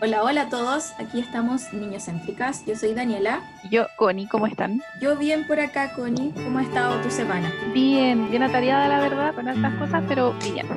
Hola, 0.00 0.22
hola 0.22 0.42
a 0.42 0.48
todos. 0.48 0.92
Aquí 1.00 1.18
estamos 1.18 1.72
Niños 1.72 2.04
Céntricas. 2.04 2.64
Yo 2.64 2.76
soy 2.76 2.94
Daniela. 2.94 3.40
Yo, 3.68 3.88
Connie, 3.96 4.28
¿cómo 4.28 4.46
están? 4.46 4.80
Yo 5.00 5.16
bien 5.16 5.44
por 5.44 5.58
acá, 5.58 5.92
Connie. 5.92 6.30
¿Cómo 6.34 6.60
ha 6.60 6.62
estado 6.62 7.00
tu 7.00 7.10
semana? 7.10 7.52
Bien, 7.74 8.30
bien 8.30 8.44
atareada 8.44 8.86
la 8.86 9.00
verdad 9.00 9.34
con 9.34 9.48
estas 9.48 9.74
cosas, 9.74 10.04
pero 10.06 10.34
bien. 10.34 10.68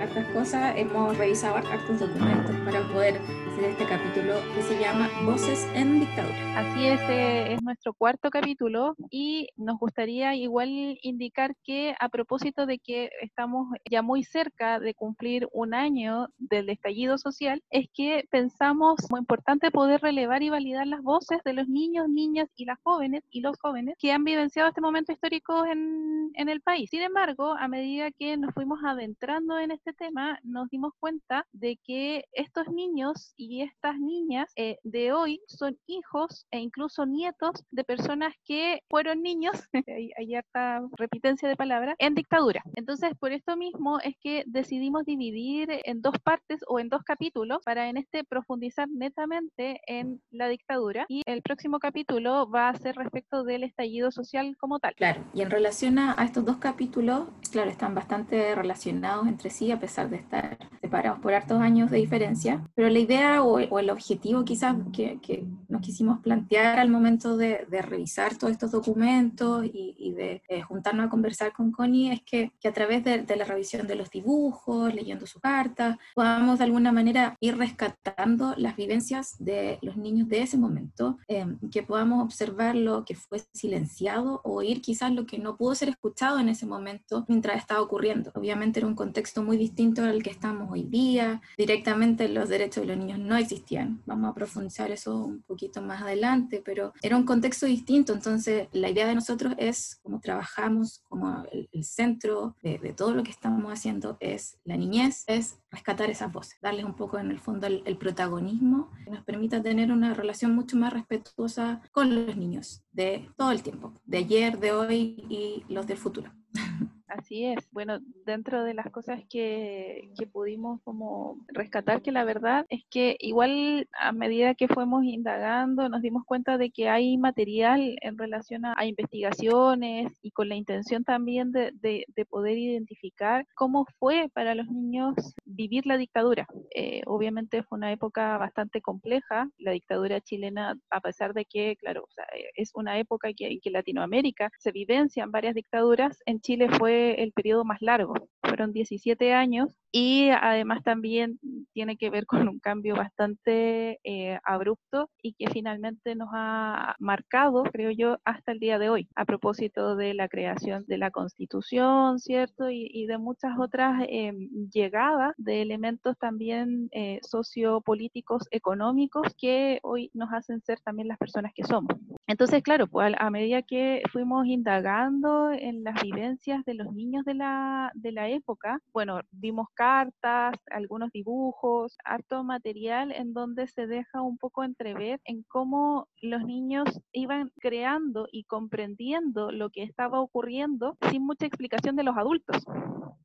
Estas 0.00 0.24
cosas 0.28 0.74
hemos 0.76 1.18
revisado 1.18 1.56
hartos 1.56 1.98
documentos 1.98 2.54
para 2.64 2.80
poder 2.92 3.20
de 3.60 3.70
este 3.70 3.86
capítulo 3.86 4.34
que 4.54 4.62
se 4.62 4.78
llama 4.78 5.10
Voces 5.24 5.66
en 5.74 5.98
Dictadura. 5.98 6.60
Así 6.60 6.86
es, 6.86 7.00
eh, 7.08 7.54
es 7.54 7.62
nuestro 7.62 7.92
cuarto 7.92 8.30
capítulo 8.30 8.94
y 9.10 9.48
nos 9.56 9.80
gustaría 9.80 10.36
igual 10.36 10.98
indicar 11.02 11.56
que 11.64 11.94
a 11.98 12.08
propósito 12.08 12.66
de 12.66 12.78
que 12.78 13.10
estamos 13.20 13.66
ya 13.90 14.02
muy 14.02 14.22
cerca 14.22 14.78
de 14.78 14.94
cumplir 14.94 15.48
un 15.52 15.74
año 15.74 16.28
del 16.38 16.68
estallido 16.68 17.18
social, 17.18 17.60
es 17.70 17.86
que 17.92 18.28
pensamos 18.30 18.96
muy 19.10 19.18
importante 19.20 19.72
poder 19.72 20.02
relevar 20.02 20.44
y 20.44 20.50
validar 20.50 20.86
las 20.86 21.02
voces 21.02 21.38
de 21.44 21.54
los 21.54 21.66
niños, 21.66 22.08
niñas 22.08 22.48
y 22.54 22.64
las 22.64 22.78
jóvenes 22.84 23.24
y 23.30 23.40
los 23.40 23.58
jóvenes 23.58 23.96
que 23.98 24.12
han 24.12 24.22
vivenciado 24.22 24.68
este 24.68 24.80
momento 24.80 25.10
histórico 25.10 25.66
en, 25.66 26.30
en 26.34 26.48
el 26.48 26.60
país. 26.60 26.90
Sin 26.90 27.02
embargo, 27.02 27.56
a 27.58 27.66
medida 27.66 28.12
que 28.12 28.36
nos 28.36 28.54
fuimos 28.54 28.78
adentrando 28.84 29.58
en 29.58 29.72
este 29.72 29.92
tema, 29.92 30.38
nos 30.44 30.68
dimos 30.68 30.92
cuenta 31.00 31.44
de 31.52 31.76
que 31.84 32.24
estos 32.32 32.68
niños 32.68 33.34
y 33.36 33.47
y 33.48 33.62
estas 33.62 33.98
niñas 33.98 34.52
eh, 34.56 34.76
de 34.82 35.12
hoy 35.12 35.40
son 35.46 35.78
hijos 35.86 36.46
e 36.50 36.58
incluso 36.58 37.06
nietos 37.06 37.64
de 37.70 37.82
personas 37.82 38.34
que 38.44 38.80
fueron 38.90 39.22
niños, 39.22 39.54
hay, 40.18 40.34
harta 40.34 40.82
repitencia 40.96 41.48
de 41.48 41.56
palabras, 41.56 41.96
en 41.98 42.14
dictadura. 42.14 42.62
Entonces, 42.76 43.12
por 43.18 43.32
esto 43.32 43.56
mismo 43.56 43.98
es 44.00 44.14
que 44.20 44.44
decidimos 44.46 45.04
dividir 45.04 45.68
en 45.84 46.02
dos 46.02 46.14
partes 46.22 46.60
o 46.68 46.78
en 46.78 46.90
dos 46.90 47.02
capítulos 47.02 47.58
para 47.64 47.88
en 47.88 47.96
este 47.96 48.22
profundizar 48.24 48.88
netamente 48.90 49.80
en 49.86 50.20
la 50.30 50.48
dictadura 50.48 51.06
y 51.08 51.22
el 51.24 51.40
próximo 51.40 51.78
capítulo 51.78 52.48
va 52.50 52.68
a 52.68 52.76
ser 52.76 52.96
respecto 52.96 53.44
del 53.44 53.64
estallido 53.64 54.10
social 54.10 54.56
como 54.58 54.78
tal. 54.78 54.94
Claro, 54.94 55.24
y 55.32 55.40
en 55.40 55.50
relación 55.50 55.98
a, 55.98 56.14
a 56.20 56.24
estos 56.24 56.44
dos 56.44 56.58
capítulos, 56.58 57.28
claro, 57.50 57.70
están 57.70 57.94
bastante 57.94 58.54
relacionados 58.54 59.26
entre 59.26 59.48
sí 59.48 59.72
a 59.72 59.80
pesar 59.80 60.10
de 60.10 60.16
estar 60.16 60.58
separados 60.88 61.18
por 61.20 61.34
hartos 61.34 61.60
años 61.60 61.90
de 61.90 61.98
diferencia, 61.98 62.66
pero 62.74 62.88
la 62.88 62.98
idea 62.98 63.42
o, 63.42 63.78
el 63.78 63.90
objetivo 63.90 64.44
quizás 64.44 64.74
que, 64.92 65.46
nos 65.78 65.86
quisimos 65.86 66.18
plantear 66.18 66.80
al 66.80 66.90
momento 66.90 67.36
de, 67.36 67.64
revisar 67.82 68.36
todos 68.36 68.52
estos 68.52 68.72
documentos 68.72 69.64
y, 69.64 70.12
de 70.12 70.42
eh, 70.48 70.62
juntarnos 70.62 71.06
a 71.06 71.10
conversar 71.10 71.52
con 71.52 71.70
Connie 71.70 72.12
es 72.12 72.22
que, 72.22 72.52
a 72.64 72.72
través 72.72 73.04
de, 73.04 73.24
la 73.36 73.44
revisión 73.44 73.86
de 73.86 73.94
los 73.94 74.10
dibujos, 74.10 74.92
leyendo 74.92 75.26
su 75.26 75.38
carta, 75.38 75.98
podamos 76.14 76.58
de 76.58 76.64
alguna 76.64 76.90
manera 76.90 77.36
ir 77.40 77.56
rescatando 77.56 78.54
las 78.56 78.76
vivencias 78.76 79.36
de 79.38 79.78
los 79.82 79.96
niños 79.96 80.28
de 80.28 80.42
ese 80.42 80.56
momento, 80.56 81.18
em, 81.28 81.58
que 81.70 81.84
podamos 81.84 82.24
observar 82.24 82.74
lo 82.74 83.04
que 83.04 83.14
fue 83.14 83.40
silenciado 83.52 84.40
o 84.42 84.54
oír 84.54 84.80
quizás 84.80 85.12
lo 85.12 85.26
que 85.26 85.38
no 85.38 85.56
pudo 85.56 85.74
ser 85.76 85.90
escuchado 85.90 86.40
en 86.40 86.48
ese 86.48 86.66
momento 86.66 87.24
mientras 87.28 87.56
estaba 87.58 87.80
ocurriendo. 87.80 88.32
Obviamente 88.34 88.80
era 88.80 88.88
un 88.88 88.96
contexto 88.96 89.44
muy 89.44 89.56
distinto 89.56 90.02
al 90.02 90.22
que 90.22 90.30
estamos 90.30 90.68
hoy 90.72 90.82
día, 90.82 91.40
directamente 91.56 92.28
los 92.28 92.48
derechos 92.48 92.82
de 92.82 92.88
los 92.88 92.96
niños 92.96 93.20
no 93.20 93.36
existían. 93.36 94.02
Vamos 94.06 94.30
a 94.30 94.34
profundizar 94.34 94.90
eso 94.90 95.24
un 95.24 95.42
poquito 95.42 95.67
más 95.82 96.02
adelante, 96.02 96.62
pero 96.64 96.92
era 97.02 97.16
un 97.16 97.24
contexto 97.24 97.66
distinto. 97.66 98.12
Entonces, 98.12 98.68
la 98.72 98.90
idea 98.90 99.06
de 99.06 99.14
nosotros 99.14 99.54
es 99.58 100.00
cómo 100.02 100.20
trabajamos, 100.20 101.02
como 101.08 101.44
el, 101.52 101.68
centro 101.84 102.56
de, 102.62 102.92
todo 102.96 103.14
lo 103.14 103.22
que 103.22 103.30
estamos 103.30 103.72
haciendo 103.72 104.16
es 104.20 104.58
la 104.64 104.76
niñez, 104.76 105.24
es 105.26 105.58
rescatar 105.70 106.10
esas 106.10 106.32
voces, 106.32 106.58
darles 106.60 106.84
un 106.84 106.94
poco 106.94 107.18
en 107.18 107.30
el 107.30 107.38
fondo 107.38 107.66
el, 107.66 107.82
el 107.86 107.96
protagonismo 107.96 108.90
que 109.04 109.10
nos 109.10 109.24
permita 109.24 109.62
tener 109.62 109.92
una 109.92 110.12
relación 110.12 110.54
mucho 110.54 110.76
más 110.76 110.92
respetuosa 110.92 111.80
con 111.92 112.14
los 112.14 112.36
niños 112.36 112.82
de 112.92 113.30
todo 113.36 113.52
el 113.52 113.62
tiempo, 113.62 113.94
de 114.04 114.18
ayer, 114.18 114.58
de 114.58 114.72
hoy 114.72 115.24
y 115.28 115.64
los 115.68 115.86
del 115.86 115.98
futuro. 115.98 116.32
Así 117.08 117.46
es. 117.46 117.66
Bueno, 117.72 118.00
dentro 118.26 118.64
de 118.64 118.74
las 118.74 118.90
cosas 118.90 119.22
que, 119.30 120.10
pudimos 120.30 120.80
como 120.82 121.38
rescatar, 121.48 122.02
que 122.02 122.12
la 122.12 122.24
verdad 122.24 122.66
es 122.68 122.82
que 122.90 123.16
igual 123.20 123.88
a 123.98 124.12
medida 124.12 124.54
que 124.54 124.68
fuimos 124.68 125.04
indagando, 125.04 125.88
nos 125.88 126.02
dimos 126.02 126.24
cuenta 126.26 126.58
de 126.58 126.70
que 126.70 126.90
hay 126.90 127.16
material 127.16 127.96
en 128.02 128.18
relación 128.18 128.66
a, 128.66 128.84
investigaciones 128.84 130.12
y 130.22 130.32
con 130.32 130.48
la 130.50 130.56
intención 130.56 131.02
también 131.02 131.50
de, 131.50 131.72
de, 131.80 132.04
poder 132.26 132.58
identificar 132.58 133.46
cómo 133.54 133.86
fue 133.98 134.28
para 134.34 134.54
los 134.54 134.66
niños 134.68 135.14
vivir 135.44 135.86
la 135.86 135.96
dictadura. 135.96 136.46
Eh, 136.74 137.00
obviamente 137.06 137.62
fue 137.62 137.78
una 137.78 137.90
época 137.90 138.36
bastante 138.36 138.82
compleja, 138.82 139.48
la 139.56 139.72
dictadura 139.72 140.20
chilena, 140.20 140.76
a 140.90 141.00
pesar 141.00 141.32
de 141.32 141.46
que, 141.46 141.76
claro, 141.76 142.06
es 142.54 142.70
una 142.74 142.98
época 142.98 143.30
que, 143.34 143.58
que 143.62 143.70
Latinoamérica 143.70 144.50
se 144.58 144.72
vivencian 144.72 145.30
varias 145.30 145.54
dictaduras, 145.54 146.18
en 146.26 146.40
Chile 146.40 146.68
fue 146.68 146.97
el 147.22 147.32
periodo 147.32 147.64
más 147.64 147.78
largo, 147.80 148.14
fueron 148.42 148.72
17 148.72 149.32
años 149.34 149.76
y 149.92 150.28
además 150.30 150.82
también 150.82 151.38
tiene 151.72 151.96
que 151.96 152.10
ver 152.10 152.26
con 152.26 152.48
un 152.48 152.58
cambio 152.58 152.94
bastante 152.96 153.98
eh, 154.04 154.38
abrupto 154.44 155.10
y 155.22 155.34
que 155.34 155.48
finalmente 155.50 156.14
nos 156.14 156.28
ha 156.32 156.94
marcado, 156.98 157.62
creo 157.64 157.90
yo, 157.90 158.18
hasta 158.24 158.52
el 158.52 158.58
día 158.58 158.78
de 158.78 158.90
hoy, 158.90 159.08
a 159.14 159.24
propósito 159.24 159.96
de 159.96 160.14
la 160.14 160.28
creación 160.28 160.84
de 160.86 160.98
la 160.98 161.10
constitución, 161.10 162.18
¿cierto? 162.18 162.70
Y, 162.70 163.06
de 163.08 163.16
muchas 163.16 163.58
otras 163.58 164.02
eh, 164.08 164.32
llegadas 164.70 165.32
de 165.38 165.62
elementos 165.62 166.16
también 166.18 166.88
eh, 166.92 167.20
sociopolíticos, 167.22 168.42
económicos, 168.50 169.34
que 169.38 169.78
hoy 169.82 170.10
nos 170.12 170.30
hacen 170.32 170.60
ser 170.60 170.80
también 170.80 171.08
las 171.08 171.16
personas 171.16 171.52
que 171.54 171.64
somos. 171.64 171.94
Entonces, 172.26 172.62
claro, 172.62 172.86
pues 172.86 173.14
a, 173.18 173.30
medida 173.30 173.62
que 173.62 174.02
fuimos 174.12 174.46
indagando 174.46 175.50
en 175.50 175.82
las 175.82 176.02
vivencias 176.02 176.62
de 176.66 176.74
los 176.74 176.87
niños 176.94 177.24
de 177.24 177.34
la, 177.34 177.90
de 177.94 178.12
la 178.12 178.28
época, 178.28 178.80
bueno, 178.92 179.20
vimos 179.30 179.68
cartas, 179.74 180.54
algunos 180.70 181.10
dibujos, 181.12 181.96
harto 182.04 182.44
material 182.44 183.12
en 183.12 183.32
donde 183.32 183.66
se 183.66 183.86
deja 183.86 184.22
un 184.22 184.38
poco 184.38 184.64
entrever 184.64 185.20
en 185.24 185.42
cómo 185.44 186.08
los 186.20 186.42
niños 186.44 187.00
iban 187.12 187.50
creando 187.60 188.28
y 188.30 188.44
comprendiendo 188.44 189.50
lo 189.52 189.70
que 189.70 189.82
estaba 189.82 190.20
ocurriendo 190.20 190.96
sin 191.10 191.24
mucha 191.24 191.46
explicación 191.46 191.96
de 191.96 192.04
los 192.04 192.16
adultos. 192.16 192.64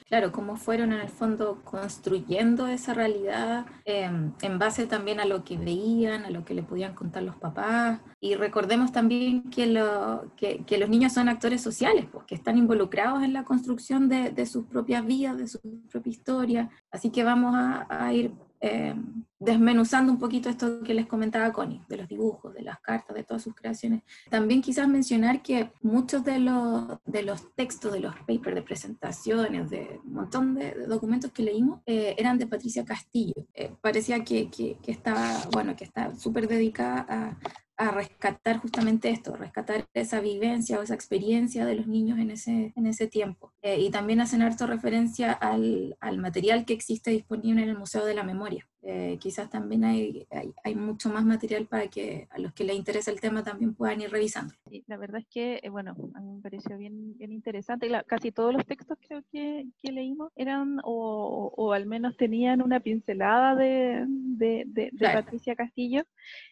Claro, 0.08 0.32
cómo 0.32 0.58
fueron 0.58 0.92
en 0.92 1.00
el 1.00 1.10
fondo 1.10 1.62
construyendo 1.64 2.68
esa 2.68 2.94
realidad 2.94 3.66
em, 3.86 4.34
en 4.42 4.60
base 4.60 4.86
también 4.86 5.20
a 5.20 5.26
lo 5.26 5.44
que 5.44 5.58
veían, 5.58 6.26
a 6.26 6.30
lo 6.30 6.46
que 6.46 6.54
le 6.54 6.64
podían 6.64 6.94
contar 6.94 7.24
los 7.24 7.36
papás. 7.36 8.00
Y 8.20 8.36
recordemos 8.36 8.92
también 8.92 9.50
que, 9.50 9.66
lo, 9.66 10.32
que 10.36 10.78
los 10.78 10.90
niños 10.90 11.14
son 11.14 11.30
actores 11.30 11.62
sociales, 11.62 12.06
pues, 12.12 12.26
que 12.26 12.36
están 12.36 12.58
involucrados 12.58 13.24
en 13.24 13.34
la 13.34 13.44
construcción 13.54 14.10
de, 14.10 14.32
de 14.32 14.46
sus 14.46 14.66
propias 14.66 15.06
vidas, 15.06 15.38
de 15.38 15.48
su 15.48 15.60
propia 15.92 16.12
historia 16.12 16.70
Así 16.92 17.10
que 17.10 17.24
vamos 17.24 17.56
a, 17.56 18.14
ir 18.14 18.32
eh, 18.62 18.96
desmenuzando 19.40 20.12
un 20.12 20.20
poquito 20.20 20.50
esto 20.50 20.84
que 20.84 20.94
les 20.94 21.08
comentaba 21.08 21.52
Connie, 21.52 21.82
de 21.90 21.98
los 21.98 22.08
dibujos, 22.08 22.54
de 22.54 22.62
las 22.62 22.80
cartas, 22.80 23.16
de 23.16 23.24
todas 23.24 23.44
sus 23.44 23.56
creaciones. 23.56 24.04
También 24.30 24.62
quizás 24.62 24.88
mencionar 24.88 25.42
que 25.42 25.72
muchos 25.82 26.24
de 26.24 26.40
los, 26.40 27.00
de 27.06 27.24
los 27.24 27.54
textos, 27.56 27.92
de 27.92 28.00
los 28.00 28.16
papers, 28.28 28.56
de 28.56 28.62
presentaciones, 28.62 29.70
de 29.70 30.00
un 30.06 30.14
montón 30.14 30.56
de, 30.56 30.86
documentos 30.88 31.32
que 31.32 31.44
leímos, 31.44 31.82
eh, 31.86 32.16
eran 32.18 32.38
de 32.38 32.48
Patricia 32.48 32.86
Castillo. 32.86 33.48
Eh, 33.54 33.72
parecía 33.82 34.24
que, 34.24 34.50
que, 34.50 34.78
estaba, 34.86 35.28
bueno, 35.52 35.76
que 35.76 35.84
está 35.84 36.16
súper 36.16 36.48
dedicada 36.48 37.38
a, 37.78 37.92
rescatar 37.92 38.58
justamente 38.58 39.10
esto, 39.10 39.36
rescatar 39.36 39.88
esa 39.94 40.20
vivencia 40.20 40.80
o 40.80 40.82
esa 40.82 40.94
experiencia 40.96 41.66
de 41.66 41.76
los 41.76 41.88
niños 41.88 42.20
en 42.20 42.32
ese, 42.32 42.74
en 42.76 42.88
ese 42.88 43.08
tiempo. 43.08 43.54
Eh, 43.62 43.80
y 43.80 43.90
también 43.90 44.22
hacen 44.22 44.42
harto 44.42 44.68
referencia 44.68 45.32
al, 45.32 45.98
al, 46.00 46.18
material 46.18 46.66
que 46.66 46.74
existe 46.74 47.12
disponible 47.12 47.64
en 47.64 47.70
el 47.70 47.78
Museo 47.78 48.06
de 48.06 48.14
la 48.14 48.24
Memoria. 48.24 48.68
Eh, 48.86 49.18
quizás 49.18 49.50
también 49.50 49.86
hay, 49.86 50.28
hay, 50.62 50.76
mucho 50.76 51.10
más 51.10 51.24
material 51.24 51.68
para 51.68 51.88
que 51.88 52.28
a 52.32 52.38
los 52.38 52.52
que 52.54 52.66
les 52.66 52.76
interesa 52.76 53.12
el 53.12 53.22
tema 53.22 53.42
también 53.42 53.74
puedan 53.74 54.02
ir 54.02 54.12
revisando. 54.12 54.54
Sí, 54.70 54.84
la 54.88 54.98
verdad 54.98 55.22
es 55.22 55.28
que, 55.28 55.62
eh, 55.64 55.70
bueno, 55.70 55.96
a 56.14 56.20
mí 56.20 56.34
me 56.34 56.42
pareció 56.42 56.78
bien, 56.78 57.18
bien 57.18 57.32
interesante. 57.32 57.90
casi 58.06 58.34
todos 58.34 58.54
los 58.54 58.66
textos 58.66 58.98
creo 59.08 59.24
que, 59.32 59.68
que 59.82 59.92
leímos 59.94 60.34
eran 60.36 60.80
o, 60.84 61.54
o, 61.56 61.72
al 61.72 61.86
menos 61.86 62.18
tenían 62.18 62.62
una 62.62 62.82
pincelada 62.82 63.56
de, 63.56 64.04
de, 64.08 64.66
de, 64.68 64.92
Patricia 65.00 65.56
Castillo. 65.56 66.04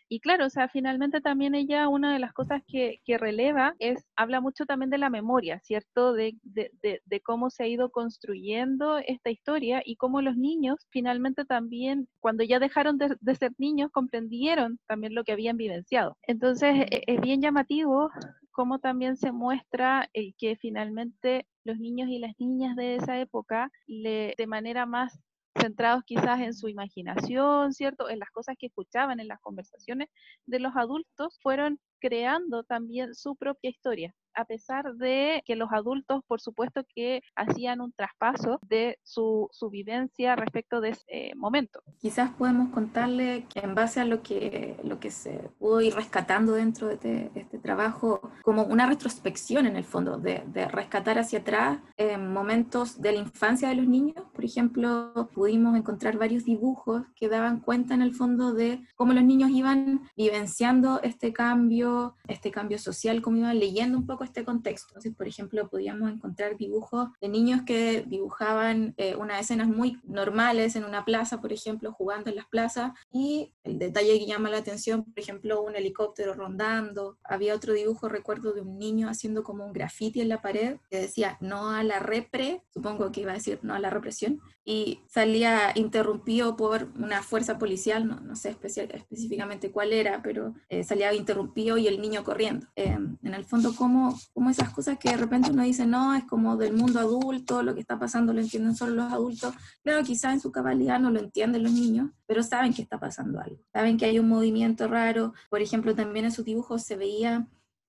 Y 0.07 0.19
claro, 0.19 0.45
o 0.45 0.49
sea, 0.49 0.67
finalmente 0.67 1.21
también 1.21 1.55
ella, 1.55 1.87
una 1.87 2.11
de 2.11 2.19
las 2.19 2.33
cosas 2.33 2.61
que, 2.67 2.99
que 3.05 3.17
releva 3.17 3.75
es, 3.79 4.05
habla 4.17 4.41
mucho 4.41 4.65
también 4.65 4.89
de 4.89 4.97
la 4.97 5.09
memoria, 5.09 5.61
¿cierto? 5.63 6.11
De, 6.11 6.35
de, 6.43 6.69
de, 7.05 7.21
cómo 7.21 7.49
se 7.49 7.63
ha 7.63 7.67
ido 7.67 7.91
construyendo 7.91 8.97
esta 8.97 9.29
historia 9.29 9.81
y 9.85 9.95
cómo 9.95 10.21
los 10.21 10.35
niños 10.35 10.85
finalmente 10.89 11.45
también 11.45 12.09
cuando 12.21 12.43
ya 12.43 12.59
dejaron 12.59 12.97
de, 12.97 13.35
ser 13.35 13.51
niños, 13.57 13.91
comprendieron 13.91 14.79
también 14.87 15.15
lo 15.15 15.23
que 15.23 15.33
habían 15.33 15.57
vivenciado. 15.57 16.17
Entonces, 16.23 16.85
e, 16.89 17.03
es 17.07 17.19
bien 17.19 17.41
llamativo 17.41 18.09
cómo 18.51 18.79
también 18.79 19.17
se 19.17 19.31
muestra 19.31 20.09
el 20.13 20.35
que 20.37 20.55
finalmente 20.55 21.47
los 21.63 21.77
niños 21.77 22.09
y 22.09 22.19
las 22.19 22.39
niñas 22.39 22.75
de 22.75 22.95
esa 22.95 23.19
época, 23.19 23.71
le, 23.87 24.35
de 24.37 24.47
manera 24.47 24.85
más 24.85 25.19
centrados 25.59 26.03
quizás 26.05 26.39
en 26.39 26.53
su 26.53 26.69
imaginación, 26.69 27.73
¿cierto? 27.73 28.09
En 28.09 28.19
las 28.19 28.29
cosas 28.31 28.55
que 28.57 28.67
escuchaban, 28.67 29.19
en 29.19 29.27
las 29.27 29.39
conversaciones 29.41 30.09
de 30.45 30.59
los 30.59 30.75
adultos, 30.75 31.37
fueron 31.41 31.79
creando 32.01 32.63
también 32.63 33.15
su 33.15 33.35
propia 33.35 33.69
historia 33.69 34.13
a 34.35 34.45
pesar 34.45 34.95
de 34.95 35.43
que 35.45 35.55
los 35.55 35.71
adultos, 35.71 36.21
por 36.27 36.41
supuesto, 36.41 36.83
que 36.95 37.21
hacían 37.35 37.81
un 37.81 37.91
traspaso 37.91 38.59
de 38.67 38.97
su, 39.03 39.49
su 39.51 39.69
vivencia 39.69 40.35
respecto 40.35 40.81
de 40.81 40.89
ese 40.89 41.33
momento. 41.35 41.81
Quizás 41.99 42.31
podemos 42.31 42.69
contarle 42.69 43.45
que 43.53 43.59
en 43.59 43.75
base 43.75 43.99
a 43.99 44.05
lo 44.05 44.21
que, 44.21 44.77
lo 44.83 44.99
que 44.99 45.11
se 45.11 45.49
pudo 45.59 45.81
ir 45.81 45.95
rescatando 45.95 46.53
dentro 46.53 46.87
de 46.87 46.95
este, 46.95 47.31
este 47.35 47.59
trabajo, 47.59 48.31
como 48.43 48.63
una 48.63 48.85
retrospección 48.85 49.65
en 49.65 49.75
el 49.75 49.83
fondo, 49.83 50.17
de, 50.17 50.43
de 50.47 50.67
rescatar 50.67 51.19
hacia 51.19 51.39
atrás 51.39 51.79
eh, 51.97 52.17
momentos 52.17 53.01
de 53.01 53.11
la 53.13 53.19
infancia 53.19 53.69
de 53.69 53.75
los 53.75 53.87
niños. 53.87 54.23
Por 54.33 54.45
ejemplo, 54.45 55.29
pudimos 55.33 55.75
encontrar 55.77 56.17
varios 56.17 56.45
dibujos 56.45 57.03
que 57.15 57.29
daban 57.29 57.59
cuenta 57.59 57.93
en 57.93 58.01
el 58.01 58.13
fondo 58.13 58.53
de 58.53 58.81
cómo 58.95 59.13
los 59.13 59.23
niños 59.23 59.51
iban 59.51 60.01
vivenciando 60.15 61.01
este 61.03 61.33
cambio, 61.33 61.90
este 62.27 62.51
cambio 62.51 62.77
social, 62.77 63.21
cómo 63.21 63.37
iban 63.37 63.59
leyendo 63.59 63.97
un 63.97 64.05
poco 64.05 64.23
este 64.23 64.43
contexto. 64.43 64.89
Entonces, 64.89 65.13
por 65.15 65.27
ejemplo, 65.27 65.69
podíamos 65.69 66.11
encontrar 66.11 66.57
dibujos 66.57 67.09
de 67.19 67.29
niños 67.29 67.61
que 67.65 68.03
dibujaban 68.07 68.93
eh, 68.97 69.15
unas 69.15 69.41
escenas 69.41 69.67
muy 69.67 69.99
normales 70.03 70.75
en 70.75 70.83
una 70.83 71.05
plaza, 71.05 71.41
por 71.41 71.53
ejemplo, 71.53 71.91
jugando 71.91 72.29
en 72.29 72.35
las 72.37 72.47
plazas, 72.47 72.91
y 73.11 73.53
el 73.63 73.79
detalle 73.79 74.19
que 74.19 74.25
llama 74.25 74.49
la 74.49 74.57
atención, 74.57 75.03
por 75.03 75.19
ejemplo, 75.19 75.61
un 75.61 75.75
helicóptero 75.75 76.33
rondando. 76.33 77.17
Había 77.23 77.55
otro 77.55 77.73
dibujo, 77.73 78.09
recuerdo, 78.09 78.53
de 78.53 78.61
un 78.61 78.77
niño 78.77 79.09
haciendo 79.09 79.43
como 79.43 79.65
un 79.65 79.73
graffiti 79.73 80.21
en 80.21 80.29
la 80.29 80.41
pared 80.41 80.77
que 80.89 80.99
decía 81.01 81.37
no 81.41 81.69
a 81.69 81.83
la 81.83 81.99
repre, 81.99 82.63
supongo 82.73 83.11
que 83.11 83.21
iba 83.21 83.31
a 83.31 83.35
decir 83.35 83.59
no 83.61 83.73
a 83.73 83.79
la 83.79 83.89
represión, 83.89 84.41
y 84.71 85.01
salía 85.05 85.73
interrumpido 85.75 86.55
por 86.55 86.87
una 86.97 87.21
fuerza 87.21 87.59
policial, 87.59 88.07
no, 88.07 88.21
no 88.21 88.37
sé 88.37 88.55
específicamente 88.63 89.69
cuál 89.69 89.91
era, 89.91 90.21
pero 90.21 90.53
eh, 90.69 90.85
salía 90.85 91.13
interrumpido 91.13 91.77
y 91.77 91.87
el 91.87 91.99
niño 91.99 92.23
corriendo. 92.23 92.67
Eh, 92.77 92.97
en 93.21 93.33
el 93.33 93.43
fondo, 93.43 93.75
¿cómo 93.75 94.17
como, 94.33 94.49
esas 94.49 94.69
cosas 94.69 94.97
que 94.97 95.09
de 95.09 95.17
repente 95.17 95.51
uno 95.51 95.63
dice, 95.63 95.85
no, 95.85 96.15
es 96.15 96.23
como 96.23 96.55
del 96.55 96.71
mundo 96.71 97.01
adulto, 97.01 97.63
lo 97.63 97.73
que 97.73 97.81
está 97.81 97.99
pasando 97.99 98.31
lo 98.31 98.39
entienden 98.39 98.73
solo 98.73 98.93
los 98.95 99.11
adultos. 99.11 99.53
Claro, 99.83 100.05
quizás 100.05 100.35
en 100.35 100.39
su 100.39 100.53
cabalidad 100.53 101.01
no 101.01 101.11
lo 101.11 101.19
entienden 101.19 101.63
los 101.63 101.73
niños, 101.73 102.09
pero 102.25 102.41
saben 102.41 102.73
que 102.73 102.81
está 102.81 102.97
pasando 102.97 103.41
algo. 103.41 103.59
Saben 103.73 103.97
que 103.97 104.05
hay 104.05 104.19
un 104.19 104.29
movimiento 104.29 104.87
raro. 104.87 105.33
Por 105.49 105.61
ejemplo, 105.61 105.93
también 105.95 106.23
en 106.23 106.31
sus 106.31 106.45
dibujos 106.45 106.83
se 106.83 106.95
veía 106.95 107.45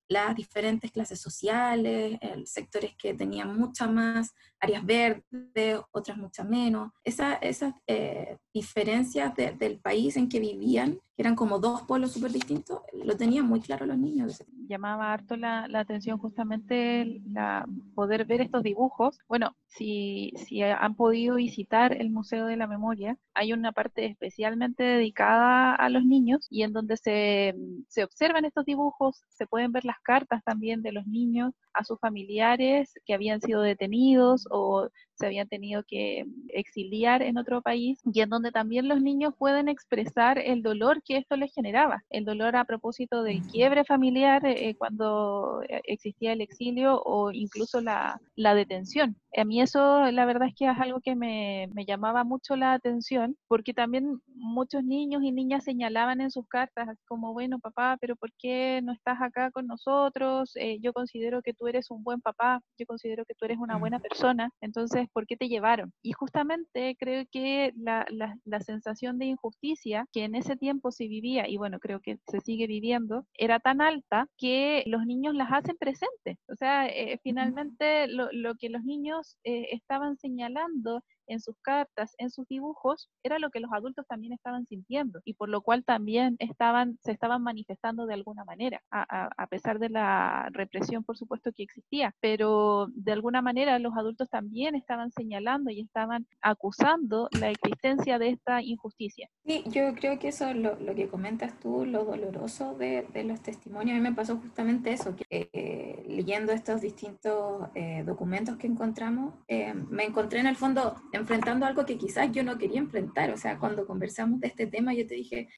las 0.08 0.34
diferentes 0.34 0.90
clases 0.90 1.20
sociales, 1.20 2.18
sectores 2.44 2.94
que 2.96 3.14
tenían 3.14 3.56
mucha 3.56 3.86
más 3.86 4.34
áreas 4.62 4.86
verdes, 4.86 5.80
otras 5.90 6.16
muchas 6.16 6.48
menos. 6.48 6.92
Esa, 7.04 7.34
esas 7.34 7.74
eh, 7.86 8.38
diferencias 8.54 9.34
del 9.34 9.80
país 9.80 10.16
en 10.16 10.28
que 10.28 10.38
vivían, 10.38 10.98
que 11.14 11.22
eran 11.22 11.34
como 11.34 11.58
dos 11.58 11.82
pueblos 11.82 12.12
súper 12.12 12.30
distintos, 12.30 12.80
lo 13.04 13.16
tenían 13.16 13.46
muy 13.46 13.60
claro 13.60 13.84
los 13.86 13.98
niños. 13.98 14.42
Llamaba 14.68 15.12
harto 15.12 15.36
la, 15.36 15.66
la 15.66 15.80
atención 15.80 16.16
justamente 16.16 17.20
la, 17.26 17.66
poder 17.94 18.24
ver 18.24 18.40
estos 18.40 18.62
dibujos. 18.62 19.18
Bueno, 19.28 19.56
si, 19.66 20.32
si 20.36 20.62
han 20.62 20.94
podido 20.94 21.36
visitar 21.36 22.00
el 22.00 22.10
Museo 22.10 22.46
de 22.46 22.56
la 22.56 22.68
Memoria, 22.68 23.18
hay 23.34 23.52
una 23.52 23.72
parte 23.72 24.06
especialmente 24.06 24.84
dedicada 24.84 25.74
a 25.74 25.88
los 25.88 26.04
niños 26.04 26.46
y 26.50 26.62
en 26.62 26.72
donde 26.72 26.96
se, 26.96 27.54
se 27.88 28.04
observan 28.04 28.44
estos 28.44 28.64
dibujos, 28.64 29.24
se 29.28 29.46
pueden 29.46 29.72
ver 29.72 29.84
las 29.84 29.98
cartas 30.02 30.42
también 30.44 30.82
de 30.82 30.92
los 30.92 31.06
niños 31.06 31.52
a 31.74 31.84
sus 31.84 31.98
familiares 31.98 32.94
que 33.04 33.14
habían 33.14 33.40
sido 33.40 33.62
detenidos 33.62 34.46
o 34.52 34.88
se 35.14 35.26
habían 35.26 35.48
tenido 35.48 35.82
que 35.86 36.24
exiliar 36.48 37.22
en 37.22 37.38
otro 37.38 37.62
país 37.62 38.00
y 38.12 38.20
en 38.20 38.30
donde 38.30 38.50
también 38.50 38.88
los 38.88 39.00
niños 39.00 39.34
pueden 39.38 39.68
expresar 39.68 40.38
el 40.38 40.62
dolor 40.62 41.02
que 41.02 41.16
esto 41.16 41.36
les 41.36 41.52
generaba, 41.54 42.02
el 42.10 42.24
dolor 42.24 42.56
a 42.56 42.64
propósito 42.64 43.22
del 43.22 43.42
quiebre 43.46 43.84
familiar 43.84 44.44
eh, 44.46 44.74
cuando 44.76 45.62
eh, 45.68 45.80
existía 45.84 46.32
el 46.32 46.40
exilio 46.40 47.00
o 47.04 47.30
incluso 47.32 47.80
la, 47.80 48.20
la, 48.36 48.54
detención. 48.54 49.16
A 49.36 49.44
mí 49.44 49.60
eso 49.60 50.10
la 50.10 50.24
verdad 50.24 50.48
es 50.48 50.54
que 50.54 50.66
es 50.66 50.78
algo 50.78 51.00
que 51.00 51.14
me, 51.14 51.68
me 51.72 51.86
llamaba 51.86 52.24
mucho 52.24 52.56
la 52.56 52.74
atención 52.74 53.36
porque 53.48 53.72
también 53.72 54.20
muchos 54.26 54.84
niños 54.84 55.22
y 55.22 55.32
niñas 55.32 55.64
señalaban 55.64 56.20
en 56.20 56.30
sus 56.30 56.46
cartas 56.48 56.88
como, 57.06 57.32
bueno, 57.32 57.58
papá, 57.58 57.96
pero 58.00 58.16
¿por 58.16 58.30
qué 58.38 58.80
no 58.82 58.92
estás 58.92 59.20
acá 59.20 59.50
con 59.50 59.66
nosotros? 59.66 60.52
Eh, 60.56 60.78
yo 60.80 60.92
considero 60.92 61.42
que 61.42 61.54
tú 61.54 61.66
eres 61.66 61.90
un 61.90 62.02
buen 62.02 62.20
papá, 62.20 62.60
yo 62.78 62.86
considero 62.86 63.24
que 63.24 63.34
tú 63.34 63.44
eres 63.44 63.58
una 63.58 63.76
buena 63.78 63.98
persona, 64.00 64.50
entonces, 64.60 65.08
¿por 65.12 65.26
qué 65.26 65.36
te 65.36 65.48
llevaron? 65.48 65.92
Y 66.02 66.12
justamente 66.12 66.96
creo 66.98 67.24
que 67.30 67.72
la, 67.76 68.06
la, 68.10 68.60
sensación 68.60 69.18
de 69.18 69.26
injusticia 69.26 70.06
que 70.12 70.24
en 70.24 70.34
ese 70.34 70.56
tiempo 70.56 70.92
se 70.92 71.08
vivía, 71.08 71.48
y 71.48 71.56
bueno, 71.56 71.78
creo 71.80 72.00
que 72.00 72.18
se 72.28 72.40
sigue 72.40 72.66
viviendo, 72.66 73.26
era 73.34 73.60
tan 73.60 73.80
alta 73.80 74.28
que 74.38 74.84
los 74.86 75.04
niños 75.04 75.34
las 75.34 75.52
hacen 75.52 75.76
presentes. 75.78 76.38
O 76.48 76.54
sea, 76.56 76.86
eh, 76.86 77.18
finalmente 77.22 78.06
lo, 78.08 78.28
lo, 78.32 78.54
que 78.54 78.68
los 78.68 78.84
niños 78.84 79.36
eh, 79.44 79.68
estaban 79.72 80.16
señalando 80.16 81.02
en 81.26 81.40
sus 81.40 81.56
cartas, 81.60 82.14
en 82.18 82.30
sus 82.30 82.46
dibujos, 82.48 83.10
era 83.22 83.38
lo 83.38 83.50
que 83.50 83.60
los 83.60 83.72
adultos 83.72 84.06
también 84.06 84.32
estaban 84.32 84.66
sintiendo 84.66 85.20
y 85.24 85.34
por 85.34 85.48
lo 85.48 85.62
cual 85.62 85.84
también 85.84 86.36
estaban, 86.38 86.98
se 87.02 87.12
estaban 87.12 87.42
manifestando 87.42 88.06
de 88.06 88.14
alguna 88.14 88.44
manera, 88.44 88.82
a, 88.90 89.28
a, 89.36 89.46
pesar 89.46 89.78
de 89.78 89.88
la 89.88 90.48
represión, 90.52 91.04
por 91.04 91.16
supuesto, 91.16 91.52
que 91.52 91.62
existía, 91.62 92.14
pero 92.20 92.88
de 92.94 93.12
alguna 93.12 93.42
manera 93.42 93.78
los 93.78 93.96
adultos 93.96 94.28
también 94.28 94.74
estaban 94.74 95.10
señalando 95.12 95.70
y 95.70 95.80
estaban 95.80 96.26
acusando 96.40 97.28
la 97.38 97.50
existencia 97.50 98.18
de 98.18 98.30
esta 98.30 98.62
injusticia. 98.62 99.28
Sí, 99.44 99.64
yo 99.66 99.94
creo 99.94 100.18
que 100.18 100.28
eso 100.28 100.46
es 100.48 100.56
lo, 100.56 100.78
lo 100.78 100.94
que 100.94 101.08
comentas 101.08 101.58
tú, 101.60 101.84
lo 101.84 102.04
doloroso 102.04 102.74
de, 102.74 103.06
de, 103.12 103.24
los 103.24 103.40
testimonios. 103.40 103.96
A 103.96 104.00
mí 104.00 104.08
me 104.08 104.14
pasó 104.14 104.36
justamente 104.36 104.92
eso, 104.92 105.14
que 105.16 105.50
eh, 105.52 106.04
leyendo 106.08 106.52
estos 106.52 106.80
distintos 106.80 107.68
eh, 107.74 108.02
documentos 108.04 108.56
que 108.56 108.66
encontramos, 108.66 109.34
eh, 109.48 109.74
me 109.74 110.04
encontré 110.04 110.40
en 110.40 110.46
el 110.46 110.56
fondo 110.56 110.96
enfrentando 111.12 111.66
algo 111.66 111.84
que 111.84 111.98
quizás 111.98 112.30
yo 112.32 112.42
no 112.42 112.58
quería 112.58 112.78
enfrentar. 112.78 113.30
O 113.30 113.36
sea, 113.36 113.58
cuando 113.58 113.86
conversamos 113.86 114.40
de 114.40 114.48
este 114.48 114.66
tema, 114.66 114.94
yo 114.94 115.06
te 115.06 115.14
dije, 115.14 115.48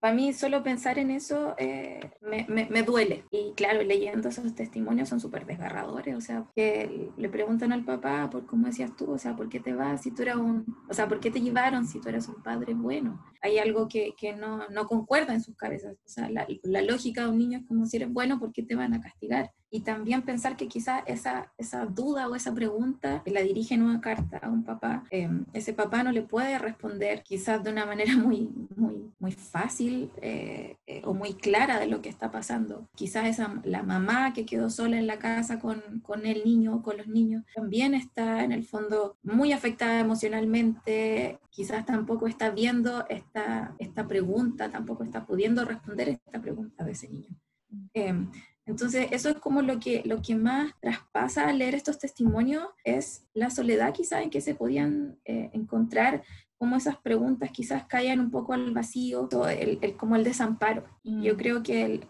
para 0.00 0.14
mí 0.14 0.32
solo 0.32 0.62
pensar 0.62 0.98
en 0.98 1.10
eso 1.10 1.54
eh, 1.58 2.00
me, 2.20 2.82
duele. 2.82 3.24
Y 3.30 3.52
claro, 3.56 3.82
leyendo 3.82 4.28
esos 4.28 4.54
testimonios 4.54 5.08
son 5.08 5.20
súper 5.20 5.46
desgarradores. 5.46 6.16
O 6.16 6.20
sea, 6.20 6.46
que 6.54 7.10
le 7.16 7.28
preguntan 7.28 7.72
al 7.72 7.84
papá, 7.84 8.28
por 8.30 8.46
cómo 8.46 8.66
decías 8.66 8.94
tú, 8.96 9.10
o 9.10 9.18
sea, 9.18 9.36
¿por 9.36 9.48
qué 9.48 9.60
te 9.60 9.72
vas 9.72 10.02
si 10.02 10.10
tú 10.10 10.22
eras 10.22 10.36
un, 10.36 10.64
o 10.88 10.94
sea, 10.94 11.08
¿por 11.08 11.20
qué 11.20 11.30
te 11.30 11.40
llevaron 11.40 11.86
si 11.86 12.00
tú 12.00 12.08
eras 12.08 12.28
un 12.28 12.42
padre 12.42 12.74
bueno? 12.74 13.24
Hay 13.42 13.58
algo 13.58 13.88
que, 13.88 14.14
que 14.16 14.34
no, 14.34 14.68
no, 14.68 14.86
concuerda 14.86 15.34
en 15.34 15.42
sus 15.42 15.56
cabezas. 15.56 15.94
O 16.04 16.08
sea, 16.08 16.30
la, 16.30 16.46
la 16.62 16.82
lógica 16.82 17.22
de 17.22 17.28
un 17.28 17.38
niño 17.38 17.58
es 17.58 17.66
como 17.66 17.86
si 17.86 17.96
eres 17.96 18.12
bueno, 18.12 18.38
¿por 18.38 18.52
qué 18.52 18.62
te 18.62 18.74
van 18.74 18.94
a 18.94 19.00
castigar? 19.00 19.50
Y 19.74 19.80
también 19.80 20.22
pensar 20.22 20.56
que 20.56 20.68
quizás 20.68 21.02
esa, 21.04 21.52
esa 21.58 21.84
duda 21.84 22.28
o 22.28 22.36
esa 22.36 22.54
pregunta 22.54 23.24
la 23.26 23.40
dirige 23.40 23.74
en 23.74 23.82
una 23.82 24.00
carta 24.00 24.38
a 24.38 24.48
un 24.48 24.62
papá, 24.62 25.02
eh, 25.10 25.28
ese 25.52 25.72
papá 25.72 26.04
no 26.04 26.12
le 26.12 26.22
puede 26.22 26.60
responder 26.60 27.24
quizás 27.24 27.64
de 27.64 27.72
una 27.72 27.84
manera 27.84 28.16
muy, 28.16 28.50
muy, 28.76 29.10
muy 29.18 29.32
fácil 29.32 30.12
eh, 30.22 30.76
eh, 30.86 31.02
o 31.04 31.12
muy 31.12 31.34
clara 31.34 31.80
de 31.80 31.88
lo 31.88 32.02
que 32.02 32.08
está 32.08 32.30
pasando. 32.30 32.86
Quizás 32.94 33.26
esa, 33.26 33.60
la 33.64 33.82
mamá 33.82 34.32
que 34.32 34.46
quedó 34.46 34.70
sola 34.70 34.96
en 34.96 35.08
la 35.08 35.18
casa 35.18 35.58
con, 35.58 35.82
con 36.04 36.24
el 36.24 36.44
niño 36.44 36.76
o 36.76 36.82
con 36.82 36.96
los 36.96 37.08
niños 37.08 37.42
también 37.52 37.94
está 37.94 38.44
en 38.44 38.52
el 38.52 38.62
fondo 38.62 39.16
muy 39.24 39.50
afectada 39.50 39.98
emocionalmente, 39.98 41.40
quizás 41.50 41.84
tampoco 41.84 42.28
está 42.28 42.50
viendo 42.50 43.06
esta, 43.08 43.74
esta 43.80 44.06
pregunta, 44.06 44.70
tampoco 44.70 45.02
está 45.02 45.26
pudiendo 45.26 45.64
responder 45.64 46.10
esta 46.10 46.40
pregunta 46.40 46.84
de 46.84 46.92
ese 46.92 47.08
niño. 47.08 47.36
Entonces, 48.66 49.08
eso 49.10 49.28
es 49.28 49.36
como 49.36 49.62
lo 49.62 49.78
que, 49.78 50.02
lo 50.04 50.22
que 50.22 50.34
más 50.34 50.72
traspasa 50.80 51.48
al 51.48 51.58
leer 51.58 51.74
estos 51.74 51.98
testimonios, 51.98 52.64
es 52.84 53.24
la 53.34 53.50
soledad 53.50 53.92
quizás 53.92 54.22
en 54.22 54.30
que 54.30 54.40
se 54.40 54.54
podían 54.54 55.18
eh, 55.24 55.50
encontrar, 55.52 56.22
como 56.56 56.76
esas 56.76 56.96
preguntas 56.96 57.50
quizás 57.50 57.84
caían 57.84 58.20
un 58.20 58.30
poco 58.30 58.54
al 58.54 58.72
vacío, 58.72 59.28
el, 59.48 59.78
el, 59.82 59.96
como 59.96 60.16
el 60.16 60.24
desamparo. 60.24 60.84
Yo 61.02 61.34
mm. 61.34 61.36
creo 61.36 61.62
que 61.62 61.84
el, 61.84 62.06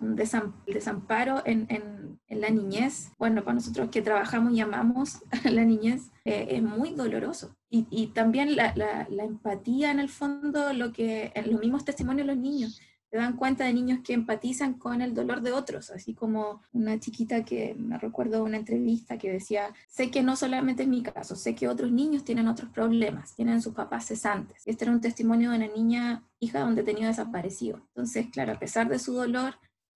desamparo 0.66 1.42
en, 1.44 1.66
en, 1.70 2.20
en, 2.28 2.40
la 2.40 2.50
niñez, 2.50 3.11
bueno, 3.18 3.42
para 3.42 3.54
nosotros 3.54 3.88
que 3.90 4.02
trabajamos 4.02 4.52
y 4.52 4.61
amamos 4.61 5.23
a 5.32 5.49
la 5.50 5.64
niñez, 5.64 6.11
eh, 6.25 6.46
es 6.50 6.62
muy 6.62 6.90
doloroso. 6.90 7.56
Y, 7.68 7.87
y 7.90 8.08
también 8.08 8.54
la, 8.54 8.73
la, 8.76 9.08
la, 9.11 9.25
empatía 9.25 9.90
en 9.90 9.99
el 9.99 10.08
fondo, 10.08 10.73
lo 10.73 10.92
que 10.92 11.32
en 11.34 11.50
los 11.50 11.61
mismos 11.61 11.84
testimonios 11.84 12.26
de 12.26 12.34
los 12.34 12.40
niños, 12.40 12.80
se 13.14 13.18
dan 13.18 13.37
cuenta 13.37 13.64
de 13.64 13.73
niños 13.73 14.00
que 14.02 14.12
empatizan 14.12 14.75
con 14.75 15.00
el 15.00 15.14
dolor 15.14 15.40
de 15.40 15.52
otros, 15.52 15.92
así 15.92 16.14
como 16.14 16.62
una 16.73 16.99
chiquita 16.99 17.44
que 17.44 17.76
me 17.78 17.97
recuerdo 17.97 18.42
una 18.42 18.56
entrevista 18.56 19.18
que 19.18 19.30
decía, 19.30 19.73
sé 19.87 20.11
que 20.11 20.25
no 20.25 20.35
solamente 20.35 20.83
es 20.83 20.88
mi 20.88 21.00
caso, 21.00 21.37
sé 21.37 21.54
que 21.54 21.68
otros 21.68 21.92
niños 21.92 22.25
tienen 22.25 22.49
otros 22.49 22.71
problemas, 22.71 23.37
tienen 23.37 23.62
sus 23.62 23.73
papás 23.73 24.06
cesantes. 24.06 24.62
Este 24.66 24.85
era 24.85 24.92
un 24.92 25.00
testimonio 25.00 25.52
de 25.52 25.59
una 25.59 25.68
niña 25.68 26.25
hija 26.40 26.59
donde 26.59 26.83
tenía 26.83 27.06
desaparecido. 27.06 27.76
Entonces, 27.94 28.26
claro, 28.33 28.54
a 28.54 28.59
pesar 28.59 28.88
de 28.88 28.99
su 28.99 29.12
dolor, 29.12 29.54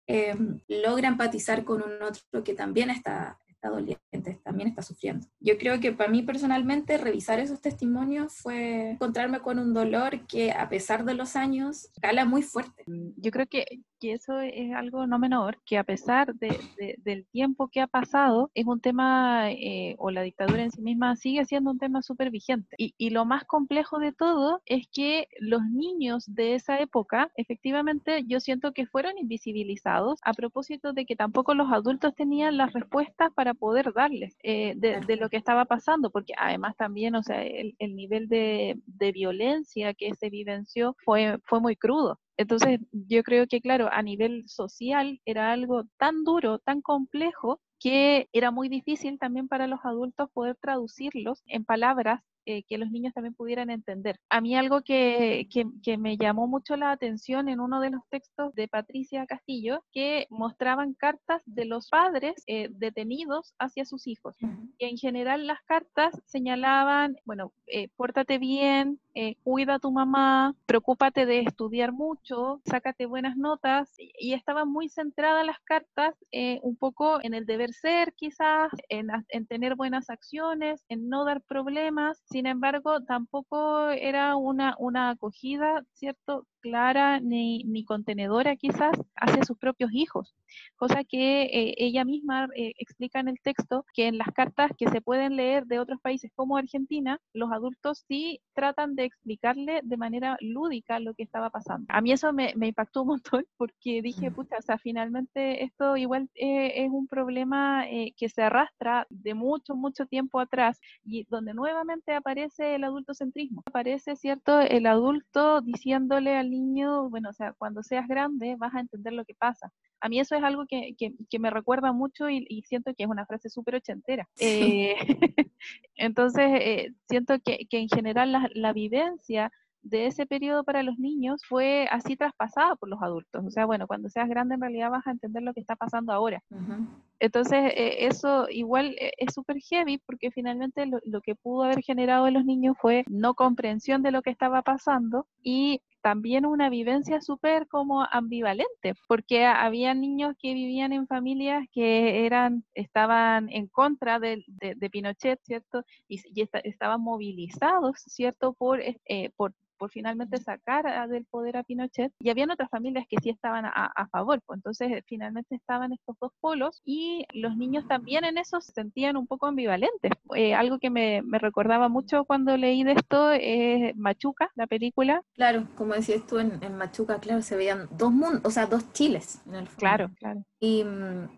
eh, 0.07 0.35
logra 0.67 1.07
empatizar 1.07 1.63
con 1.63 1.83
un 1.83 2.03
otro 2.03 2.43
que 2.43 2.53
también 2.53 2.89
está, 2.89 3.39
está 3.65 3.69
doliente, 3.69 4.39
también 4.43 4.69
está 4.69 4.81
sufriendo. 4.81 5.27
yo 5.39 5.57
creo 5.57 5.79
que 5.79 5.91
para 5.91 6.09
mí 6.09 6.21
personalmente 6.21 6.97
revisar 6.97 7.39
esos 7.39 7.61
testimonios 7.61 8.33
fue 8.37 8.91
encontrarme 8.91 9.39
con 9.39 9.59
un 9.59 9.73
dolor 9.73 10.25
que 10.27 10.51
a 10.51 10.69
pesar 10.69 11.05
de 11.05 11.13
los 11.13 11.35
años 11.35 11.89
cala 12.01 12.25
muy 12.25 12.41
fuerte. 12.41 12.83
Yo 13.17 13.31
creo 13.31 13.47
que, 13.47 13.65
que 13.99 14.13
eso 14.13 14.39
es 14.39 14.73
algo 14.73 15.07
no 15.07 15.19
menor, 15.19 15.59
que 15.65 15.77
a 15.77 15.83
pesar 15.83 16.35
de, 16.35 16.59
del 17.03 17.25
tiempo 17.27 17.69
que 17.69 17.81
ha 17.81 17.87
pasado, 17.87 18.51
es 18.53 18.65
un 18.65 18.79
tema, 18.79 19.51
eh, 19.51 19.95
o 19.97 20.11
la 20.11 20.21
dictadura 20.21 20.63
en 20.63 20.71
sí 20.71 20.81
misma 20.81 21.15
sigue 21.15 21.45
siendo 21.45 21.71
un 21.71 21.79
tema 21.79 22.01
súper 22.01 22.29
vigente. 22.29 22.75
Y, 22.77 22.93
y 22.97 23.09
lo 23.09 23.25
más 23.25 23.45
complejo 23.45 23.99
de 23.99 24.11
todo 24.11 24.61
es 24.65 24.87
que 24.91 25.27
los 25.39 25.63
niños 25.63 26.25
de 26.27 26.55
esa 26.55 26.79
época, 26.79 27.31
efectivamente, 27.35 28.23
yo 28.27 28.39
siento 28.39 28.73
que 28.73 28.85
fueron 28.85 29.17
invisibilizados 29.17 30.19
a 30.23 30.33
propósito 30.33 30.93
de 30.93 31.05
que 31.05 31.15
tampoco 31.15 31.53
los 31.53 31.71
adultos 31.71 32.15
tenían 32.15 32.57
las 32.57 32.73
respuestas 32.73 33.31
para 33.33 33.54
poder 33.55 33.93
darles 33.93 34.35
eh, 34.43 34.73
de, 34.75 34.99
de, 35.01 35.15
lo 35.17 35.29
que 35.29 35.37
estaba 35.37 35.65
pasando, 35.65 36.09
porque 36.09 36.33
además 36.37 36.75
también, 36.75 37.15
o 37.15 37.23
sea, 37.23 37.43
el, 37.43 37.75
el 37.79 37.95
nivel 37.95 38.27
de, 38.27 38.79
de, 38.85 39.11
violencia 39.11 39.93
que 39.93 40.13
se 40.15 40.29
vivenció 40.29 40.95
fue, 41.03 41.39
fue 41.45 41.59
muy 41.59 41.75
crudo. 41.75 42.19
Entonces, 42.37 42.79
yo 42.91 43.23
creo 43.23 43.47
que, 43.47 43.61
claro, 43.61 43.89
a 43.91 44.01
nivel 44.01 44.47
social 44.47 45.21
era 45.25 45.51
algo 45.51 45.83
tan 45.97 46.23
duro, 46.23 46.59
tan 46.59 46.81
complejo, 46.81 47.61
que 47.79 48.27
era 48.33 48.51
muy 48.51 48.69
difícil 48.69 49.19
también 49.19 49.47
para 49.47 49.67
los 49.67 49.79
adultos 49.83 50.29
poder 50.31 50.55
traducirlos 50.55 51.43
en 51.45 51.65
palabras 51.65 52.21
eh, 52.45 52.63
que 52.63 52.77
los 52.77 52.91
niños 52.91 53.13
también 53.13 53.33
pudieran 53.33 53.69
entender. 53.69 54.19
A 54.29 54.41
mí 54.41 54.55
algo 54.55 54.81
que, 54.81 55.47
que, 55.51 55.65
que, 55.83 55.97
me 55.97 56.17
llamó 56.17 56.47
mucho 56.47 56.75
la 56.75 56.91
atención 56.91 57.49
en 57.49 57.59
uno 57.59 57.79
de 57.79 57.89
los 57.89 58.01
textos 58.09 58.53
de 58.53 58.67
Patricia 58.67 59.25
Castillo, 59.25 59.83
que 59.91 60.27
mostraban 60.29 60.93
cartas 60.93 61.41
de 61.45 61.65
los 61.65 61.89
padres 61.89 62.35
eh, 62.47 62.69
detenidos 62.71 63.53
hacia 63.59 63.85
sus 63.85 64.07
hijos. 64.07 64.35
Y 64.77 64.85
en 64.85 64.97
general 64.97 65.47
las 65.47 65.61
cartas 65.63 66.13
señalaban, 66.25 67.15
bueno, 67.25 67.53
eh, 67.67 67.89
pórtate 67.95 68.37
bien, 68.37 68.99
eh, 69.13 69.35
cuida 69.43 69.75
a 69.75 69.79
tu 69.79 69.91
mamá, 69.91 70.55
preocúpate 70.65 71.25
de 71.25 71.39
estudiar 71.39 71.93
mucho, 71.93 72.61
sácate 72.65 73.05
buenas 73.05 73.37
notas. 73.37 73.93
Y, 73.97 74.33
estaban 74.35 74.69
muy 74.69 74.89
centradas 74.89 75.45
las 75.45 75.59
cartas 75.61 76.13
un 76.61 76.75
poco 76.75 77.19
en 77.23 77.33
el 77.33 77.45
deber 77.45 77.73
ser, 77.73 78.13
quizás, 78.13 78.69
en, 78.89 79.07
en 79.29 79.47
tener 79.47 79.75
buenas 79.75 80.09
acciones, 80.09 80.83
en 80.89 81.07
no 81.07 81.23
dar 81.23 81.41
problemas 81.41 82.21
sin 82.35 82.47
embargo, 82.47 82.99
tampoco 83.03 83.89
era 83.91 84.35
una, 84.35 84.75
una 84.77 85.11
acogida, 85.11 85.85
¿cierto? 85.93 86.45
Clara 86.65 87.19
ni, 87.19 87.63
ni, 87.65 87.83
contenedora 87.83 88.55
quizás 88.55 88.97
hacia 89.15 89.43
sus 89.43 89.55
propios 89.59 89.91
hijos, 89.93 90.35
cosa 90.75 91.03
que 91.03 91.43
eh, 91.43 91.75
ella 91.77 92.03
misma 92.03 92.47
eh, 92.55 92.73
explica 92.79 93.19
en 93.19 93.27
el 93.27 93.39
texto 93.39 93.85
que 93.93 94.07
en 94.07 94.17
las 94.17 94.29
cartas 94.29 94.71
que 94.75 94.89
se 94.89 94.99
pueden 94.99 95.35
leer 95.35 95.67
de 95.67 95.77
otros 95.77 96.01
países 96.01 96.31
como 96.33 96.57
Argentina, 96.57 97.19
los 97.33 97.51
adultos 97.51 98.03
sí 98.07 98.41
tratan 98.53 98.95
de 98.95 99.03
explicarle 99.03 99.81
de 99.83 99.97
manera 99.97 100.37
lúdica 100.41 100.99
lo 100.99 101.13
que 101.13 101.21
estaba 101.21 101.51
pasando. 101.51 101.85
A 101.89 102.01
mí 102.01 102.11
eso 102.11 102.33
me, 102.33 102.53
me 102.55 102.69
impactó 102.69 103.03
un 103.03 103.09
montón 103.09 103.45
porque 103.57 104.01
dije, 104.01 104.31
pucha, 104.31 104.57
o 104.57 104.61
sea, 104.63 104.79
finalmente 104.79 105.63
esto 105.63 105.95
igual 105.97 106.31
eh, 106.33 106.83
es 106.83 106.89
un 106.89 107.07
problema 107.07 107.85
que 108.17 108.29
se 108.29 108.41
arrastra 108.41 109.05
de 109.09 109.35
mucho, 109.35 109.75
mucho 109.75 110.07
tiempo 110.07 110.39
atrás 110.39 110.79
y 111.03 111.25
donde 111.29 111.53
nuevamente 111.53 112.13
aparece 112.13 112.73
el 112.75 112.83
adultocentrismo. 112.83 113.61
Aparece, 113.67 114.15
¿cierto?, 114.15 114.61
el 114.61 114.87
adulto 114.87 115.61
diciéndole 115.61 116.35
al 116.35 116.54
niño, 116.55 117.09
bueno, 117.09 117.29
o 117.29 117.33
sea, 117.33 117.53
cuando 117.53 117.83
seas 117.83 118.07
grande 118.07 118.55
vas 118.57 118.73
a 118.73 118.79
entender 118.79 119.13
lo 119.13 119.25
que 119.25 119.35
pasa. 119.35 119.71
A 120.01 120.09
mí 120.09 120.19
eso 120.19 120.35
es 120.35 120.43
algo 120.43 120.65
que, 120.67 120.95
que, 120.97 121.13
que 121.29 121.39
me 121.39 121.49
recuerda 121.49 121.91
mucho 121.93 122.29
y, 122.29 122.45
y, 122.49 122.61
siento 122.63 122.93
que 122.95 123.03
es 123.03 123.09
una 123.09 123.25
frase 123.25 123.49
súper 123.49 123.75
ochentera. 123.75 124.27
Eh, 124.39 124.95
entonces, 125.95 126.45
eh, 126.61 126.93
siento 127.09 127.39
que, 127.43 127.65
que, 127.69 127.79
en 127.79 127.89
general 127.89 128.31
la, 128.31 128.49
la 128.53 128.73
vivencia 128.73 129.51
de 129.81 130.07
ese 130.07 130.25
periodo 130.25 130.63
para 130.63 130.81
los 130.81 130.97
niños 130.97 131.41
fue 131.47 131.87
así 131.91 132.15
traspasada 132.15 132.75
por 132.75 132.89
los 132.89 133.01
adultos. 133.01 133.45
O 133.45 133.51
sea, 133.51 133.65
bueno, 133.65 133.87
cuando 133.87 134.09
seas 134.09 134.27
grande 134.27 134.55
en 134.55 134.61
realidad 134.61 134.89
vas 134.89 135.05
a 135.05 135.11
entender 135.11 135.43
lo 135.43 135.53
que 135.53 135.59
está 135.61 135.75
pasando 135.75 136.11
ahora. 136.11 136.41
Uh 136.49 136.57
-huh. 136.57 136.87
Entonces, 137.19 137.71
eh, 137.75 138.05
eso 138.07 138.47
igual 138.49 138.95
eh, 138.99 139.11
es 139.17 139.33
súper 139.33 139.57
heavy 139.59 139.99
porque 140.05 140.31
finalmente 140.31 140.85
lo, 140.85 140.99
lo, 141.05 141.21
que 141.21 141.35
pudo 141.35 141.63
haber 141.63 141.81
generado 141.81 142.27
en 142.27 142.33
los 142.33 142.45
niños 142.45 142.75
fue 142.79 143.03
no 143.07 143.33
comprensión 143.35 144.03
de 144.03 144.11
lo 144.11 144.21
que 144.21 144.31
estaba 144.31 144.61
pasando 144.61 145.27
y 145.41 145.81
también 146.05 146.45
una 146.45 146.69
vivencia 146.69 147.19
súper 147.19 147.67
como 147.67 148.03
ambivalente, 148.11 148.93
porque 149.07 149.43
había 149.45 149.95
niños 149.95 150.35
que 150.39 150.53
vivían 150.53 150.93
en 150.93 151.07
familias 151.07 151.65
que 151.71 152.27
eran, 152.27 152.63
estaban 152.75 153.49
en 153.49 153.67
contra 153.67 154.19
de, 154.19 154.43
de, 154.45 154.75
de 154.75 154.89
Pinochet, 154.91 155.39
¿cierto? 155.41 155.83
Y, 156.07 156.21
y 156.31 156.41
est 156.41 156.53
estaban 156.63 157.01
movilizados, 157.01 157.95
¿cierto? 158.05 158.53
Por, 158.53 158.81
eh, 158.81 159.31
por 159.35 159.53
por 159.77 159.91
finalmente 159.91 160.37
sacar 160.37 161.09
del 161.09 161.25
poder 161.25 161.57
a 161.57 161.63
Pinochet 161.63 162.13
y 162.19 162.29
habían 162.29 162.51
otras 162.51 162.69
familias 162.69 163.05
que 163.09 163.17
sí 163.21 163.29
estaban 163.29 163.65
a, 163.65 163.71
a 163.71 164.07
favor, 164.07 164.41
pues 164.45 164.57
entonces 164.57 165.03
finalmente 165.05 165.55
estaban 165.55 165.91
estos 165.91 166.15
dos 166.21 166.31
polos 166.39 166.81
y 166.85 167.04
los 167.33 167.57
niños 167.57 167.87
también 167.87 168.25
en 168.25 168.37
eso 168.37 168.61
se 168.61 168.71
sentían 168.71 169.17
un 169.17 169.27
poco 169.27 169.47
ambivalentes. 169.47 170.11
Eh, 170.35 170.53
algo 170.53 170.79
que 170.79 170.89
me, 170.89 171.21
me, 171.23 171.39
recordaba 171.39 171.89
mucho 171.89 172.25
cuando 172.25 172.57
leí 172.57 172.83
de 172.83 172.93
esto 172.93 173.31
es 173.31 173.95
Machuca, 173.95 174.51
la 174.55 174.67
película. 174.67 175.21
Claro, 175.33 175.67
como 175.75 175.93
decías 175.93 176.25
tú, 176.25 176.39
en, 176.39 176.63
en 176.63 176.77
Machuca, 176.77 177.19
claro, 177.19 177.41
se 177.41 177.55
veían 177.55 177.87
dos 177.91 178.11
mundos, 178.11 178.41
o 178.43 178.51
sea, 178.51 178.65
dos 178.65 178.91
chiles 178.93 179.41
en 179.47 179.55
el 179.55 179.67
fondo. 179.67 179.79
Claro, 179.79 180.11
claro. 180.17 180.43
Y, 180.59 180.83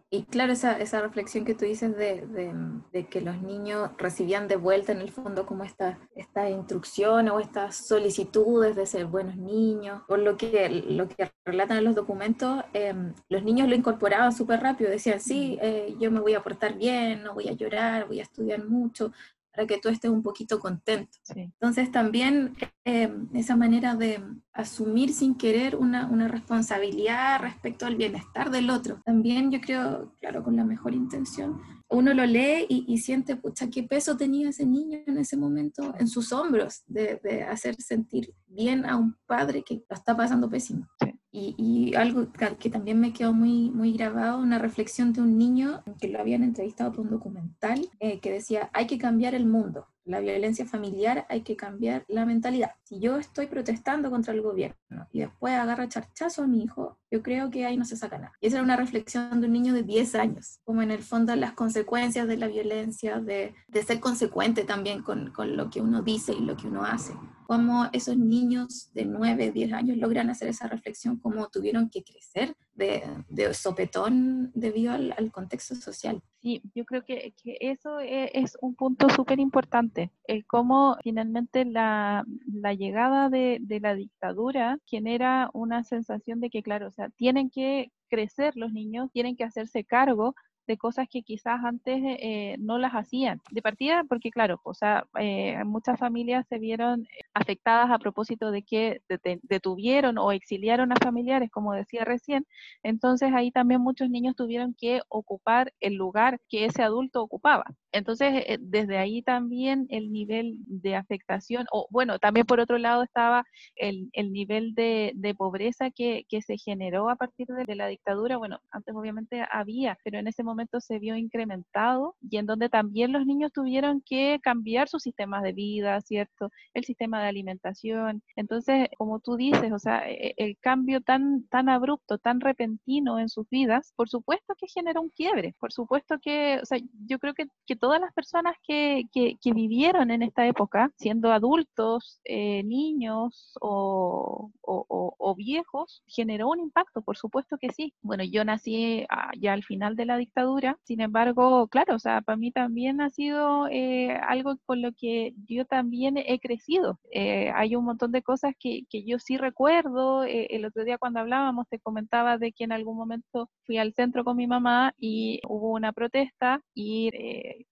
y 0.10 0.24
claro, 0.24 0.54
esa, 0.54 0.80
esa, 0.80 1.02
reflexión 1.02 1.44
que 1.44 1.54
tú 1.54 1.66
dices 1.66 1.98
de, 1.98 2.26
de, 2.28 2.54
de, 2.94 3.08
que 3.08 3.20
los 3.20 3.42
niños 3.42 3.90
recibían 3.98 4.48
de 4.48 4.56
vuelta 4.56 4.92
en 4.94 5.02
el 5.02 5.12
fondo 5.12 5.46
como 5.46 5.64
esta, 5.64 6.00
esta 6.16 6.50
instrucción 6.50 7.28
o 7.28 7.40
estas 7.40 7.76
solicitudes 7.76 8.76
de 8.76 8.86
ser 8.86 9.08
buenos 9.08 9.36
niños, 9.36 10.04
por 10.08 10.20
lo 10.20 10.38
que, 10.38 10.70
lo 10.70 11.10
que 11.10 11.30
relatan 11.44 11.80
en 11.80 11.84
los 11.86 11.96
documentos, 11.96 12.64
eh, 12.74 12.94
los 13.28 13.44
niños 13.44 13.68
lo 13.68 13.76
incorporaban 13.76 14.32
súper 14.32 14.62
rápido, 14.62 14.90
decían, 14.90 15.20
sí, 15.20 15.57
eh, 15.62 15.96
yo 16.00 16.12
me 16.12 16.20
voy 16.20 16.34
a 16.34 16.44
portar 16.44 16.78
bien, 16.78 17.24
no 17.24 17.34
voy 17.34 17.48
a 17.48 17.54
llorar, 17.54 18.08
voy 18.08 18.20
a 18.20 18.24
estudiar 18.24 18.66
mucho, 18.66 19.12
para 19.58 19.66
que 19.66 19.80
tú 19.80 19.90
estés 19.90 20.12
un 20.12 20.22
poquito 20.22 20.60
contento. 20.60 21.18
Sí. 21.24 21.40
Entonces 21.42 21.92
también 21.92 22.56
eh, 22.86 23.12
esa 23.34 23.56
manera 23.56 23.96
de 23.96 24.24
asumir 24.54 25.12
sin 25.12 25.36
querer 25.36 25.76
una, 25.76 26.06
una, 26.08 26.28
responsabilidad 26.28 27.42
respecto 27.42 27.88
al 27.88 27.96
bienestar 27.96 28.52
del 28.52 28.70
otro, 28.70 29.02
también 29.04 29.52
yo 29.52 29.60
creo, 29.60 30.14
claro, 30.20 30.44
con 30.44 30.56
la 30.56 30.64
mejor 30.64 30.94
intención, 30.94 31.60
uno 31.90 32.14
lo 32.14 32.26
lee 32.26 32.68
y, 32.70 32.86
y 32.88 33.00
siente, 33.00 33.36
pucha, 33.36 33.68
qué 33.70 33.82
peso 33.82 34.16
tenía 34.16 34.50
ese 34.50 34.66
niño 34.66 35.00
en 35.08 35.18
ese 35.18 35.38
momento 35.38 35.94
en 35.98 36.08
sus 36.08 36.32
hombros 36.34 36.84
de, 36.86 37.20
de 37.24 37.44
hacer 37.44 37.82
sentir 37.82 38.34
bien 38.46 38.86
a 38.86 38.96
un 38.96 39.16
padre 39.26 39.64
que 39.64 39.76
lo 39.90 39.96
está 39.96 40.16
pasando 40.16 40.50
pésimo. 40.50 40.88
Y, 41.32 41.94
algo 41.96 42.28
que 42.60 42.70
también 42.70 43.00
me 43.00 43.14
quedó 43.14 43.34
muy, 43.34 43.70
muy 43.70 43.94
grabado, 43.94 44.40
una 44.40 44.60
reflexión 44.60 45.14
de 45.14 45.22
un 45.22 45.38
niño 45.38 45.84
que 46.00 46.08
lo 46.08 46.20
habían 46.20 46.44
entrevistado 46.44 46.92
por 46.92 47.02
un 47.02 47.12
documental 47.12 47.90
eh, 48.00 48.20
que 48.20 48.32
decía, 48.32 48.70
hay 48.74 48.88
que 48.88 48.98
cambiar 48.98 49.36
el 49.36 49.46
mundo, 49.46 49.88
la 50.08 50.20
violencia 50.20 50.66
familiar, 50.66 51.26
hay 51.30 51.42
que 51.42 51.56
cambiar 51.56 52.06
la 52.08 52.26
mentalidad. 52.26 52.72
Si 52.84 53.00
yo 53.00 53.18
estoy 53.18 53.48
protestando 53.48 54.10
contra 54.10 54.34
el 54.34 54.42
gobierno 54.42 55.08
y 55.12 55.20
después 55.20 55.54
agarra 55.54 55.90
charchazo 55.90 56.44
a 56.44 56.48
mi 56.48 56.64
hijo, 56.64 56.98
yo 57.12 57.22
creo 57.22 57.50
que 57.50 57.66
ahí 57.66 57.78
no 57.78 57.86
se 57.86 57.98
saca 57.98 58.18
nada. 58.18 58.34
Y 58.40 58.48
esa 58.48 58.58
era 58.58 58.64
una 58.64 58.78
reflexión 58.78 59.42
de 59.42 59.48
un 59.48 59.54
niño 59.54 59.74
de 59.74 59.84
10 59.84 60.16
años, 60.16 60.60
como 60.64 60.82
en 60.82 60.92
el 60.92 61.04
fondo 61.04 61.36
las 61.36 61.54
consecuencias 61.54 62.28
de 62.28 62.38
la 62.38 62.48
violencia, 62.48 63.20
de, 63.20 63.54
de 63.68 63.84
ser 63.84 64.00
consecuente 64.00 64.64
también 64.64 65.04
con, 65.04 65.32
con, 65.32 65.58
lo 65.58 65.70
que 65.70 65.82
uno 65.82 66.02
dice 66.02 66.34
y 66.34 66.42
lo 66.42 66.56
que 66.56 66.68
uno 66.68 66.84
hace. 66.84 67.14
Cómo 67.48 67.88
esos 67.94 68.18
niños 68.18 68.92
de 68.94 69.06
9, 69.06 69.52
10 69.52 69.72
años 69.72 69.98
logran 69.98 70.30
hacer 70.30 70.50
esa 70.50 70.68
reflexión, 70.68 71.18
cómo 71.18 71.48
tuvieron 71.48 71.90
que 71.90 72.04
crecer 72.04 72.54
de, 72.76 73.04
de 73.30 73.54
sopetón 73.54 74.52
debido 74.54 74.92
al, 74.92 75.32
contexto 75.32 75.74
social. 75.76 76.22
Sí, 76.42 76.62
yo 76.76 76.84
creo 76.84 77.06
que, 77.06 77.34
eso 77.62 78.02
es, 78.02 78.32
es 78.34 78.58
un 78.60 78.76
punto 78.76 79.08
súper 79.10 79.40
importante, 79.40 80.12
el 80.26 80.46
cómo 80.46 80.98
finalmente 81.02 81.64
la, 81.64 82.26
la 82.46 82.74
llegada 82.74 83.30
de, 83.30 83.60
de, 83.62 83.80
la 83.80 83.96
dictadura 83.96 84.78
genera 84.86 85.50
una 85.54 85.86
sensación 85.86 86.42
de 86.42 86.50
que, 86.50 86.62
claro, 86.64 86.90
o 86.90 86.92
sea, 86.92 87.10
tienen 87.12 87.50
que 87.50 87.94
crecer 88.10 88.58
los 88.58 88.74
niños, 88.74 89.10
tienen 89.14 89.38
que 89.38 89.46
hacerse 89.46 89.86
cargo 89.86 90.36
de 90.68 90.78
cosas 90.78 91.08
que 91.10 91.24
quizás 91.24 91.64
antes 91.64 92.00
eh, 92.04 92.56
no 92.60 92.78
las 92.78 92.94
hacían. 92.94 93.42
De 93.52 93.62
partida, 93.62 94.04
porque 94.08 94.32
claro, 94.32 94.60
o 94.64 94.74
sea, 94.74 95.08
eh, 95.20 95.64
muchas 95.66 95.98
familias 96.00 96.46
se 96.50 96.60
vieron 96.60 97.08
afectadas 97.34 97.90
a 97.92 98.00
propósito 98.00 98.52
de 98.52 98.64
que 98.64 99.02
detuvieron 99.44 100.18
o 100.18 100.32
exiliaron 100.32 100.92
a 100.92 100.96
familiares, 100.98 101.50
como 101.52 101.74
decía 101.74 102.04
recién. 102.04 102.46
Entonces 102.84 103.32
ahí 103.34 103.52
también 103.52 103.82
muchos 103.82 104.10
niños 104.10 104.36
tuvieron 104.36 104.76
que 104.78 105.02
ocupar 105.10 105.74
el 105.80 105.96
lugar 105.96 106.40
que 106.50 106.66
ese 106.66 106.84
adulto 106.84 107.22
ocupaba. 107.22 107.66
Entonces, 107.92 108.44
eh, 108.48 108.58
desde 108.60 108.98
ahí 108.98 109.22
también 109.22 109.88
el 109.90 110.12
nivel 110.12 110.58
de 110.68 110.96
afectación, 110.96 111.66
o 111.72 111.88
bueno, 111.90 112.20
también 112.20 112.46
por 112.46 112.60
otro 112.60 112.78
lado 112.78 113.04
estaba 113.04 113.46
el, 113.76 114.10
el 114.14 114.32
nivel 114.32 114.76
de, 114.76 115.14
de 115.16 115.34
pobreza 115.34 115.90
que, 115.92 116.26
que, 116.30 116.42
se 116.42 116.58
generó 116.58 117.10
a 117.10 117.16
partir 117.16 117.48
de, 117.48 117.66
de 117.66 117.76
la 117.76 117.88
dictadura. 117.88 118.38
Bueno, 118.38 118.60
antes 118.72 118.94
obviamente 118.96 119.44
había, 119.52 119.98
pero 120.04 120.20
en 120.20 120.28
ese 120.28 120.44
momento 120.44 120.57
momento 120.58 120.82
se 120.82 120.98
vio 120.98 121.16
incrementado 121.16 122.16
y 122.22 122.38
en 122.38 122.48
donde 122.48 122.70
también 122.70 123.12
los 123.12 123.26
niños 123.26 123.52
tuvieron 123.54 124.02
que 124.02 124.40
cambiar 124.42 124.90
sus 124.90 125.04
sistemas 125.04 125.44
de 125.44 125.54
vida, 125.54 126.02
¿cierto? 126.02 126.50
El 126.74 126.84
sistema 126.84 127.22
de 127.22 127.28
alimentación. 127.30 128.24
Entonces, 128.36 128.90
como 128.98 129.20
tú 129.20 129.36
dices, 129.36 129.72
o 129.72 129.78
sea, 129.80 130.10
e, 130.10 130.34
el 130.38 130.58
cambio 130.60 131.02
tan, 131.02 131.48
tan 131.50 131.70
abrupto, 131.70 132.18
tan 132.18 132.40
repentino 132.42 133.20
en 133.20 133.30
sus 133.30 133.48
vidas, 133.50 133.94
por 133.96 134.10
supuesto 134.10 134.56
que 134.58 134.68
genera 134.68 135.00
un 135.00 135.10
quiebre, 135.10 135.56
por 135.60 135.72
supuesto 135.72 136.18
que, 136.20 136.60
o 136.62 136.66
sea, 136.66 136.80
yo 137.06 137.20
creo 137.20 137.34
que, 137.36 137.46
que 137.68 137.76
todas 137.76 138.02
las 138.02 138.14
personas 138.14 138.56
que, 138.68 139.04
que, 139.14 139.36
que, 139.42 139.54
vivieron 139.54 140.12
en 140.12 140.22
esta 140.24 140.46
época, 140.48 140.92
siendo 140.98 141.32
adultos, 141.32 142.20
eh, 142.26 142.64
niños 142.64 143.54
o, 143.62 144.52
o, 144.62 145.16
o, 145.18 145.36
viejos, 145.36 146.04
generó 146.08 146.50
un 146.50 146.60
impacto, 146.60 147.02
por 147.02 147.18
supuesto 147.18 147.58
que 147.60 147.72
sí. 147.72 147.94
Bueno, 148.02 148.24
yo 148.24 148.44
nací 148.46 149.06
ah, 149.10 149.32
ya 149.40 149.54
al 149.54 149.64
final 149.64 149.96
de 149.96 150.06
la 150.06 150.18
dictadura, 150.18 150.47
sin 150.84 151.02
embargo, 151.02 151.68
claro, 151.68 151.96
o 151.96 152.00
sea, 152.00 152.22
para 152.22 152.38
mí 152.38 152.52
también 152.52 153.02
ha 153.02 153.10
sido 153.10 153.68
eh, 153.70 154.18
algo 154.28 154.58
con 154.66 154.82
lo 154.82 154.92
que 154.94 155.34
yo 155.48 155.66
también 155.66 156.18
he 156.18 156.40
crecido. 156.40 157.00
Eh, 157.12 157.52
hay 157.56 157.76
un 157.76 157.86
montón 157.86 158.12
de 158.12 158.22
cosas 158.22 158.54
que, 158.60 158.82
que 158.90 159.04
yo 159.04 159.20
sí 159.20 159.38
recuerdo. 159.38 160.24
el 160.24 160.66
otro 160.66 160.84
día 160.84 160.98
cuando 160.98 161.20
hablábamos 161.20 161.68
te 161.70 161.80
comentaba 161.80 162.38
de 162.38 162.52
que 162.52 162.64
en 162.64 162.72
algún 162.72 162.98
momento 162.98 163.50
fui 163.66 163.78
al 163.78 163.94
centro 163.94 164.24
con 164.24 164.38
mi 164.38 164.48
mamá 164.48 164.94
y 164.98 165.40
hubo 165.48 165.72
una 165.72 165.94
protesta 165.94 166.62
y 166.74 167.10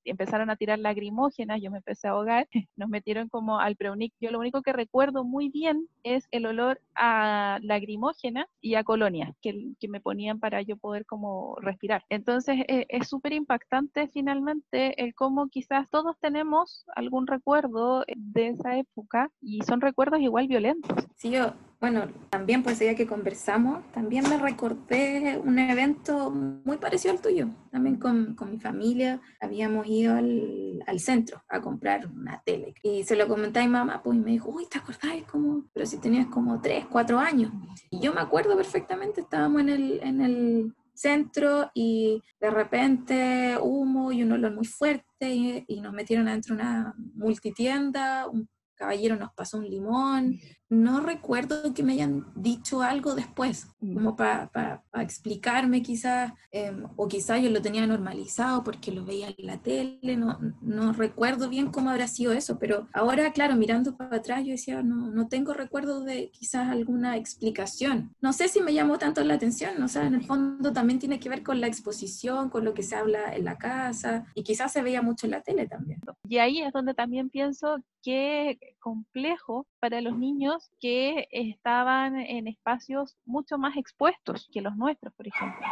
empezaron 0.03 0.49
a 0.49 0.55
tirar 0.55 0.79
lagrimógenas, 0.79 1.61
yo 1.61 1.71
me 1.71 1.77
empecé 1.77 2.07
a 2.07 2.11
ahogar, 2.11 2.47
nos 2.75 2.89
metieron 2.89 3.29
como 3.29 3.59
al 3.59 3.75
preunic. 3.75 4.13
Yo 4.19 4.31
lo 4.31 4.39
único 4.39 4.61
que 4.61 4.73
recuerdo 4.73 5.23
muy 5.23 5.49
bien 5.49 5.87
es 6.03 6.27
el 6.31 6.45
olor 6.45 6.81
a 6.95 7.59
lagrimógena 7.61 8.47
y 8.61 8.75
a 8.75 8.83
colonia 8.83 9.33
que, 9.41 9.73
que 9.79 9.87
me 9.87 10.01
ponían 10.01 10.39
para 10.39 10.61
yo 10.61 10.77
poder 10.77 11.05
como 11.05 11.55
respirar. 11.61 12.03
Entonces 12.09 12.59
eh, 12.59 12.64
es 12.67 13.07
súper 13.07 13.33
impactante 13.33 14.07
finalmente 14.07 15.01
el 15.01 15.13
cómo 15.13 15.47
quizás 15.49 15.89
todos 15.89 16.17
tenemos 16.19 16.85
algún 16.95 17.27
recuerdo 17.27 18.03
de 18.15 18.49
esa 18.49 18.77
época 18.77 19.31
y 19.41 19.61
son 19.63 19.81
recuerdos 19.81 20.19
igual 20.21 20.47
violentos. 20.47 21.05
Sí, 21.15 21.31
yo 21.31 21.53
bueno, 21.79 22.07
también 22.29 22.63
pues 22.63 22.79
ya 22.79 22.95
que 22.95 23.05
conversamos, 23.05 23.85
también 23.91 24.27
me 24.27 24.37
recordé 24.37 25.39
un 25.43 25.59
evento 25.59 26.31
muy 26.31 26.77
parecido 26.77 27.13
al 27.13 27.21
tuyo, 27.21 27.49
también 27.69 27.97
con, 27.97 28.33
con 28.33 28.49
mi 28.49 28.59
familia, 28.59 29.21
habíamos 29.39 29.85
ido 29.85 30.15
al, 30.15 30.83
al, 30.87 30.99
centro 30.99 31.43
a 31.47 31.61
comprar 31.61 32.07
una 32.07 32.41
tele 32.43 32.73
y 32.81 33.03
se 33.03 33.15
lo 33.15 33.27
comenté 33.27 33.59
a 33.59 33.63
mi 33.63 33.69
mamá, 33.69 34.01
pues 34.01 34.17
y 34.17 34.21
me 34.21 34.31
dijo, 34.31 34.49
uy, 34.49 34.65
¿te 34.67 34.79
acordás? 34.79 35.21
Como, 35.29 35.65
pero 35.73 35.85
si 35.85 35.99
tenías 35.99 36.27
como 36.27 36.59
3, 36.59 36.85
4 36.89 37.19
años. 37.19 37.51
Y 37.91 37.99
yo 37.99 38.13
me 38.13 38.21
acuerdo 38.21 38.55
perfectamente, 38.55 39.21
estábamos 39.21 39.61
en 39.61 39.69
el, 39.69 39.99
en 40.01 40.21
el 40.21 40.75
centro 40.95 41.69
y 41.73 42.21
de 42.39 42.49
repente 42.49 43.57
humo 43.61 44.11
y 44.11 44.23
un 44.23 44.31
olor 44.33 44.53
muy 44.53 44.65
fuerte 44.65 45.05
y, 45.67 45.81
nos 45.81 45.93
metieron 45.93 46.27
adentro 46.27 46.55
de 46.55 46.61
una 46.61 46.95
multitienda, 47.13 48.27
un 48.27 48.49
caballero 48.75 49.15
nos 49.15 49.33
pasó 49.33 49.57
un 49.57 49.69
limón 49.69 50.39
no 50.69 50.99
recuerdo 50.99 51.73
que 51.73 51.83
me 51.83 51.93
hayan 51.93 52.25
dicho 52.35 52.81
algo 52.81 53.13
después, 53.13 53.67
como 53.79 54.15
para 54.15 54.81
explicarme 54.95 55.83
quizás, 55.83 56.33
em, 56.51 56.85
o 56.95 57.07
quizás 57.07 57.41
yo 57.41 57.49
lo 57.51 57.61
tenía 57.61 57.85
normalizado 57.85 58.63
porque 58.63 58.91
lo 58.91 59.05
veía 59.05 59.27
en 59.27 59.45
la 59.45 59.57
tele, 59.57 60.17
no, 60.17 60.39
no 60.61 60.93
recuerdo 60.93 61.49
bien 61.49 61.71
cómo 61.71 61.91
habrá 61.91 62.07
sido 62.07 62.33
eso, 62.33 62.57
pero 62.57 62.87
ahora, 62.93 63.31
claro, 63.31 63.55
mirando 63.55 63.95
para 63.95 64.17
atrás, 64.17 64.43
yo 64.43 64.51
decía, 64.51 64.81
no, 64.81 65.11
no 65.11 65.27
tengo 65.27 65.53
recuerdo 65.53 66.03
de 66.03 66.31
quizás 66.31 66.69
alguna 66.69 67.15
explicación. 67.17 68.15
No 68.19 68.33
sé 68.33 68.47
si 68.47 68.61
me 68.61 68.73
llamó 68.73 68.97
tanto 68.97 69.23
la 69.23 69.35
atención, 69.35 69.81
o 69.83 69.87
sea, 69.87 70.07
en 70.07 70.15
el 70.15 70.25
fondo 70.25 70.73
también 70.73 70.99
tiene 70.99 71.19
que 71.19 71.29
ver 71.29 71.43
con 71.43 71.61
la 71.61 71.67
exposición, 71.67 72.49
con 72.49 72.65
lo 72.65 72.73
que 72.73 72.83
se 72.83 72.95
habla 72.95 73.35
en 73.35 73.45
la 73.45 73.57
casa, 73.57 74.25
y 74.33 74.43
quizás 74.43 74.73
se 74.73 74.81
veía 74.81 75.03
mucho 75.03 75.27
en 75.27 75.31
la 75.31 75.41
tele 75.41 75.67
también. 75.67 75.99
Y 76.27 76.37
ahí 76.39 76.61
es 76.61 76.73
donde 76.73 76.95
también 76.95 77.29
pienso 77.29 77.77
que 78.01 78.59
complejo 78.85 79.65
para 79.79 79.99
los 79.99 80.15
niños 80.15 80.69
que 80.79 81.27
estaban 81.31 82.17
en 82.17 82.47
espacios 82.47 83.17
mucho 83.25 83.57
más 83.57 83.77
expuestos 83.77 84.47
que 84.53 84.61
los 84.61 84.75
nuestros, 84.75 85.11
por 85.15 85.27
ejemplo. 85.27 85.65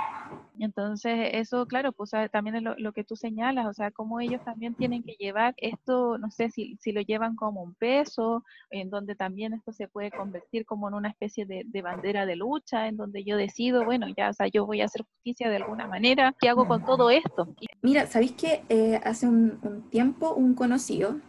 Entonces, 0.57 1.29
eso, 1.33 1.67
claro, 1.67 1.91
pues 1.91 2.09
también 2.31 2.55
es 2.55 2.63
lo, 2.63 2.91
que 2.91 3.03
tú 3.03 3.15
señalas, 3.15 3.67
o 3.67 3.73
sea, 3.73 3.91
cómo 3.91 4.19
ellos 4.19 4.41
también 4.43 4.73
tienen 4.73 5.03
que 5.03 5.15
llevar 5.19 5.53
esto, 5.57 6.17
no 6.17 6.31
sé 6.31 6.49
si, 6.49 6.75
si 6.81 6.91
lo 6.91 7.01
llevan 7.01 7.35
como 7.35 7.61
un 7.61 7.75
peso, 7.75 8.43
en 8.71 8.89
donde 8.89 9.13
también 9.13 9.53
esto 9.53 9.73
se 9.73 9.87
puede 9.87 10.09
convertir 10.09 10.65
como 10.65 10.87
en 10.87 10.95
una 10.95 11.09
especie 11.09 11.45
de, 11.45 11.81
bandera 11.83 12.25
de 12.25 12.35
lucha, 12.35 12.87
en 12.87 12.97
donde 12.97 13.23
yo 13.23 13.37
decido, 13.37 13.85
bueno, 13.85 14.07
ya, 14.17 14.31
o 14.31 14.33
sea, 14.33 14.47
yo 14.47 14.65
voy 14.65 14.81
a 14.81 14.85
hacer 14.85 15.03
justicia 15.03 15.51
de 15.51 15.57
alguna 15.57 15.85
manera, 15.85 16.33
¿qué 16.39 16.49
hago 16.49 16.67
con 16.67 16.83
todo 16.83 17.11
esto? 17.11 17.47
Mira, 17.83 18.07
¿sabéis 18.07 18.31
que 18.31 18.63
eh, 18.69 18.99
hace 19.03 19.27
un, 19.27 19.59
un 19.61 19.87
tiempo 19.91 20.33
un 20.33 20.55
conocido 20.55 21.19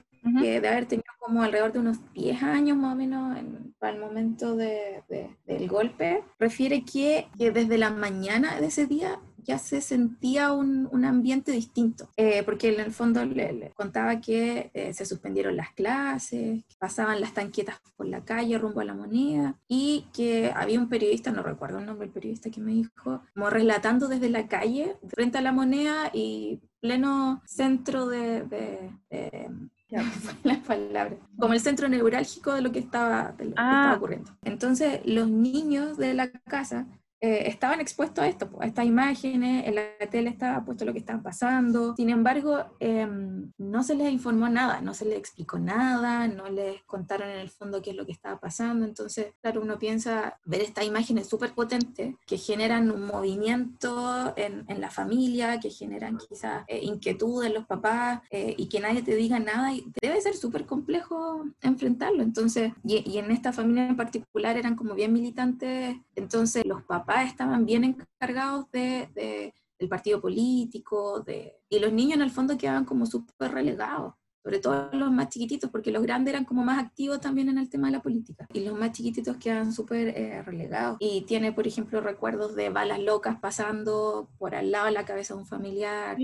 que 0.41 0.61
de 0.61 0.69
haber 0.69 0.87
tenido 0.87 1.05
como 1.19 1.43
alrededor 1.43 1.73
de 1.73 1.79
unos 1.79 1.99
10 2.13 2.43
años 2.43 2.77
más 2.77 2.93
o 2.93 2.97
menos 2.97 3.37
en, 3.39 3.75
para 3.79 3.95
el 3.95 4.01
momento 4.01 4.57
de, 4.57 5.03
del 5.47 5.69
golpe, 5.69 6.23
refiere 6.39 6.85
que, 6.85 7.29
que, 7.39 7.51
desde 7.51 7.79
la 7.79 7.91
mañana 7.91 8.61
de 8.61 8.67
ese 8.67 8.87
día 8.87 9.21
ya 9.45 9.59
se 9.59 9.81
sentía 9.81 10.53
un, 10.53 10.89
un 10.91 11.05
ambiente 11.05 11.53
distinto, 11.53 12.09
eh, 12.17 12.43
porque 12.45 12.75
en 12.75 12.81
el 12.81 12.93
fondo 12.93 13.25
le, 13.25 13.73
contaba 13.75 14.21
que 14.21 14.71
eh, 14.73 14.95
se 14.95 15.05
suspendieron 15.05 15.57
las 15.57 15.73
clases, 15.73 16.65
que 16.65 16.77
pasaban 16.79 17.21
las 17.21 17.35
tanquetas 17.35 17.79
por 17.97 18.07
la 18.07 18.25
calle 18.25 18.59
rumbo 18.59 18.81
a 18.81 18.85
la 18.85 18.95
moneda 18.95 19.59
y 19.69 20.07
que 20.13 20.51
había 20.55 20.81
un 20.81 20.89
periodista, 20.89 21.31
no 21.31 21.43
recuerdo 21.43 21.79
el 21.79 21.87
nombre 21.87 22.07
del 22.07 22.15
periodista 22.15 22.51
que 22.51 22.61
me 22.61 22.73
dijo, 22.73 23.23
como 23.35 23.51
relatando 23.51 24.09
desde 24.09 24.31
la 24.31 24.49
calle 24.49 24.97
frente 25.09 25.39
a 25.39 25.43
la 25.43 25.53
moneda 25.53 26.11
y 26.13 26.61
pleno 26.81 27.43
centro 27.47 28.07
de, 28.07 28.43
de 28.45 29.49
la 30.43 30.61
palabra, 30.63 31.17
como 31.39 31.55
el 31.55 31.61
centro 31.61 31.89
neurálgico 31.89 32.53
de 32.53 32.63
lo 32.63 32.73
que 32.73 32.79
estaba, 32.81 33.33
de 33.33 33.45
lo 33.45 33.51
que 33.55 33.61
estaba 33.61 33.93
ah. 33.93 33.97
ocurriendo. 33.97 34.31
Entonces, 34.43 35.01
los 35.05 35.29
niños 35.29 35.97
de 35.97 36.15
la 36.15 36.31
casa 36.31 36.87
eh, 37.25 37.49
estaban 37.49 37.81
expuestos 37.81 38.23
a 38.23 38.29
esto, 38.29 38.51
a 38.61 38.67
estas 38.67 38.85
imágenes, 38.85 39.67
en 39.67 39.77
la 39.77 40.11
tele 40.11 40.29
estaba 40.29 40.63
puesto 40.63 40.85
lo 40.85 40.93
que 40.93 40.99
estaba 40.99 41.23
pasando, 41.23 41.97
sin 41.97 42.11
embargo, 42.11 42.67
em, 42.81 43.51
no 43.57 43.83
se 43.83 43.95
les 43.95 44.13
informó 44.13 44.51
nada, 44.51 44.83
no 44.83 44.93
se 44.93 45.07
les 45.07 45.17
explicó 45.17 45.59
nada, 45.59 46.29
no 46.29 46.51
les 46.51 46.83
contaron 46.83 47.31
en 47.31 47.39
el 47.39 47.49
fondo 47.49 47.81
qué 47.81 47.93
es 47.93 47.97
lo 47.97 48.05
que 48.05 48.13
estaba 48.13 48.39
pasando, 48.39 48.85
entonces, 48.85 49.29
claro, 49.41 49.63
uno 49.63 49.79
piensa 49.79 50.39
ver 50.45 50.61
estas 50.61 50.85
imágenes 50.85 51.27
súper 51.27 51.55
potentes 51.55 52.15
que 52.27 52.37
generan 52.37 52.91
un 52.91 53.07
movimiento 53.07 54.35
en, 54.37 54.67
en, 54.69 54.83
la 54.83 54.91
familia, 54.91 55.61
que 55.61 55.71
generan 55.71 56.19
quizás 56.19 56.65
eh, 56.69 56.81
inquietud 56.83 57.43
en 57.43 57.55
los 57.55 57.65
papás 57.65 58.21
eh, 58.31 58.55
y 58.59 58.69
que 58.69 58.81
nadie 58.81 59.01
te 59.01 59.17
diga 59.17 59.39
nada, 59.39 59.73
y 59.73 59.83
debe 60.03 60.21
ser 60.21 60.37
súper 60.37 60.67
complejo 60.67 61.47
enfrentarlo, 61.63 62.23
entonces, 62.23 62.75
y, 62.85 63.03
y 63.11 63.17
en 63.17 63.31
esta 63.31 63.51
familia 63.55 63.89
en 63.89 63.97
particular 63.97 64.59
eran 64.59 64.77
como 64.77 64.95
bien 64.95 65.15
militantes, 65.15 65.97
entonces 66.17 66.67
los 66.67 66.83
papás 66.83 67.14
estaban 67.23 67.65
bien 67.65 67.85
encargados 67.85 68.71
de, 68.73 69.53
del 69.79 69.89
partido 69.89 70.21
político, 70.21 71.21
de, 71.21 71.57
y 71.69 71.79
los 71.79 71.93
niños 71.93 72.17
en 72.17 72.23
el 72.23 72.31
fondo 72.31 72.59
quedaban 72.59 72.85
como 72.85 73.07
súper 73.07 73.53
relegados, 73.53 74.15
sobre 74.43 74.59
todo 74.59 74.91
los 74.93 75.11
más 75.11 75.29
chiquititos, 75.29 75.71
porque 75.71 75.91
los 75.91 76.03
grandes 76.03 76.33
eran 76.33 76.45
como 76.45 76.65
más 76.65 76.83
activos 76.83 77.21
también 77.21 77.49
en 77.49 77.59
el 77.59 77.71
tema 77.71 77.89
de 77.89 77.93
la 77.93 78.03
política, 78.03 78.47
y 78.53 78.61
los 78.61 78.79
más 78.79 78.93
chiquititos 78.93 79.37
quedaban 79.37 79.73
súper 79.73 80.09
eh, 80.09 80.43
relegados. 80.43 80.97
Y 81.01 81.23
tiene, 81.23 81.53
por 81.53 81.67
ejemplo, 81.67 82.01
recuerdos 82.01 82.55
de 82.55 82.71
balas 82.71 83.01
locas 83.01 83.39
pasando 83.41 84.31
por 84.39 84.55
al 84.55 84.71
lado 84.71 84.87
de 84.87 84.93
la 84.93 85.05
cabeza 85.05 85.35
de 85.35 85.41
un 85.41 85.47
familiar. 85.47 86.17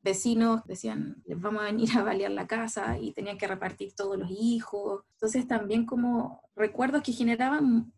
Vecinos 0.00 0.62
decían, 0.64 1.22
les 1.26 1.38
vamos 1.40 1.60
a 1.60 1.66
venir 1.66 1.90
a 1.98 2.02
balear 2.02 2.30
la 2.30 2.46
casa 2.46 2.98
y 2.98 3.12
tenían 3.12 3.36
que 3.36 3.48
repartir 3.48 3.92
todos 3.94 4.16
los 4.16 4.30
hijos. 4.30 5.02
Entonces 5.14 5.46
también 5.46 5.84
como 5.84 6.40
recuerdos 6.54 7.02
que 7.02 7.12
generaban 7.12 7.92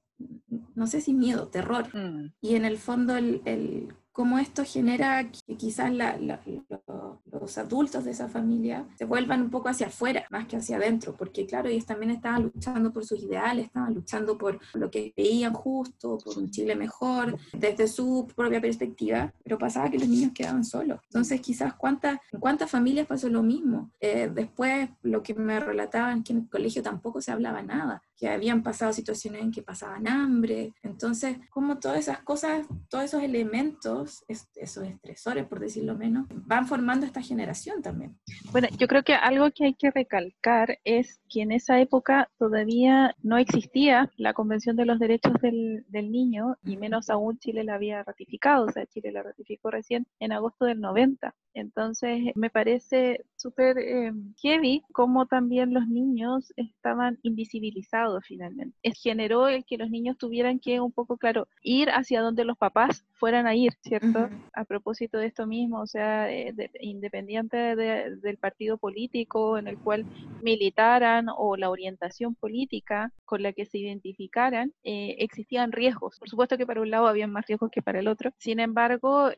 no 0.75 0.87
sé 0.87 1.01
si 1.01 1.15
miedo, 1.15 1.49
terror. 1.49 1.89
Mm. 1.95 2.33
Y 2.41 2.55
en 2.55 2.65
el 2.65 2.79
fondo 2.79 3.17
el, 3.17 3.43
el, 3.45 3.95
cómo 4.13 4.39
esto 4.39 4.65
genera 4.65 5.31
que 5.31 5.57
quizás 5.57 5.93
los 5.95 7.59
adultos 7.59 8.05
de 8.05 8.11
esa 8.11 8.29
familia 8.29 8.87
se 8.99 9.05
vuelvan 9.05 9.43
un 9.43 9.51
poco 9.51 9.69
hacia 9.69 9.87
afuera 9.87 10.27
más 10.31 10.47
que 10.47 10.57
hacia 10.57 10.77
adentro, 10.77 11.17
porque 11.17 11.47
claro, 11.47 11.69
ellos 11.69 11.87
también 11.87 12.11
estaban 12.11 12.43
luchando 12.43 12.93
por 12.93 13.05
sus 13.05 13.23
ideales, 13.23 13.67
estaban 13.67 13.95
luchando 13.95 14.37
por 14.37 14.59
lo 14.75 14.91
que 14.91 15.15
veían 15.17 15.55
justo, 15.55 16.19
por 16.19 16.37
un 16.37 16.51
Chile 16.51 16.75
mejor, 16.75 17.39
desde 17.53 17.89
su 17.89 18.27
propia 18.37 18.61
perspectiva, 18.61 19.33
pero 19.43 19.59
pasaba 19.59 19.91
que 19.91 19.99
los 19.99 20.09
niños 20.09 20.33
quedaban 20.35 20.65
solos. 20.65 21.01
Entonces 21.05 21.41
quizás 21.41 21.75
cuántas, 21.75 22.19
en 22.33 22.41
cuántas 22.41 22.71
familias 22.71 23.07
pasó 23.07 23.29
lo 23.29 23.43
mismo. 23.43 23.91
Eh, 24.01 24.31
después 24.35 24.91
lo 25.03 25.23
que 25.23 25.35
me 25.35 25.61
relataban 25.61 26.25
que 26.25 26.33
en 26.33 26.41
el 26.41 26.49
colegio 26.49 26.83
tampoco 26.83 27.21
se 27.21 27.33
hablaba 27.33 27.63
nada, 27.63 28.03
que 28.21 28.29
habían 28.29 28.63
pasado 28.63 28.93
situaciones 28.93 29.41
en 29.41 29.51
que 29.51 29.63
pasaban 29.63 30.07
hambre. 30.07 30.75
Entonces, 30.83 31.39
como 31.49 31.79
todas 31.79 32.01
esas 32.01 32.23
cosas, 32.23 32.67
todos 32.91 33.05
esos 33.05 33.23
elementos, 33.23 34.23
esos 34.29 34.85
estresores, 34.85 35.47
por 35.47 35.59
decirlo 35.59 35.97
menos, 35.97 36.27
van 36.31 36.67
formando 36.67 37.07
esta 37.07 37.23
generación 37.23 37.81
también. 37.81 38.19
Bueno, 38.53 38.69
yo 38.77 38.89
creo 38.89 39.03
que 39.03 39.15
algo 39.15 39.51
que 39.53 39.65
hay 39.65 39.75
que 39.75 39.91
recalcar 39.91 40.79
es 40.85 41.23
que 41.31 41.41
en 41.41 41.53
esa 41.53 41.81
época 41.81 42.31
todavía 42.39 43.15
no 43.23 43.39
existía 43.39 44.13
la 44.17 44.35
Convención 44.35 44.77
de 44.77 44.85
los 44.85 44.99
Derechos 44.99 45.33
del, 45.41 45.87
del 45.89 46.13
Niño 46.13 46.59
y 46.63 46.77
menos 46.77 47.09
aún 47.09 47.39
Chile 47.39 47.65
la 47.65 47.77
había 47.77 48.03
ratificado, 48.03 48.67
o 48.67 48.71
sea, 48.71 48.85
Chile 48.85 49.13
la 49.13 49.23
ratificó 49.23 49.71
recién 49.71 50.07
en 50.19 50.33
agosto 50.33 50.67
del 50.67 50.81
90. 50.81 51.35
Entonces, 51.55 52.33
me 52.35 52.51
parece 52.51 53.25
súper 53.37 53.79
eh, 53.79 54.13
heavy 54.41 54.83
cómo 54.93 55.27
también 55.27 55.75
los 55.75 55.87
niños 55.89 56.53
estaban 56.57 57.19
invisibilizados 57.23 58.25
finalmente. 58.27 58.77
Es, 58.83 59.01
generó 59.01 59.49
el 59.49 59.65
que 59.65 59.79
los 59.79 59.91
niños 59.91 60.17
tuvieran 60.19 60.59
que 60.59 60.81
un 60.81 60.93
poco, 60.93 61.17
claro, 61.17 61.49
ir 61.63 61.89
hacia 61.91 62.21
donde 62.21 62.45
los 62.45 62.57
papás 62.57 63.05
fueran 63.15 63.47
a 63.47 63.55
ir, 63.55 63.73
¿cierto? 63.83 64.29
A 64.53 64.65
propósito 64.65 65.19
de 65.19 65.27
esto 65.27 65.47
mismo, 65.47 65.81
o 65.81 65.87
sea, 65.87 66.31
eh, 66.33 66.55
independiente 66.81 67.57
del 67.77 68.37
partido 68.39 68.79
político 68.79 69.59
en 69.59 69.69
el 69.69 69.79
cual 69.79 70.07
militaran 70.43 71.27
o 71.37 71.57
la 71.57 71.71
orientación 71.71 72.35
política 72.35 73.13
con 73.25 73.43
la 73.43 73.53
que 73.53 73.67
se 73.67 73.79
identificaran, 73.79 74.73
eh, 74.85 75.17
existían 75.19 75.73
riesgos. 75.73 76.19
Por 76.19 76.29
supuesto 76.29 76.57
que 76.57 76.67
para 76.67 76.81
un 76.81 76.91
lado 76.91 77.07
había 77.07 77.27
más 77.27 77.47
riesgos 77.47 77.71
que 77.71 77.83
para 77.83 78.01
el 78.01 78.09
otro. 78.09 78.33
Sin 78.39 78.61
embargo, 78.61 79.31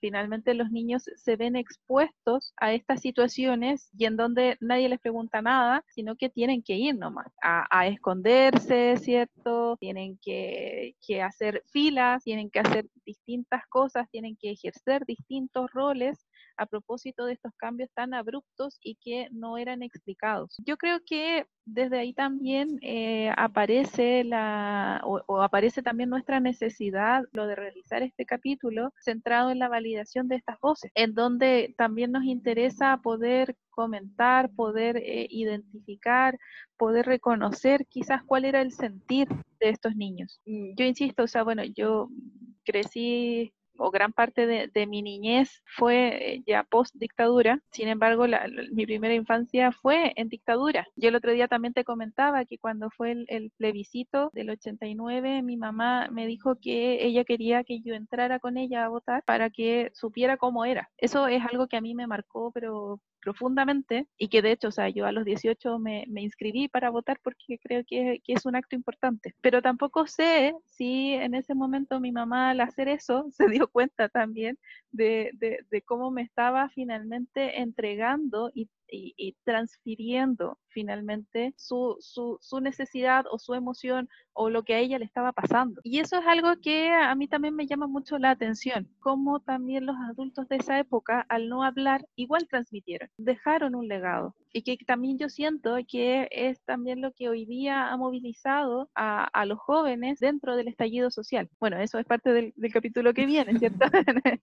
finalmente 0.00 0.54
los 0.54 0.70
niños 0.70 1.08
se 1.26 1.34
ven 1.34 1.56
expuestos 1.56 2.54
a 2.56 2.72
estas 2.72 3.00
situaciones 3.00 3.90
y 3.98 4.04
en 4.04 4.16
donde 4.16 4.56
nadie 4.60 4.88
les 4.88 5.00
pregunta 5.00 5.42
nada, 5.42 5.84
sino 5.88 6.14
que 6.14 6.28
tienen 6.30 6.62
que 6.62 6.74
ir 6.74 6.96
nomás 6.96 7.26
a, 7.42 7.88
esconderse, 7.88 8.96
¿cierto? 8.98 9.76
Tienen 9.80 10.18
que, 10.22 10.94
que 11.04 11.22
hacer 11.22 11.64
filas, 11.72 12.22
tienen 12.22 12.48
que 12.48 12.60
hacer 12.60 12.86
distintas 13.04 13.62
cosas, 13.68 14.08
tienen 14.10 14.36
que 14.36 14.52
ejercer 14.52 15.04
distintos 15.04 15.68
roles 15.72 16.25
a 16.56 16.66
propósito 16.66 17.26
de 17.26 17.34
estos 17.34 17.52
cambios 17.56 17.90
tan 17.94 18.14
abruptos 18.14 18.78
y 18.80 18.96
que 18.96 19.28
no 19.30 19.58
eran 19.58 19.82
explicados. 19.82 20.56
Yo 20.64 20.76
creo 20.76 21.00
que 21.04 21.46
desde 21.66 21.98
ahí 21.98 22.12
también 22.12 22.78
eh, 22.80 23.30
aparece 23.36 24.22
la 24.24 25.00
o, 25.04 25.42
aparece 25.42 25.82
también 25.82 26.10
nuestra 26.10 26.38
necesidad 26.38 27.24
lo 27.32 27.46
de 27.46 27.56
realizar 27.56 28.02
este 28.02 28.24
capítulo 28.24 28.92
centrado 29.00 29.50
en 29.50 29.58
la 29.58 29.68
validación 29.68 30.28
de 30.28 30.36
estas 30.36 30.58
voces, 30.60 30.90
en 30.94 31.14
donde 31.14 31.74
también 31.76 32.12
nos 32.12 32.24
interesa 32.24 33.00
poder 33.02 33.56
comentar, 33.70 34.50
poder 34.54 34.96
eh, 34.96 35.26
identificar, 35.28 36.38
poder 36.76 37.06
reconocer 37.06 37.86
quizás 37.88 38.22
cuál 38.24 38.44
era 38.44 38.62
el 38.62 38.72
sentir 38.72 39.28
de 39.60 39.70
estos 39.70 39.96
niños. 39.96 40.40
Yo 40.44 40.84
insisto, 40.84 41.24
o 41.24 41.26
sea, 41.26 41.42
bueno, 41.42 41.62
yo 41.64 42.08
crecí 42.64 43.52
o 43.78 43.90
gran 43.90 44.12
parte 44.12 44.46
de, 44.46 44.86
mi 44.86 45.02
niñez 45.02 45.62
fue 45.64 46.34
eh, 46.34 46.42
ya 46.46 46.64
post 46.64 46.94
dictadura, 46.94 47.60
sin 47.70 47.88
embargo 47.88 48.24
mi 48.72 48.86
primera 48.86 49.14
infancia 49.14 49.72
fue 49.72 50.12
en 50.16 50.28
dictadura. 50.28 50.86
Yo 50.96 51.08
el 51.08 51.16
otro 51.16 51.32
día 51.32 51.48
también 51.48 51.74
te 51.74 51.84
comentaba 51.84 52.44
que 52.44 52.58
cuando 52.58 52.90
fue 52.90 53.12
el, 53.12 53.26
el, 53.28 53.50
plebiscito 53.56 54.30
del 54.32 54.50
89, 54.50 55.42
mi 55.42 55.56
mamá 55.56 56.08
me 56.10 56.26
dijo 56.26 56.56
que 56.60 57.04
ella 57.04 57.24
quería 57.24 57.64
que 57.64 57.80
yo 57.80 57.94
entrara 57.94 58.38
con 58.38 58.58
ella 58.58 58.84
a 58.84 58.88
votar 58.88 59.22
para 59.24 59.50
que 59.50 59.90
supiera 59.94 60.36
cómo 60.36 60.64
era. 60.64 60.90
Eso 60.98 61.26
es 61.28 61.42
algo 61.44 61.66
que 61.68 61.76
a 61.76 61.80
mí 61.80 61.94
me 61.94 62.06
marcó, 62.06 62.50
pero 62.52 63.00
profundamente 63.26 64.06
y 64.16 64.28
que 64.28 64.40
de 64.40 64.52
hecho, 64.52 64.68
o 64.68 64.70
sea, 64.70 64.88
yo 64.88 65.04
a 65.04 65.10
los 65.10 65.24
18 65.24 65.80
me, 65.80 66.04
me 66.06 66.22
inscribí 66.22 66.68
para 66.68 66.90
votar 66.90 67.18
porque 67.24 67.58
creo 67.58 67.82
que, 67.84 68.20
que, 68.24 68.32
es 68.34 68.46
un 68.46 68.54
acto 68.54 68.76
importante. 68.76 69.34
Pero 69.40 69.60
tampoco 69.62 70.06
sé 70.06 70.54
si 70.64 71.12
en 71.14 71.34
ese 71.34 71.56
momento 71.56 71.98
mi 71.98 72.12
mamá 72.12 72.50
al 72.50 72.60
hacer 72.60 72.86
eso 72.86 73.26
se 73.32 73.48
dio 73.48 73.66
cuenta 73.66 74.08
también 74.08 74.56
de, 74.92 75.32
de, 75.34 75.58
de 75.68 75.82
cómo 75.82 76.12
me 76.12 76.22
estaba 76.22 76.68
finalmente 76.68 77.60
entregando 77.60 78.52
y 78.54 78.68
y, 78.90 79.36
transfiriendo 79.44 80.58
finalmente 80.68 81.54
su, 81.56 81.96
su, 82.00 82.38
su, 82.40 82.60
necesidad 82.60 83.24
o 83.30 83.38
su 83.38 83.54
emoción 83.54 84.08
o 84.32 84.50
lo 84.50 84.62
que 84.62 84.74
a 84.74 84.78
ella 84.78 84.98
le 84.98 85.04
estaba 85.04 85.32
pasando. 85.32 85.80
Y 85.84 86.00
eso 86.00 86.18
es 86.18 86.26
algo 86.26 86.60
que 86.60 86.90
a 86.92 87.14
mí 87.14 87.28
también 87.28 87.54
me 87.54 87.66
llama 87.66 87.86
mucho 87.86 88.18
la 88.18 88.30
atención, 88.30 88.88
cómo 89.00 89.40
también 89.40 89.86
los 89.86 89.96
adultos 90.10 90.48
de 90.48 90.56
esa 90.56 90.78
época, 90.78 91.24
al 91.28 91.48
no 91.48 91.62
hablar, 91.62 92.06
igual 92.16 92.46
transmitieron, 92.48 93.08
dejaron 93.16 93.74
un 93.74 93.88
legado. 93.88 94.34
Y 94.56 94.62
que 94.62 94.78
también 94.86 95.18
yo 95.18 95.28
siento 95.28 95.76
que 95.86 96.28
es 96.30 96.62
también 96.64 97.02
lo 97.02 97.12
que 97.12 97.28
hoy 97.28 97.44
día 97.44 97.90
ha 97.90 97.96
movilizado 97.98 98.88
a, 98.94 99.24
a 99.24 99.44
los 99.44 99.58
jóvenes 99.58 100.18
dentro 100.18 100.56
del 100.56 100.68
estallido 100.68 101.10
social. 101.10 101.50
Bueno, 101.60 101.76
eso 101.76 101.98
es 101.98 102.06
parte 102.06 102.32
del, 102.32 102.54
del 102.56 102.72
capítulo 102.72 103.12
que 103.12 103.26
viene, 103.26 103.58
¿cierto? 103.58 103.84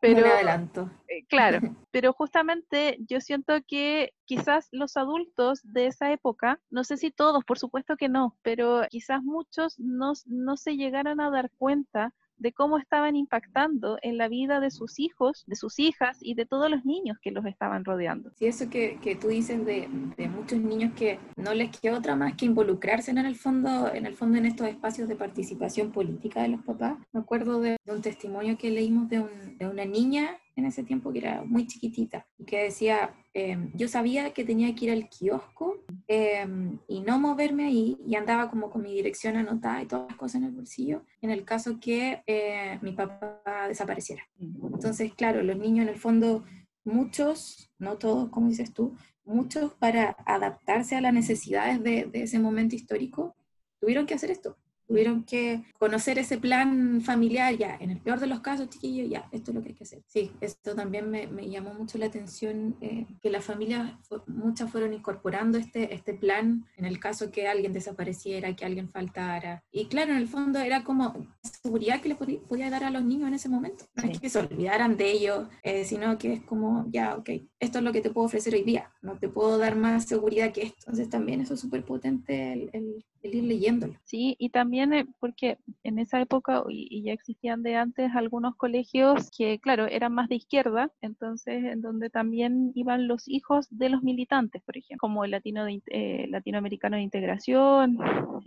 pero, 0.00 0.26
adelanto. 0.26 0.90
Eh, 1.08 1.26
claro, 1.28 1.60
pero 1.90 2.14
justamente 2.14 2.96
yo 3.06 3.20
siento 3.20 3.52
que 3.68 4.14
quizás 4.24 4.68
los 4.72 4.96
adultos 4.96 5.60
de 5.62 5.88
esa 5.88 6.10
época, 6.10 6.58
no 6.70 6.82
sé 6.82 6.96
si 6.96 7.10
todos, 7.10 7.44
por 7.44 7.58
supuesto 7.58 7.98
que 7.98 8.08
no, 8.08 8.38
pero 8.40 8.86
quizás 8.88 9.22
muchos 9.22 9.78
no, 9.78 10.12
no 10.24 10.56
se 10.56 10.78
llegaron 10.78 11.20
a 11.20 11.30
dar 11.30 11.50
cuenta 11.58 12.14
de 12.40 12.52
cómo 12.52 12.78
estaban 12.78 13.14
impactando 13.14 13.98
en 14.02 14.18
la 14.18 14.28
vida 14.28 14.60
de 14.60 14.70
sus 14.70 14.98
hijos, 14.98 15.44
de 15.46 15.54
sus 15.54 15.78
hijas 15.78 16.18
y 16.20 16.34
de 16.34 16.46
todos 16.46 16.70
los 16.70 16.84
niños 16.84 17.18
que 17.22 17.30
los 17.30 17.44
estaban 17.46 17.84
rodeando. 17.84 18.32
Sí, 18.36 18.46
eso 18.46 18.68
que, 18.68 18.98
que 19.00 19.14
tú 19.14 19.28
dices 19.28 19.64
de, 19.64 19.88
de, 20.16 20.28
muchos 20.28 20.58
niños 20.58 20.92
que 20.94 21.18
no 21.36 21.54
les 21.54 21.70
queda 21.78 21.98
otra 21.98 22.16
más 22.16 22.34
que 22.34 22.46
involucrarse 22.46 23.10
en 23.10 23.18
el 23.18 23.36
fondo, 23.36 23.92
en 23.92 24.06
el 24.06 24.14
fondo 24.14 24.38
en 24.38 24.46
estos 24.46 24.66
espacios 24.66 25.08
de 25.08 25.16
participación 25.16 25.92
política 25.92 26.42
de 26.42 26.48
los 26.48 26.62
papás. 26.62 26.96
Me 27.12 27.20
acuerdo 27.20 27.60
de, 27.60 27.76
un 27.86 28.00
testimonio 28.00 28.56
que 28.56 28.70
leímos 28.70 29.08
de, 29.08 29.20
un, 29.20 29.58
de 29.58 29.66
una 29.66 29.84
niña 29.84 30.38
en 30.56 30.66
ese 30.66 30.82
tiempo 30.82 31.12
que 31.12 31.18
era 31.18 31.42
muy 31.42 31.66
chiquitita 31.66 32.26
que 32.46 32.64
decía, 32.64 33.14
em, 33.32 33.70
yo 33.74 33.88
sabía 33.88 34.32
que 34.32 34.44
tenía 34.44 34.74
que 34.74 34.86
ir 34.86 34.90
al 34.90 35.08
kiosco 35.08 35.84
em, 36.06 36.78
y 36.88 37.00
no 37.00 37.18
moverme 37.18 37.66
ahí 37.66 37.98
y 38.06 38.14
andaba 38.16 38.50
como 38.50 38.70
con 38.70 38.82
mi 38.82 38.92
dirección 38.94 39.36
anotada 39.36 39.82
y 39.82 39.86
todas 39.86 40.08
las 40.08 40.16
cosas 40.16 40.36
en 40.36 40.44
el 40.44 40.52
bolsillo 40.52 41.02
en 41.22 41.30
el 41.30 41.44
caso 41.44 41.78
que 41.80 42.22
eh, 42.26 42.78
mi 42.82 42.92
papá 42.92 43.66
desapareciera. 43.68 44.22
Entonces, 44.38 45.14
claro, 45.14 45.42
los 45.42 45.56
niños 45.56 45.84
en 45.84 45.94
el 45.94 45.98
fondo, 45.98 46.44
muchos, 46.84 47.70
no 47.78 47.98
todos, 47.98 48.30
como 48.30 48.48
dices 48.48 48.72
tú, 48.72 48.96
muchos 49.24 49.74
para 49.74 50.16
adaptarse 50.26 50.96
a 50.96 51.00
las 51.00 51.12
necesidades 51.12 51.82
de, 51.82 52.06
de 52.06 52.22
ese 52.22 52.38
momento 52.38 52.74
histórico, 52.74 53.36
tuvieron 53.80 54.06
que 54.06 54.14
hacer 54.14 54.30
esto 54.30 54.56
tuvieron 54.90 55.22
que 55.22 55.62
conocer 55.78 56.18
ese 56.18 56.36
plan 56.36 57.00
familiar, 57.00 57.56
ya, 57.56 57.76
en 57.78 57.92
el 57.92 58.00
peor 58.00 58.18
de 58.18 58.26
los 58.26 58.40
casos, 58.40 58.68
chiquillos, 58.70 59.08
ya, 59.08 59.28
esto 59.30 59.52
es 59.52 59.54
lo 59.54 59.62
que 59.62 59.68
hay 59.68 59.74
que 59.76 59.84
hacer. 59.84 60.02
Sí, 60.08 60.32
esto 60.40 60.74
también 60.74 61.08
me, 61.08 61.28
me 61.28 61.48
llamó 61.48 61.72
mucho 61.74 61.96
la 61.96 62.06
atención, 62.06 62.74
eh, 62.80 63.06
que 63.22 63.30
las 63.30 63.44
familias, 63.44 63.92
muchas 64.26 64.68
fueron 64.68 64.92
incorporando 64.92 65.58
este, 65.58 65.94
este 65.94 66.12
plan 66.12 66.66
en 66.76 66.86
el 66.86 66.98
caso 66.98 67.30
que 67.30 67.46
alguien 67.46 67.72
desapareciera, 67.72 68.56
que 68.56 68.64
alguien 68.64 68.88
faltara. 68.88 69.62
Y 69.70 69.86
claro, 69.86 70.10
en 70.10 70.18
el 70.18 70.26
fondo 70.26 70.58
era 70.58 70.82
como 70.82 71.24
seguridad 71.62 72.00
que 72.00 72.08
les 72.08 72.18
podía, 72.18 72.68
dar 72.68 72.82
a 72.82 72.90
los 72.90 73.04
niños 73.04 73.28
en 73.28 73.34
ese 73.34 73.48
momento. 73.48 73.84
No 73.94 74.10
es 74.10 74.18
que 74.18 74.28
se 74.28 74.40
olvidaran 74.40 74.96
de 74.96 75.12
ellos, 75.12 75.46
eh, 75.62 75.84
sino 75.84 76.18
que 76.18 76.32
es 76.32 76.42
como, 76.42 76.86
ya, 76.90 77.14
ok, 77.16 77.30
esto 77.60 77.78
es 77.78 77.84
lo 77.84 77.92
que 77.92 78.00
te 78.00 78.10
puedo 78.10 78.26
ofrecer 78.26 78.54
hoy 78.54 78.64
día, 78.64 78.90
no 79.02 79.16
te 79.18 79.28
puedo 79.28 79.56
dar 79.56 79.76
más 79.76 80.06
seguridad 80.06 80.52
que 80.52 80.62
esto. 80.62 80.78
Entonces 80.80 81.08
también 81.08 81.40
eso 81.40 81.54
es 81.54 81.60
súper 81.60 81.84
potente 81.84 82.52
el, 82.52 82.70
el 82.72 83.04
el 83.22 83.34
ir 83.34 83.44
leyéndolo. 83.44 83.94
Sí, 84.04 84.36
y 84.38 84.50
también 84.50 84.92
eh, 84.92 85.06
porque 85.18 85.58
en 85.82 85.98
esa 85.98 86.20
época, 86.20 86.64
y, 86.68 87.02
ya 87.02 87.12
existían 87.12 87.62
de 87.62 87.76
antes 87.76 88.10
algunos 88.14 88.56
colegios 88.56 89.30
que, 89.36 89.58
claro, 89.58 89.86
eran 89.86 90.12
más 90.12 90.28
de 90.28 90.36
izquierda, 90.36 90.90
entonces 91.00 91.64
en 91.64 91.82
donde 91.82 92.10
también 92.10 92.72
iban 92.74 93.08
los 93.08 93.28
hijos 93.28 93.66
de 93.70 93.88
los 93.88 94.02
militantes, 94.02 94.62
por 94.62 94.76
ejemplo, 94.76 95.00
como 95.00 95.24
el 95.24 95.32
latino 95.32 95.64
de, 95.64 95.82
eh, 95.86 96.26
latinoamericano 96.28 96.96
de 96.96 97.02
integración 97.02 97.98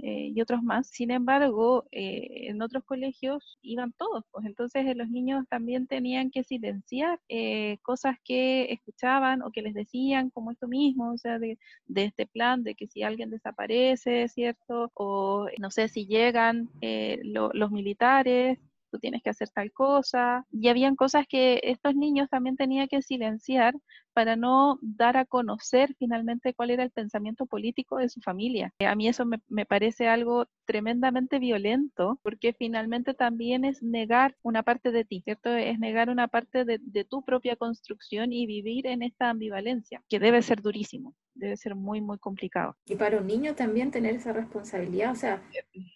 eh, 0.03 0.31
y 0.33 0.41
otros 0.41 0.61
más. 0.63 0.87
Sin 0.87 1.11
embargo, 1.11 1.85
en 1.91 2.61
otros 2.61 2.83
colegios 2.83 3.57
iban 3.61 3.93
todos, 3.93 4.23
pues 4.31 4.45
entonces 4.45 4.95
los 4.95 5.09
niños 5.09 5.45
también 5.49 5.87
tenían 5.87 6.31
que 6.31 6.43
silenciar 6.43 7.19
cosas 7.81 8.17
que 8.23 8.71
escuchaban 8.71 9.41
o 9.41 9.51
que 9.51 9.61
les 9.61 9.73
decían, 9.73 10.29
como 10.29 10.51
esto 10.51 10.67
mismo, 10.67 11.11
o 11.13 11.17
sea, 11.17 11.39
de, 11.39 11.57
de 11.87 12.05
este 12.05 12.27
plan 12.27 12.63
de 12.63 12.75
que 12.75 12.87
si 12.87 13.03
alguien 13.03 13.29
desaparece, 13.29 14.27
¿cierto? 14.27 14.62
O 14.69 15.47
no 15.59 15.71
sé 15.71 15.87
si 15.87 16.05
llegan 16.05 16.69
eh, 16.81 17.19
los 17.23 17.71
militares, 17.71 18.59
tú 18.93 18.99
tienes 18.99 19.23
que 19.23 19.31
hacer 19.31 19.49
tal 19.49 19.71
cosa. 19.71 20.45
Y 20.51 20.67
habían 20.67 20.95
cosas 20.95 21.25
que 21.27 21.59
estos 21.63 21.95
niños 21.95 22.29
también 22.29 22.55
tenían 22.55 22.87
que 22.87 23.01
silenciar 23.01 23.73
para 24.13 24.35
no 24.35 24.77
dar 24.81 25.17
a 25.17 25.25
conocer 25.25 25.95
finalmente 25.97 26.53
cuál 26.53 26.69
era 26.69 26.83
el 26.83 26.91
pensamiento 26.91 27.47
político 27.47 27.97
de 27.97 28.09
su 28.09 28.21
familia. 28.21 28.71
A 28.79 28.93
mí 28.93 29.07
eso 29.07 29.25
me, 29.25 29.65
parece 29.65 30.07
algo 30.07 30.45
tremendamente 30.65 31.39
violento, 31.39 32.19
porque 32.21 32.53
finalmente 32.53 33.15
también 33.15 33.65
es 33.65 33.81
negar 33.81 34.37
una 34.43 34.61
parte 34.61 34.91
de 34.91 35.05
ti, 35.05 35.21
¿cierto? 35.21 35.49
Es 35.49 35.79
negar 35.79 36.11
una 36.11 36.27
parte 36.27 36.63
de, 36.63 36.79
de 36.79 37.03
tu 37.03 37.23
propia 37.23 37.55
construcción 37.55 38.31
y 38.31 38.45
vivir 38.45 38.85
en 38.85 39.01
esta 39.01 39.31
ambivalencia, 39.31 40.03
que 40.07 40.19
debe 40.19 40.43
ser 40.43 40.61
durísimo 40.61 41.15
debe 41.35 41.57
ser 41.57 41.75
muy, 41.75 42.01
muy 42.01 42.17
complicado. 42.17 42.75
Y 42.85 42.95
para 42.95 43.17
un 43.17 43.27
niño 43.27 43.55
también 43.55 43.91
tener 43.91 44.15
esa 44.15 44.33
responsabilidad, 44.33 45.11
o 45.11 45.15
sea, 45.15 45.41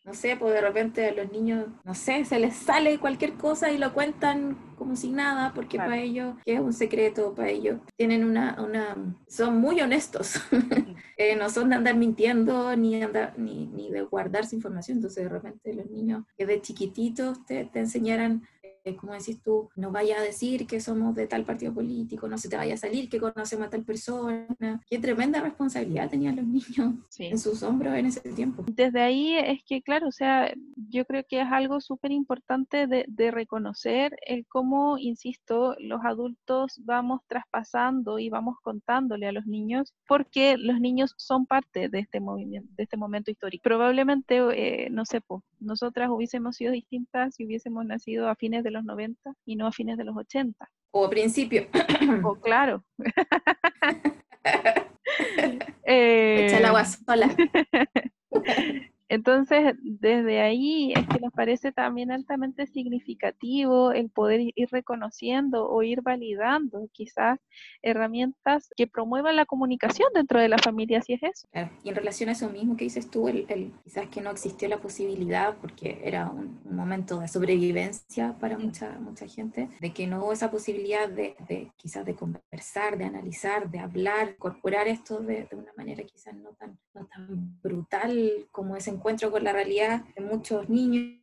no 0.06 0.14
sé, 0.14 0.36
pues 0.38 0.54
de 0.54 0.62
repente 0.62 1.08
a 1.08 1.14
los 1.14 1.32
niños, 1.32 1.68
no 1.84 1.94
sé, 1.94 2.26
se 2.26 2.40
les 2.40 2.56
sale 2.56 3.00
cualquier 3.00 3.34
cosa 3.34 3.72
y 3.72 3.78
lo 3.78 3.94
cuentan 3.94 4.58
como 4.78 4.96
si 4.96 5.12
nada, 5.12 5.54
porque 5.54 5.78
para 5.78 5.98
ellos 5.98 6.36
es 6.46 6.60
un 6.60 6.74
secreto, 6.74 7.34
para 7.34 7.50
ellos 7.50 7.80
tienen 7.96 8.24
una, 8.24 8.62
una 8.62 8.96
son 9.28 9.60
muy 9.60 9.82
honestos, 9.82 10.36
eh, 11.18 11.36
no 11.36 11.50
son 11.50 11.70
de 11.70 11.76
andar 11.76 11.96
mintiendo 11.96 12.76
ni, 12.76 13.02
andar, 13.02 13.34
ni, 13.38 13.66
ni 13.68 13.90
de 13.90 14.04
guardarse 14.04 14.56
información, 14.56 15.00
entonces 15.00 15.24
de 15.24 15.30
repente 15.30 15.74
los 15.74 15.90
niños 15.90 16.24
que 16.38 16.46
de 16.46 16.62
chiquititos 16.62 17.44
te, 17.46 17.66
te 17.66 17.80
enseñaran 17.80 18.48
como 18.96 19.14
decís 19.14 19.42
tú, 19.42 19.70
no 19.76 19.92
vaya 19.92 20.18
a 20.18 20.22
decir 20.22 20.68
que 20.68 20.80
somos 20.80 21.16
de 21.16 21.28
tal 21.28 21.44
partido 21.44 21.74
político, 21.74 22.28
no 22.28 22.38
se 22.38 22.50
te 22.50 22.58
vaya 22.58 22.76
a 22.76 22.78
salir 22.78 23.10
que 23.10 23.20
conocemos 23.20 23.68
a 23.68 23.70
tal 23.70 23.84
persona. 23.84 24.48
Qué 24.90 25.00
tremenda 25.00 25.42
responsabilidad 25.42 26.10
tenían 26.10 26.36
los 26.36 26.46
niños 26.46 26.96
en 27.20 27.38
sus 27.40 27.64
hombros 27.64 27.96
en 27.96 28.08
ese 28.08 28.22
tiempo. 28.34 28.64
Desde 28.68 29.02
ahí 29.02 29.36
es 29.36 29.64
que, 29.64 29.82
claro, 29.82 30.08
o 30.08 30.12
sea, 30.12 30.54
yo 30.90 31.06
creo 31.06 31.24
que 31.28 31.42
es 31.42 31.48
algo 31.52 31.82
súper 31.82 32.12
importante 32.12 32.88
de, 32.88 33.06
de, 33.08 33.32
reconocer 33.32 34.18
el 34.26 34.46
cómo, 34.48 34.98
insisto, 34.98 35.76
los 35.80 36.04
adultos 36.04 36.80
vamos 36.84 37.22
traspasando 37.28 38.20
y 38.20 38.30
vamos 38.30 38.56
contándole 38.62 39.28
a 39.28 39.32
los 39.32 39.46
niños, 39.46 39.94
porque 40.08 40.58
los 40.58 40.80
niños 40.80 41.14
son 41.18 41.46
parte 41.46 41.90
de 41.90 42.00
este 42.00 42.20
movimiento, 42.20 42.72
de 42.76 42.84
este 42.84 42.98
momento 42.98 43.32
histórico. 43.32 43.64
Probablemente, 43.64 44.38
eh, 44.54 44.90
no 44.90 45.06
sé, 45.06 45.22
pues, 45.22 45.44
nosotras 45.60 46.10
hubiésemos 46.10 46.56
sido 46.56 46.72
distintas 46.72 47.36
si 47.36 47.46
hubiésemos 47.46 47.86
nacido 47.86 48.30
a 48.30 48.36
fines 48.36 48.64
de 48.64 48.72
los 48.72 48.77
90 48.84 49.34
y 49.46 49.56
no 49.56 49.68
a 49.68 49.72
fines 49.72 49.98
de 49.98 50.04
los 50.04 50.16
80. 50.16 50.70
O 50.92 51.06
a 51.06 51.10
principio. 51.10 51.68
o 52.24 52.36
claro. 52.36 52.84
Echa 55.84 56.58
el 56.58 56.66
agua 56.66 56.86
sola. 56.86 57.36
Entonces, 59.10 59.76
desde 59.82 60.42
ahí 60.42 60.92
es 60.94 61.08
que 61.08 61.20
nos 61.20 61.32
parece 61.32 61.72
también 61.72 62.12
altamente 62.12 62.68
significativo 62.68 63.92
el 63.94 64.10
poder 64.10 64.42
ir 64.42 64.70
reconociendo 64.70 65.70
o 65.70 65.82
ir 65.82 66.02
validando 66.02 66.90
quizás 66.92 67.40
herramientas 67.82 68.70
que 68.76 68.88
promuevan 68.88 69.36
la 69.36 69.46
comunicación 69.46 70.10
dentro 70.14 70.40
de 70.40 70.50
la 70.50 70.58
familia, 70.58 71.02
si 71.02 71.14
es 71.14 71.24
eso. 71.24 71.48
Y 71.84 71.90
en 71.90 71.96
relación 71.96 72.30
a 72.30 72.34
eso 72.34 72.50
mismo 72.50 72.76
que 72.76 72.84
dices 72.84 73.10
tú, 73.10 73.30
el, 73.30 73.74
quizás 73.84 74.08
que 74.10 74.22
no 74.22 74.32
existió 74.32 74.68
la 74.68 74.80
posibilidad, 74.80 75.56
porque 75.58 76.02
era 76.04 76.30
un, 76.30 76.58
momento 76.78 77.20
de 77.20 77.28
sobrevivencia 77.28 78.38
para 78.40 78.58
mucha, 78.58 79.00
mucha 79.00 79.28
gente, 79.28 79.68
de 79.80 79.94
que 79.94 80.06
no 80.06 80.24
hubo 80.24 80.34
esa 80.34 80.52
posibilidad 80.52 81.10
de, 81.10 81.36
de 81.48 81.72
quizás 81.76 82.06
de 82.06 82.14
conversar, 82.14 82.98
de 82.98 83.06
analizar, 83.06 83.72
de 83.72 83.80
hablar, 83.80 84.36
incorporar 84.36 84.88
esto 84.88 85.20
de, 85.20 85.46
de 85.50 85.56
una 85.56 85.72
manera 85.76 86.04
quizás 86.04 86.36
no 86.36 86.52
tan, 86.52 86.78
no 86.94 87.06
tan 87.08 87.60
brutal 87.62 88.48
como 88.52 88.76
ese 88.76 88.92
encuentro 88.98 89.32
con 89.32 89.44
la 89.44 89.54
realidad 89.54 90.04
de 90.16 90.24
muchos 90.24 90.70
niños 90.70 91.18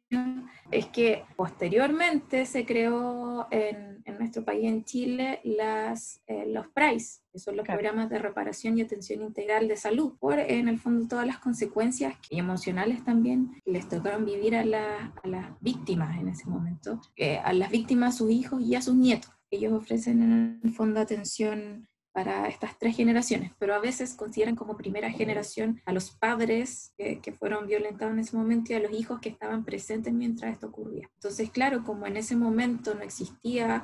es 0.71 0.87
que 0.87 1.25
posteriormente 1.37 2.47
se 2.47 2.65
creó 2.65 3.47
en, 3.51 4.03
en 4.05 4.19
nuestro 4.19 4.45
país, 4.45 4.65
en 4.65 4.85
Chile, 4.85 5.41
las, 5.45 6.21
eh, 6.27 6.47
los 6.47 6.69
PRAIS, 6.69 7.23
que 7.33 7.39
son 7.39 7.57
los 7.57 7.67
programas 7.67 8.11
de 8.11 8.19
reparación 8.19 8.79
y 8.79 8.83
atención 8.83 9.23
integral 9.23 9.69
de 9.69 9.77
salud, 9.77 10.17
por 10.19 10.39
en 10.39 10.69
el 10.69 10.79
fondo 10.79 11.09
todas 11.09 11.27
las 11.27 11.39
consecuencias 11.39 12.17
y 12.31 12.39
emocionales 12.39 13.05
también 13.05 13.51
les 13.65 13.89
tocaron 13.89 14.25
vivir 14.25 14.57
a, 14.57 14.63
a 14.63 15.29
las 15.29 15.61
víctimas 15.61 16.19
en 16.21 16.29
ese 16.29 16.49
momento, 16.49 17.01
eh, 17.17 17.39
a 17.39 17.53
las 17.53 17.71
víctimas, 17.71 18.15
a 18.15 18.19
sus 18.19 18.31
hijos 18.31 18.63
y 18.63 18.75
a 18.75 18.83
sus 18.83 18.95
nietos. 18.95 19.31
Ellos 19.51 19.73
ofrecen 19.73 20.23
en 20.23 20.61
el 20.63 20.71
fondo 20.73 21.01
atención 21.01 21.89
para 22.15 22.47
estas 22.47 22.79
tres 22.79 22.97
generaciones, 22.97 23.51
pero 23.59 23.75
a 23.75 23.81
veces 23.81 24.15
consideran 24.15 24.55
como 24.55 24.77
primera 24.77 25.11
generación 25.11 25.83
a 25.85 25.93
los 25.93 26.13
padres 26.13 26.95
que, 26.97 27.35
fueron 27.37 27.67
violentados 27.67 28.13
en 28.15 28.21
ese 28.21 28.37
momento 28.37 28.73
y 28.73 28.77
a 28.77 28.81
los 28.81 28.93
hijos 28.93 29.19
que 29.19 29.29
estaban 29.29 29.65
presentes 29.65 30.15
mientras 30.15 30.53
esto 30.53 30.69
ocurría. 30.69 31.11
Entonces, 31.15 31.51
claro, 31.51 31.83
como 31.83 32.07
en 32.07 32.17
ese 32.17 32.37
momento 32.37 32.95
no 32.95 33.03
existía 33.03 33.83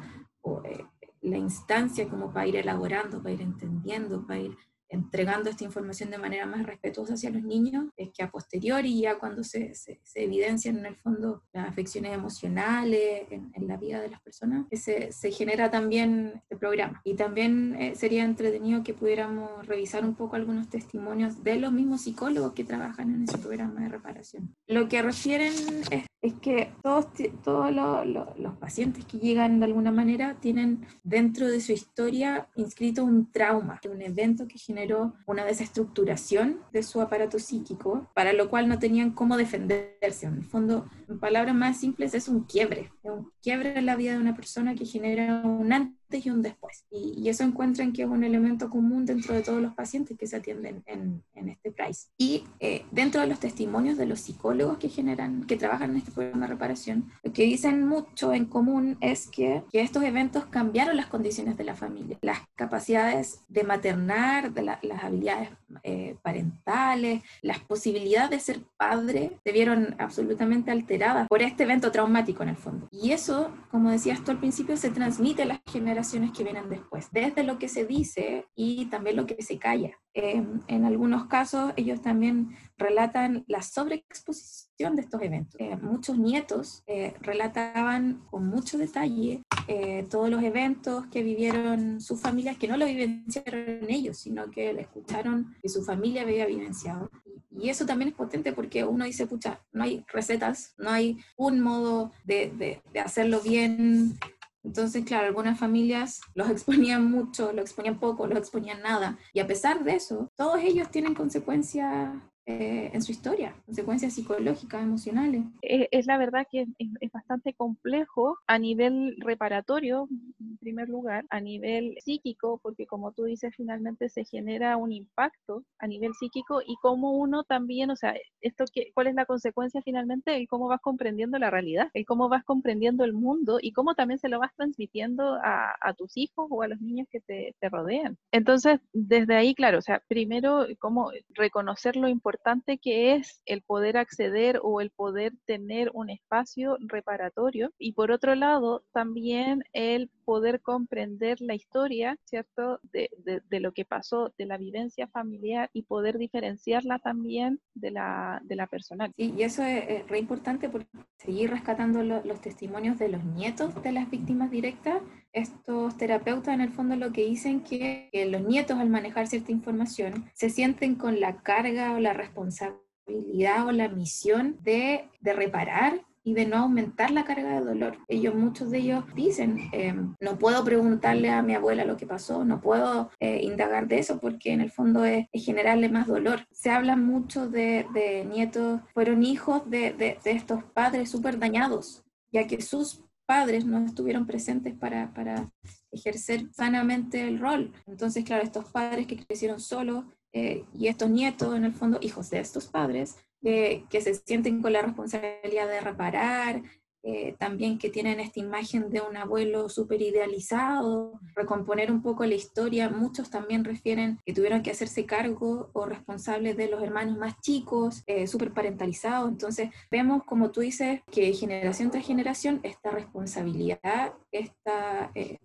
eh, 0.64 0.85
la 1.23 1.38
instancia 1.38 2.09
como 2.09 2.33
para 2.33 2.47
ir 2.47 2.55
elaborando, 2.55 3.21
para 3.21 3.35
ir 3.35 3.43
entendiendo, 3.43 4.25
para 4.25 4.38
ir 4.38 4.57
entregando 4.90 5.48
esta 5.48 5.64
información 5.64 6.11
de 6.11 6.18
manera 6.18 6.46
más 6.46 6.66
respetuosa 6.66 7.14
hacia 7.14 7.31
los 7.31 7.42
niños, 7.42 7.87
es 7.96 8.11
que 8.11 8.22
a 8.22 8.31
posteriori, 8.31 9.00
ya 9.00 9.18
cuando 9.18 9.44
se, 9.44 9.74
se, 9.74 10.00
evidencian 10.14 10.79
en 10.79 10.87
el 10.87 10.96
fondo 10.96 11.42
las 11.53 11.68
afecciones 11.68 12.12
emocionales 12.12 13.26
en, 13.31 13.50
la 13.61 13.76
vida 13.76 14.00
de 14.00 14.09
las 14.09 14.20
personas, 14.20 14.66
se, 14.72 15.12
se, 15.12 15.31
genera 15.31 15.70
también 15.70 16.33
este 16.35 16.57
programa. 16.57 17.00
Y 17.05 17.14
también 17.14 17.76
eh, 17.79 17.94
sería 17.94 18.24
entretenido 18.24 18.83
que 18.83 18.94
pudiéramos 18.94 19.66
revisar 19.66 20.05
un 20.05 20.14
poco 20.14 20.35
algunos 20.35 20.68
testimonios 20.68 21.44
de 21.44 21.57
los 21.57 21.72
mismos 21.72 22.00
psicólogos 22.03 22.53
que 22.53 22.64
trabajan 22.64 23.14
en 23.14 23.22
ese 23.22 23.38
programa 23.38 23.83
de 23.83 23.88
reparación. 23.90 24.57
Lo 24.66 24.88
que 24.88 25.03
refieren 25.03 25.53
es, 25.90 26.07
es 26.20 26.35
que 26.40 26.72
todos, 26.83 27.07
todos 27.44 27.72
los 27.72 28.57
pacientes 28.59 29.05
que 29.05 29.18
llegan 29.18 29.61
de 29.61 29.66
alguna 29.66 29.92
manera 29.92 30.37
tienen 30.40 30.85
dentro 31.05 31.48
de 31.48 31.61
su 31.61 31.72
historia 31.72 32.48
inscrito 32.57 33.05
un 33.05 33.31
trauma, 33.31 33.79
un 33.90 34.03
evento 34.03 34.48
que 34.48 34.59
genera 34.59 34.80
una 35.27 35.45
desestructuración 35.45 36.61
de 36.73 36.83
su 36.83 37.01
aparato 37.01 37.38
psíquico, 37.38 38.09
para 38.14 38.33
lo 38.33 38.49
cual 38.49 38.69
no 38.69 38.79
tenían 38.79 39.11
cómo 39.11 39.37
defenderse. 39.37 40.27
En 40.27 40.38
el 40.38 40.45
fondo, 40.45 40.88
en 41.09 41.19
palabras 41.19 41.55
más 41.55 41.79
simples, 41.79 42.14
es 42.14 42.29
un 42.29 42.45
quiebre, 42.45 42.90
un 43.03 43.31
quiebre 43.43 43.79
en 43.79 43.87
la 43.87 43.97
vida 43.97 44.12
de 44.12 44.19
una 44.19 44.35
persona 44.35 44.75
que 44.75 44.87
genera 44.87 45.43
un 45.43 45.73
antes 45.73 46.00
y 46.18 46.31
un 46.31 46.42
después. 46.42 46.85
Y, 46.90 47.29
eso 47.31 47.44
encuentran 47.44 47.92
que 47.92 48.03
es 48.03 48.09
un 48.09 48.25
elemento 48.25 48.68
común 48.68 49.07
dentro 49.07 49.35
de 49.35 49.42
todos 49.42 49.62
los 49.62 49.73
pacientes 49.75 50.18
que 50.18 50.27
se 50.27 50.37
atienden 50.37 50.83
en, 50.87 51.23
en 51.35 51.49
este 51.49 51.70
PRICE. 51.70 52.09
Y 52.18 52.44
eh, 52.59 52.85
dentro 52.90 53.20
de 53.20 53.29
los 53.29 53.38
testimonios 53.38 53.96
de 53.96 54.07
los 54.07 54.20
psicólogos 54.20 54.79
que 54.79 54.88
generan, 54.88 55.44
que 55.44 55.57
trabajan 55.57 55.90
en 55.90 55.99
este 55.99 56.11
programa 56.11 56.46
de 56.46 56.53
reparación, 56.53 57.11
lo 57.23 57.33
que 57.33 57.44
dicen 57.44 57.87
mucho 57.87 58.33
en 58.33 58.46
común 58.46 58.99
es 59.01 59.29
que, 59.29 59.62
que 59.70 59.83
estos 59.83 60.03
eventos 60.03 60.46
cambiaron 60.46 60.96
las 60.96 61.07
condiciones 61.07 61.57
de 61.57 61.64
la 61.64 61.77
familia, 61.77 62.18
las 62.23 62.40
capacidades 62.57 63.40
de 63.49 63.62
maternar, 63.62 64.53
de 64.53 64.62
las 64.62 65.05
habilidades 65.05 65.51
eh, 65.85 66.16
parentales, 66.23 67.23
las 67.42 67.61
posibilidades 67.61 68.31
de 68.31 68.40
ser 68.40 68.61
padre 68.77 69.38
se 69.44 69.53
vieron 69.53 69.94
absolutamente 69.99 70.70
alteradas 70.70 71.29
por 71.29 71.42
este 71.42 71.62
evento 71.62 71.92
traumático 71.92 72.42
en 72.42 72.49
el 72.51 72.57
fondo. 72.57 72.88
Y 72.90 73.12
eso, 73.12 73.53
como 73.70 73.90
decías 73.90 74.23
tú 74.25 74.33
al 74.33 74.38
principio, 74.38 74.77
se 74.77 74.90
transmite 74.90 75.42
a 75.42 75.46
las 75.46 75.61
generaciones 75.70 76.00
que 76.35 76.45
vienen 76.45 76.69
después, 76.69 77.09
desde 77.13 77.43
lo 77.43 77.59
que 77.59 77.69
se 77.69 77.85
dice 77.85 78.47
y 78.55 78.87
también 78.87 79.17
lo 79.17 79.27
que 79.27 79.43
se 79.43 79.59
calla. 79.59 79.99
Em, 80.13 80.61
en 80.67 80.85
algunos 80.85 81.27
casos 81.27 81.73
ellos 81.77 82.03
también 82.03 82.57
relatan 82.77 83.45
la 83.47 83.63
sobreexposición 83.63 84.97
de 84.97 85.03
estos 85.03 85.23
eventos. 85.23 85.61
Eh, 85.61 85.77
muchos 85.77 86.19
nietos 86.19 86.83
eh, 86.87 87.15
relataban 87.21 88.23
con 88.31 88.47
mucho 88.47 88.77
detalle 88.77 89.43
eh, 89.69 90.07
todos 90.11 90.29
los 90.31 90.43
eventos 90.43 91.07
que 91.07 91.23
vivieron 91.23 92.01
sus 92.01 92.21
familias, 92.21 92.57
que 92.57 92.67
no 92.67 92.77
lo 92.77 92.87
vivenciaron 92.87 93.89
ellos, 93.89 94.19
sino 94.19 94.51
que 94.51 94.73
le 94.73 94.83
escucharon 94.83 95.55
que 95.63 95.69
su 95.69 95.85
familia 95.85 96.23
había 96.23 96.47
vivenciado. 96.47 97.11
Y, 97.51 97.69
eso 97.69 97.87
también 97.87 98.09
es 98.09 98.15
potente 98.15 98.53
porque 98.53 98.85
uno 98.85 99.05
dice, 99.05 99.27
pucha, 99.27 99.61
no 99.73 99.85
hay 99.85 100.05
recetas, 100.13 100.75
no 100.79 100.91
hay 100.91 101.19
un 101.37 101.61
modo 101.61 102.11
de, 102.25 102.51
de, 102.57 102.83
de 102.93 103.01
hacerlo 103.01 103.41
bien 103.41 104.19
entonces, 104.62 105.05
claro, 105.05 105.27
algunas 105.27 105.59
familias 105.59 106.20
los 106.35 106.51
exponían 106.51 107.11
mucho, 107.11 107.53
los 107.53 107.64
exponían 107.64 107.99
poco, 107.99 108.27
los 108.27 108.38
exponían 108.38 108.83
nada. 108.83 109.18
Y 109.33 109.40
a 109.40 109.46
pesar 109.46 109.85
de 109.85 109.94
eso, 109.94 110.31
todos 110.37 110.61
ellos 110.62 110.90
tienen 110.90 111.14
consecuencias 111.14 112.11
eh, 112.46 112.90
en 112.92 113.03
su 113.03 113.12
historia, 113.12 113.55
consecuencias 113.66 114.14
psicológicas, 114.14 114.83
emocionales. 114.83 115.44
Es, 115.62 116.07
la 116.07 116.16
verdad 116.16 116.46
que 116.50 116.66
es, 116.79 117.12
bastante 117.12 117.55
complejo 117.55 118.38
a 118.46 118.59
nivel 118.59 119.16
reparatorio, 119.18 120.09
en 120.40 120.57
primer 120.59 120.88
lugar, 120.88 121.24
a 121.29 121.40
nivel 121.40 121.96
psíquico, 122.03 122.59
porque 122.62 122.87
como 122.87 123.12
tú 123.12 123.24
dices, 123.24 123.53
finalmente 123.57 124.09
se 124.09 124.24
genera 124.24 124.76
un 124.79 124.90
impacto 124.90 125.64
a 125.79 125.87
nivel 125.87 126.14
psíquico 126.14 126.62
y 126.66 126.76
cómo 126.81 127.12
uno 127.12 127.44
también, 127.44 127.90
o 127.90 127.96
sea, 127.96 128.14
esto 128.40 128.64
que, 128.72 128.90
¿cuál 128.94 129.09
es 129.09 129.14
la 129.14 129.26
consecuencia 129.26 129.83
finalmente? 129.85 130.35
El 130.35 130.48
cómo 130.48 130.66
vas 130.66 130.81
comprendiendo 130.81 131.38
la 131.38 131.50
realidad, 131.50 131.88
el 131.92 132.07
cómo 132.07 132.29
vas 132.29 132.44
comprendiendo 132.44 133.05
el 133.05 133.12
mundo 133.12 133.59
y 133.61 133.72
cómo 133.72 133.94
también 133.94 134.18
se 134.18 134.29
lo 134.29 134.38
vas 134.38 134.55
transmitiendo 134.57 135.38
a, 135.42 135.74
tus 135.96 136.16
hijos 136.16 136.46
o 136.50 136.62
a 136.62 136.68
los 136.68 136.81
niños 136.81 137.09
que 137.11 137.20
te, 137.20 137.55
te 137.59 137.68
rodean. 137.68 138.16
Entonces, 138.33 138.81
desde 138.92 139.35
ahí, 139.37 139.55
claro, 139.55 139.79
o 139.79 139.83
sea, 139.83 140.03
primero, 140.09 140.66
cómo 140.79 141.11
reconocer 141.35 141.96
lo 141.96 142.09
importante 142.09 142.30
importante 142.31 142.79
que 142.79 143.14
es 143.14 143.43
el 143.45 143.61
poder 143.61 143.97
acceder 143.97 144.61
o 144.62 144.81
el 144.81 144.90
poder 144.90 145.33
tener 145.47 145.90
un 145.95 146.11
espacio 146.11 146.77
reparatorio. 146.79 147.73
Y 147.77 147.93
por 147.95 148.12
otro 148.12 148.37
lado 148.37 148.85
también 148.93 149.64
el 149.73 150.11
poder 150.31 150.61
comprender 150.61 151.40
la 151.40 151.57
historia, 151.57 152.16
¿cierto? 152.23 152.79
De, 152.93 153.11
de, 153.25 153.59
lo 153.59 153.73
que 153.73 153.85
pasó, 153.85 154.33
de 154.38 154.47
la 154.47 154.59
vivencia 154.59 155.09
familiar 155.09 155.71
y 155.73 155.83
poder 155.83 156.19
diferenciarla 156.19 157.01
también 157.01 157.59
de 157.75 157.90
la, 157.90 158.40
de 158.45 158.55
la 158.55 158.69
personal. 158.69 159.12
Sí, 159.16 159.35
y 159.37 159.43
eso 159.43 159.64
es, 159.64 160.07
re 160.07 160.21
importante 160.21 160.69
porque 160.69 160.87
seguir 161.16 161.51
rescatando 161.51 162.05
los 162.05 162.40
testimonios 162.40 162.97
de 162.97 163.09
los 163.09 163.25
nietos 163.25 163.83
de 163.83 163.90
las 163.90 164.09
víctimas 164.09 164.53
directas 164.53 165.03
estos 165.33 165.97
terapeutas 165.97 166.55
en 166.55 166.61
el 166.61 166.71
fondo 166.71 166.95
lo 166.95 167.11
que 167.11 167.25
dicen 167.25 167.64
que, 167.64 168.09
que 168.12 168.27
los 168.27 168.43
nietos 168.43 168.79
al 168.79 168.88
manejar 168.88 169.27
cierta 169.27 169.51
información 169.51 170.31
se 170.35 170.49
sienten 170.49 170.95
con 170.95 171.19
la 171.19 171.43
carga 171.43 171.97
o 171.97 171.99
la 171.99 172.12
responsabilidad 172.12 173.66
o 173.66 173.73
la 173.73 173.88
misión 173.88 174.59
de, 174.62 175.09
de 175.21 175.33
reparar 175.33 176.01
y 176.31 176.35
de 176.35 176.47
no 176.47 176.59
aumentar 176.59 177.11
la 177.11 177.25
carga 177.25 177.59
de 177.59 177.64
dolor. 177.64 177.99
Ellos, 178.07 178.37
muchos 178.37 178.71
de 178.71 178.79
ellos 178.79 179.05
dicen, 179.16 179.69
em, 179.73 180.14
no 180.21 180.38
puedo 180.38 180.62
preguntarle 180.62 181.29
a 181.29 181.43
mi 181.43 181.57
abuela 181.57 181.85
lo 181.85 181.97
que 181.97 182.07
pasó, 182.07 182.45
no 182.45 182.61
puedo 182.61 183.11
eh, 183.19 183.40
indagar 183.43 183.88
de 183.88 183.99
eso 183.99 184.21
porque 184.21 184.53
en 184.53 184.61
el 184.61 184.71
fondo 184.71 185.05
es, 185.05 185.27
generarle 185.33 185.88
más 185.88 186.07
dolor. 186.07 186.47
Se 186.53 186.71
habla 186.71 186.95
mucho 186.95 187.49
de, 187.49 187.85
de 187.93 188.25
nietos, 188.25 188.81
fueron 188.95 189.25
hijos 189.25 189.69
de, 189.69 189.93
de, 189.93 190.19
de 190.23 190.31
estos 190.31 190.62
padres 190.73 191.11
súper 191.11 191.37
dañados, 191.40 192.05
ya 192.31 192.47
que 192.47 192.62
sus 192.62 193.03
padres 193.27 193.64
no 193.64 193.85
estuvieron 193.85 194.25
presentes 194.25 194.75
para, 194.75 195.12
para 195.12 195.51
ejercer 195.90 196.47
sanamente 196.53 197.27
el 197.27 197.40
rol. 197.40 197.73
Entonces, 197.88 198.25
claro, 198.25 198.45
estos 198.45 198.66
padres 198.66 199.09
que 199.09 199.16
crecieron 199.16 199.59
solos 199.59 200.05
eh, 200.33 200.64
y 200.79 200.87
estos 200.87 201.11
nietos, 201.11 201.57
en 201.57 201.64
el 201.64 201.73
fondo, 201.73 201.99
hijos 202.03 202.31
de 202.31 202.38
estos 202.38 202.69
padres, 202.69 203.16
que 203.42 204.00
se 204.00 204.14
sienten 204.14 204.61
con 204.61 204.72
la 204.72 204.83
responsabilidad 204.83 205.68
de 205.68 205.81
reparar, 205.81 206.62
eh, 207.03 207.35
también 207.38 207.79
que 207.79 207.88
tienen 207.88 208.20
esta 208.20 208.40
imagen 208.40 208.90
de 208.90 209.00
un 209.00 209.16
abuelo 209.16 209.70
súper 209.70 210.03
idealizado, 210.03 211.18
recomponer 211.35 211.90
un 211.90 212.03
poco 212.03 212.26
la 212.26 212.35
historia. 212.35 212.90
Muchos 212.90 213.31
también 213.31 213.64
refieren 213.64 214.18
que 214.26 214.35
tuvieron 214.35 214.62
que 214.62 214.70
hacerse 214.70 215.07
cargo 215.07 215.70
o 215.72 215.87
responsables 215.87 216.59
de 216.59 216.68
los 216.68 216.83
hermanos 216.83 217.16
más 217.16 217.40
chicos, 217.40 218.03
eh, 218.07 218.26
súper 218.26 218.53
parentalizados. 218.53 219.31
Entonces 219.31 219.70
vemos, 219.90 220.24
como 220.24 220.50
tú 220.50 220.61
dices, 220.61 221.00
que 221.11 221.33
generación 221.33 221.90
tras 221.90 222.07
generación 222.07 222.61
esta 222.64 222.90
responsabilidad, 222.90 224.12
esta, 224.31 225.11
eh, 225.14 225.38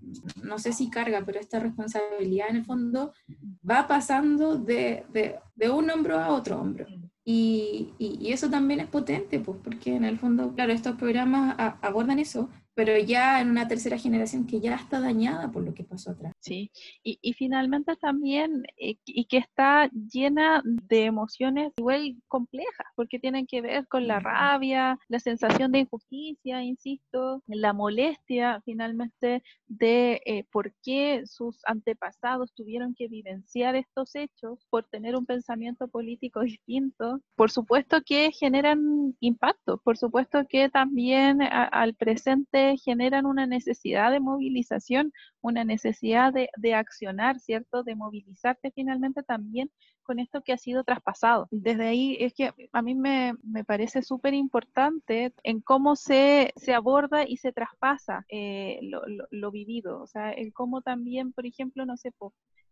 no 0.44 0.60
sé 0.60 0.74
si 0.74 0.90
carga, 0.90 1.24
pero 1.26 1.40
esta 1.40 1.60
responsabilidad 1.60 2.50
en 2.50 2.58
el 2.58 2.66
fondo 2.66 3.14
va 3.68 3.88
pasando 3.88 4.58
de, 4.58 5.06
de, 5.14 5.40
de 5.56 5.70
un 5.70 5.90
hombro 5.90 6.20
a 6.20 6.34
otro 6.34 6.60
hombro. 6.60 6.86
Y, 7.28 7.90
y, 7.98 8.32
eso 8.32 8.52
también 8.52 8.80
es 8.80 8.88
potente, 8.88 9.40
pues, 9.40 9.58
porque 9.64 9.96
en 9.96 10.06
el 10.06 10.20
fondo, 10.20 10.54
claro, 10.54 10.72
estos 10.72 10.96
programas 10.96 11.56
abordan 11.82 12.20
eso, 12.20 12.50
pero 12.76 12.96
ya 13.00 13.42
en 13.42 13.50
una 13.50 13.68
tercera 13.68 13.98
generación 13.98 14.46
que 14.46 14.60
ya 14.60 14.76
está 14.76 15.00
dañada 15.00 15.52
por 15.52 15.64
lo 15.64 15.74
que 15.74 15.84
pasó 15.84 16.12
atrás. 16.12 16.35
Sí, 16.46 16.72
y, 17.04 17.18
y 17.24 17.34
finalmente 17.34 17.96
también, 17.96 18.66
eh, 18.78 18.98
y 19.04 19.26
que 19.26 19.38
está 19.38 19.90
llena 20.12 20.62
de 20.64 21.06
emociones 21.06 21.74
igual 21.78 22.18
complejas, 22.28 22.86
porque 22.96 23.18
tienen 23.18 23.48
que 23.48 23.62
ver 23.62 23.88
con 23.88 24.06
la 24.08 24.20
rabia, 24.20 25.00
la 25.08 25.20
sensación 25.20 25.72
de 25.72 25.80
injusticia, 25.80 26.62
insisto, 26.62 27.42
la 27.48 27.74
molestia 27.74 28.62
finalmente 28.64 29.42
de 29.66 30.22
eh, 30.26 30.44
por 30.52 30.72
qué 30.84 31.24
sus 31.26 31.58
antepasados 31.66 32.54
tuvieron 32.54 32.94
que 32.94 33.08
vivenciar 33.08 33.76
estos 33.76 34.14
hechos 34.14 34.60
por 34.70 34.84
tener 34.84 35.16
un 35.16 35.26
pensamiento 35.26 35.88
político 35.88 36.42
distinto. 36.60 37.22
Por 37.36 37.50
supuesto 37.50 38.04
que 38.06 38.32
generan 38.32 39.16
impacto, 39.20 39.80
por 39.84 39.98
supuesto 39.98 40.46
que 40.48 40.70
también 40.70 41.42
al 41.42 41.96
presente 41.96 42.78
generan 42.78 43.26
una 43.26 43.48
necesidad 43.48 44.12
de 44.12 44.20
movilización, 44.20 45.12
una 45.42 45.64
necesidad 45.64 46.35
de, 46.36 46.50
de 46.58 46.76
accionar, 46.76 47.40
¿cierto? 47.40 47.82
De 47.82 47.96
movilizarte 47.96 48.72
finalmente 48.72 49.24
también 49.24 49.72
con 50.04 50.20
esto 50.20 50.42
que 50.42 50.54
ha 50.54 50.58
sido 50.58 50.84
traspasado. 50.84 51.48
Desde 51.50 51.88
ahí 51.88 52.18
es 52.20 52.34
que 52.34 52.52
a 52.72 52.82
mí 52.82 52.96
me, 52.96 53.34
me 53.44 53.64
parece 53.64 54.04
súper 54.04 54.34
importante 54.34 55.34
en 55.44 55.62
cómo 55.62 55.96
se, 55.96 56.54
se, 56.56 56.74
aborda 56.74 57.28
y 57.28 57.38
se 57.38 57.52
traspasa 57.52 58.26
eh, 58.30 58.80
lo, 58.84 59.02
lo, 59.32 59.52
vivido, 59.52 60.02
o 60.02 60.08
sea, 60.08 60.32
en 60.32 60.52
cómo 60.52 60.82
también, 60.82 61.34
por 61.34 61.46
ejemplo, 61.46 61.86
no 61.86 61.98
sé, 61.98 62.12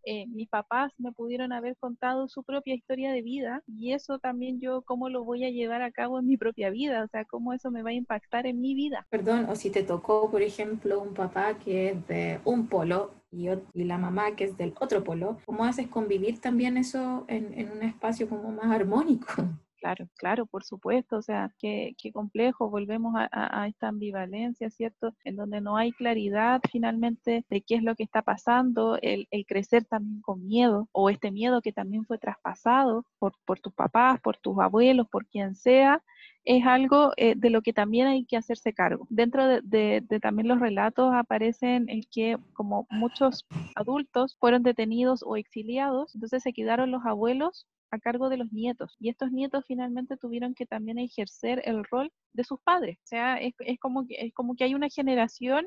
eh, 0.06 0.28
mis 0.28 0.50
papás 0.50 0.92
me 0.98 1.12
pudieron 1.12 1.54
haber 1.54 1.76
contado 1.78 2.28
su 2.28 2.44
propia 2.44 2.76
historia 2.76 3.12
de 3.12 3.22
vida 3.22 3.62
y 3.68 3.94
eso 3.94 4.20
también 4.20 4.60
yo 4.60 4.82
cómo 4.82 5.10
lo 5.10 5.24
voy 5.24 5.46
a 5.46 5.50
llevar 5.50 5.82
a 5.82 5.92
cabo 5.92 6.20
en 6.20 6.28
mi 6.28 6.38
propia 6.38 6.70
vida, 6.70 7.04
o 7.04 7.08
sea, 7.08 7.26
cómo 7.26 7.54
eso 7.54 7.72
me 7.72 7.84
va 7.84 7.92
a 7.92 7.94
impactar 7.94 8.46
en 8.46 8.62
mi 8.62 8.76
vida. 8.76 9.06
Perdón, 9.10 9.48
o 9.50 9.56
si 9.56 9.70
te 9.70 9.84
tocó, 9.84 10.30
por 10.30 10.42
ejemplo, 10.42 11.02
un 11.02 11.13
papá 11.13 11.58
que 11.58 11.89
es 11.89 12.08
de 12.08 12.39
un 12.46 12.68
polo 12.68 13.12
y, 13.32 13.48
y 13.74 13.84
la 13.84 13.98
mamá 13.98 14.36
que 14.36 14.46
es 14.46 14.58
del 14.58 14.74
otro 14.80 15.04
polo, 15.04 15.38
¿cómo 15.46 15.66
haces 15.66 15.88
convivir 15.88 16.39
también 16.39 16.78
eso 16.78 17.26
en, 17.28 17.54
en 17.58 17.72
un 17.72 17.84
espacio 17.84 18.28
como 18.30 18.52
más 18.52 18.72
armónico? 18.72 19.28
Claro, 19.84 20.08
claro, 20.15 20.46
por 20.46 20.63
supuesto, 20.63 21.17
o 21.17 21.22
sea, 21.22 21.52
qué, 21.60 21.93
complejo, 22.13 22.69
volvemos 22.69 23.15
a, 23.17 23.67
esta 23.67 23.89
ambivalencia, 23.89 24.69
¿cierto? 24.69 25.13
En 25.26 25.36
donde 25.36 25.60
no 25.60 25.76
hay 25.76 25.91
claridad 25.91 26.62
finalmente 26.72 27.43
de 27.50 27.62
qué 27.62 27.76
es 27.76 27.84
lo 27.84 27.93
que 27.93 28.04
está 28.04 28.22
pasando, 28.22 28.98
el, 29.02 29.28
el 29.30 29.46
crecer 29.46 29.84
también 29.84 30.22
con 30.22 30.48
miedo, 30.48 30.88
o 30.93 31.10
este 31.10 31.32
miedo 31.32 31.62
que 31.62 31.74
también 31.74 32.06
fue 32.06 32.17
traspasado 32.17 33.06
por, 33.19 33.34
por 33.43 33.60
tus 33.60 33.74
papás, 33.74 34.22
por 34.22 34.38
tus 34.38 34.58
abuelos, 34.60 35.10
por 35.10 35.26
quien 35.28 35.54
sea, 35.54 36.02
es 36.46 36.65
algo 36.65 37.12
eh, 37.17 37.36
de 37.36 37.50
lo 37.50 37.62
que 37.62 37.74
también 37.74 38.08
hay 38.08 38.24
que 38.24 38.38
hacerse 38.38 38.74
cargo. 38.74 39.06
Dentro 39.10 39.46
de, 39.46 39.60
de, 39.63 40.02
de, 40.08 40.19
también 40.22 40.48
los 40.48 40.62
relatos 40.62 41.13
aparecen 41.13 41.89
el 41.89 42.08
que 42.10 42.38
como 42.54 42.88
muchos 42.89 43.46
adultos 43.76 44.38
fueron 44.39 44.63
detenidos 44.63 45.24
o 45.26 45.36
exiliados, 45.36 46.15
entonces 46.15 46.41
se 46.41 46.54
quedaron 46.54 46.89
los 46.89 47.06
abuelos 47.06 47.67
a 47.93 47.99
cargo 47.99 48.29
de 48.29 48.38
los 48.38 48.51
nietos. 48.51 48.95
Y 48.99 49.10
estos 49.10 49.32
nietos 49.32 49.63
finalmente 49.67 50.17
tuvieron 50.17 50.56
que 50.56 50.65
también 50.65 50.97
ejercer 50.97 51.62
el 51.65 51.84
rol 51.86 52.12
de 52.34 52.43
sus 52.43 52.60
padres. 52.62 52.97
O 53.03 53.08
sea, 53.08 53.38
es, 53.38 53.53
es 53.60 53.79
como, 53.79 54.08
que, 54.08 54.15
es 54.15 54.34
como 54.34 54.56
que 54.56 54.63
hay 54.63 54.73
una 54.73 54.89
generación 54.89 55.65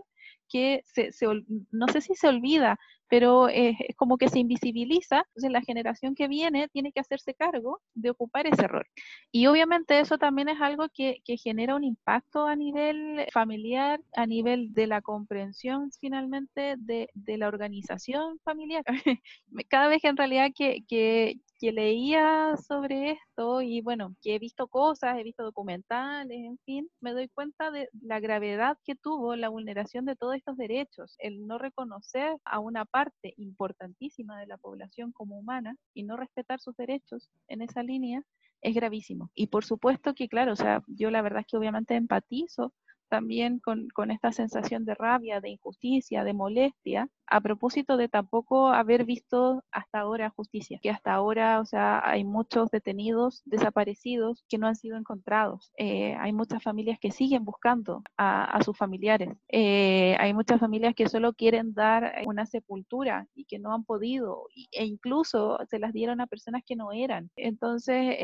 que 0.49 0.83
se, 0.85 1.13
se, 1.13 1.27
no 1.71 1.87
sé 1.89 2.01
si 2.01 2.15
se 2.15 2.27
olvida, 2.27 2.79
pero 3.09 3.49
es, 3.49 3.77
es, 3.81 3.97
como 3.97 4.19
que 4.19 4.29
se 4.29 4.39
invisibiliza, 4.39 5.19
entonces 5.29 5.51
la 5.51 5.63
generación 5.63 6.15
que 6.15 6.29
viene 6.29 6.69
tiene 6.69 6.93
que 6.93 7.01
hacerse 7.01 7.35
cargo 7.35 7.81
de 7.95 8.11
ocupar 8.11 8.47
ese 8.47 8.67
rol. 8.67 8.87
Y 9.33 9.47
obviamente 9.47 10.01
eso 10.01 10.19
también 10.19 10.49
es 10.49 10.61
algo 10.61 10.89
que, 10.93 11.21
que 11.25 11.37
genera 11.37 11.77
un 11.77 11.85
impacto 11.85 12.47
a 12.47 12.57
nivel 12.57 13.27
familiar, 13.33 14.01
a 14.15 14.27
nivel 14.27 14.73
de 14.73 14.87
la 14.87 15.03
comprensión 15.03 15.91
finalmente 16.01 16.75
de, 16.79 17.11
de 17.15 17.39
la 17.39 17.49
organización 17.49 18.39
familiar. 18.45 18.85
Cada 19.69 19.89
vez 19.89 20.03
que 20.03 20.09
en 20.09 20.17
realidad 20.17 20.51
que, 20.55 20.85
que, 20.89 21.41
que 21.59 21.73
leía 21.73 22.57
sobre 22.57 23.13
esto 23.13 23.63
y 23.63 23.81
bueno, 23.81 24.15
que 24.23 24.35
he 24.35 24.39
visto 24.39 24.69
cosas, 24.69 25.19
he 25.19 25.23
visto 25.23 25.43
documentales, 25.43 26.39
en 26.39 26.59
fin, 26.65 26.91
me 27.01 27.13
doy 27.13 27.29
cuenta 27.29 27.71
de 27.71 27.89
la 28.03 28.21
gravedad 28.21 28.79
que 28.85 28.95
tuvo 28.95 29.37
la 29.37 29.49
vulneración 29.49 30.05
de 30.05 30.17
todos 30.17 30.37
estos 30.37 30.57
derechos, 30.57 31.17
el 31.19 31.47
no 31.47 31.59
reconocer 31.59 32.37
a 32.45 32.59
una 32.61 32.85
parte 32.97 33.35
importantísima 33.37 34.41
de 34.41 34.47
la 34.47 34.57
población 34.57 35.13
como 35.13 35.39
humana 35.39 35.77
y 35.93 36.05
no 36.05 36.17
respetar 36.17 36.61
sus 36.61 36.75
derechos 36.77 37.29
en 37.47 37.61
esa 37.61 37.83
línea 37.83 38.23
es 38.63 38.75
gravísimo. 38.75 39.31
Y 39.35 39.49
por 39.49 39.67
supuesto 39.67 40.15
que, 40.15 40.31
claro, 40.31 40.55
o 40.55 40.57
sea, 40.57 40.83
yo 40.87 41.11
la 41.11 41.21
verdad 41.21 41.41
es 41.41 41.47
que 41.47 41.59
obviamente 41.59 41.95
empatizo 41.95 42.73
también 43.09 43.59
con, 43.59 43.89
con, 43.89 44.11
esta 44.11 44.33
sensación 44.33 44.85
de 44.85 44.95
rabia, 44.95 45.41
de 45.41 45.51
injusticia, 45.51 46.25
de 46.25 46.33
molestia, 46.33 47.09
a 47.27 47.41
propósito 47.41 47.97
de 47.97 48.09
tampoco 48.09 48.69
haber 48.69 49.05
visto 49.05 49.63
hasta 49.73 50.01
ahora 50.01 50.31
justicia, 50.31 50.79
que 50.81 50.91
hasta 50.91 51.13
ahora, 51.13 51.61
o 51.61 51.65
sea, 51.65 52.01
hay 52.09 52.25
muchos 52.25 52.71
detenidos 52.71 53.43
desaparecidos 53.45 54.45
que 54.49 54.59
no 54.59 54.67
han 54.69 54.77
sido 54.77 54.97
encontrados, 54.97 55.73
eh, 55.77 56.15
hay 56.19 56.33
muchas 56.33 56.63
familias 56.63 56.99
que 57.01 57.11
siguen 57.11 57.45
buscando 57.45 58.03
a, 58.17 58.45
a 58.45 58.63
sus 58.63 58.77
familiares, 58.77 59.31
eh, 59.49 60.17
hay 60.21 60.35
muchas 60.35 60.61
familias 60.61 60.95
que 60.95 61.09
solo 61.09 61.33
quieren 61.33 61.75
dar 61.75 62.23
una 62.27 62.47
sepultura 62.47 63.27
y 63.35 63.45
que 63.45 63.59
no 63.59 63.75
han 63.75 63.85
podido, 63.85 64.47
e 64.73 64.85
incluso 64.85 65.59
se 65.69 65.79
las 65.79 65.93
dieron 65.93 66.21
a 66.21 66.27
personas 66.27 66.63
que 66.65 66.77
no 66.77 66.93
eran. 66.93 67.31
Entonces 67.37 68.17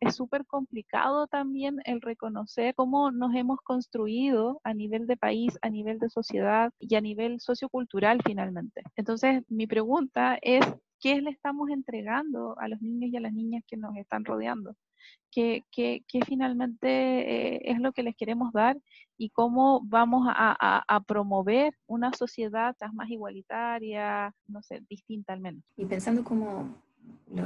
es 0.00 0.14
súper 0.14 0.46
complicado 0.46 1.26
también 1.26 1.76
el 1.84 2.00
reconocer 2.00 2.74
cómo 2.74 3.10
nos 3.10 3.34
hemos 3.34 3.60
construido 3.62 4.19
a 4.64 4.74
nivel 4.74 5.06
de 5.06 5.16
país, 5.16 5.58
a 5.62 5.70
nivel 5.70 5.98
de 5.98 6.10
sociedad 6.10 6.72
y 6.78 6.94
a 6.94 7.00
nivel 7.00 7.40
sociocultural 7.40 8.20
finalmente. 8.24 8.82
Entonces, 8.96 9.42
mi 9.48 9.66
pregunta 9.66 10.38
es, 10.42 10.64
¿qué 11.00 11.20
le 11.20 11.30
estamos 11.30 11.70
entregando 11.70 12.58
a 12.58 12.68
los 12.68 12.80
niños 12.82 13.10
y 13.10 13.16
a 13.16 13.20
las 13.20 13.32
niñas 13.32 13.62
que 13.66 13.76
nos 13.76 13.96
están 13.96 14.24
rodeando? 14.24 14.76
¿Qué, 15.30 15.64
qué, 15.70 16.02
qué 16.06 16.20
finalmente 16.26 16.88
eh, 16.88 17.60
es 17.64 17.78
lo 17.80 17.92
que 17.92 18.02
les 18.02 18.16
queremos 18.16 18.52
dar 18.52 18.76
y 19.16 19.30
cómo 19.30 19.80
vamos 19.84 20.26
a, 20.28 20.56
a, 20.60 20.84
a, 20.86 21.00
promover 21.00 21.72
una 21.86 22.12
sociedad 22.12 22.76
más 22.92 23.08
igualitaria, 23.08 24.34
no 24.48 24.62
sé, 24.62 24.82
distinta 24.88 25.32
al 25.32 25.40
menos? 25.40 25.62
Y 25.76 25.86
pensando 25.86 26.24
como 26.24 26.74
lo, 27.32 27.44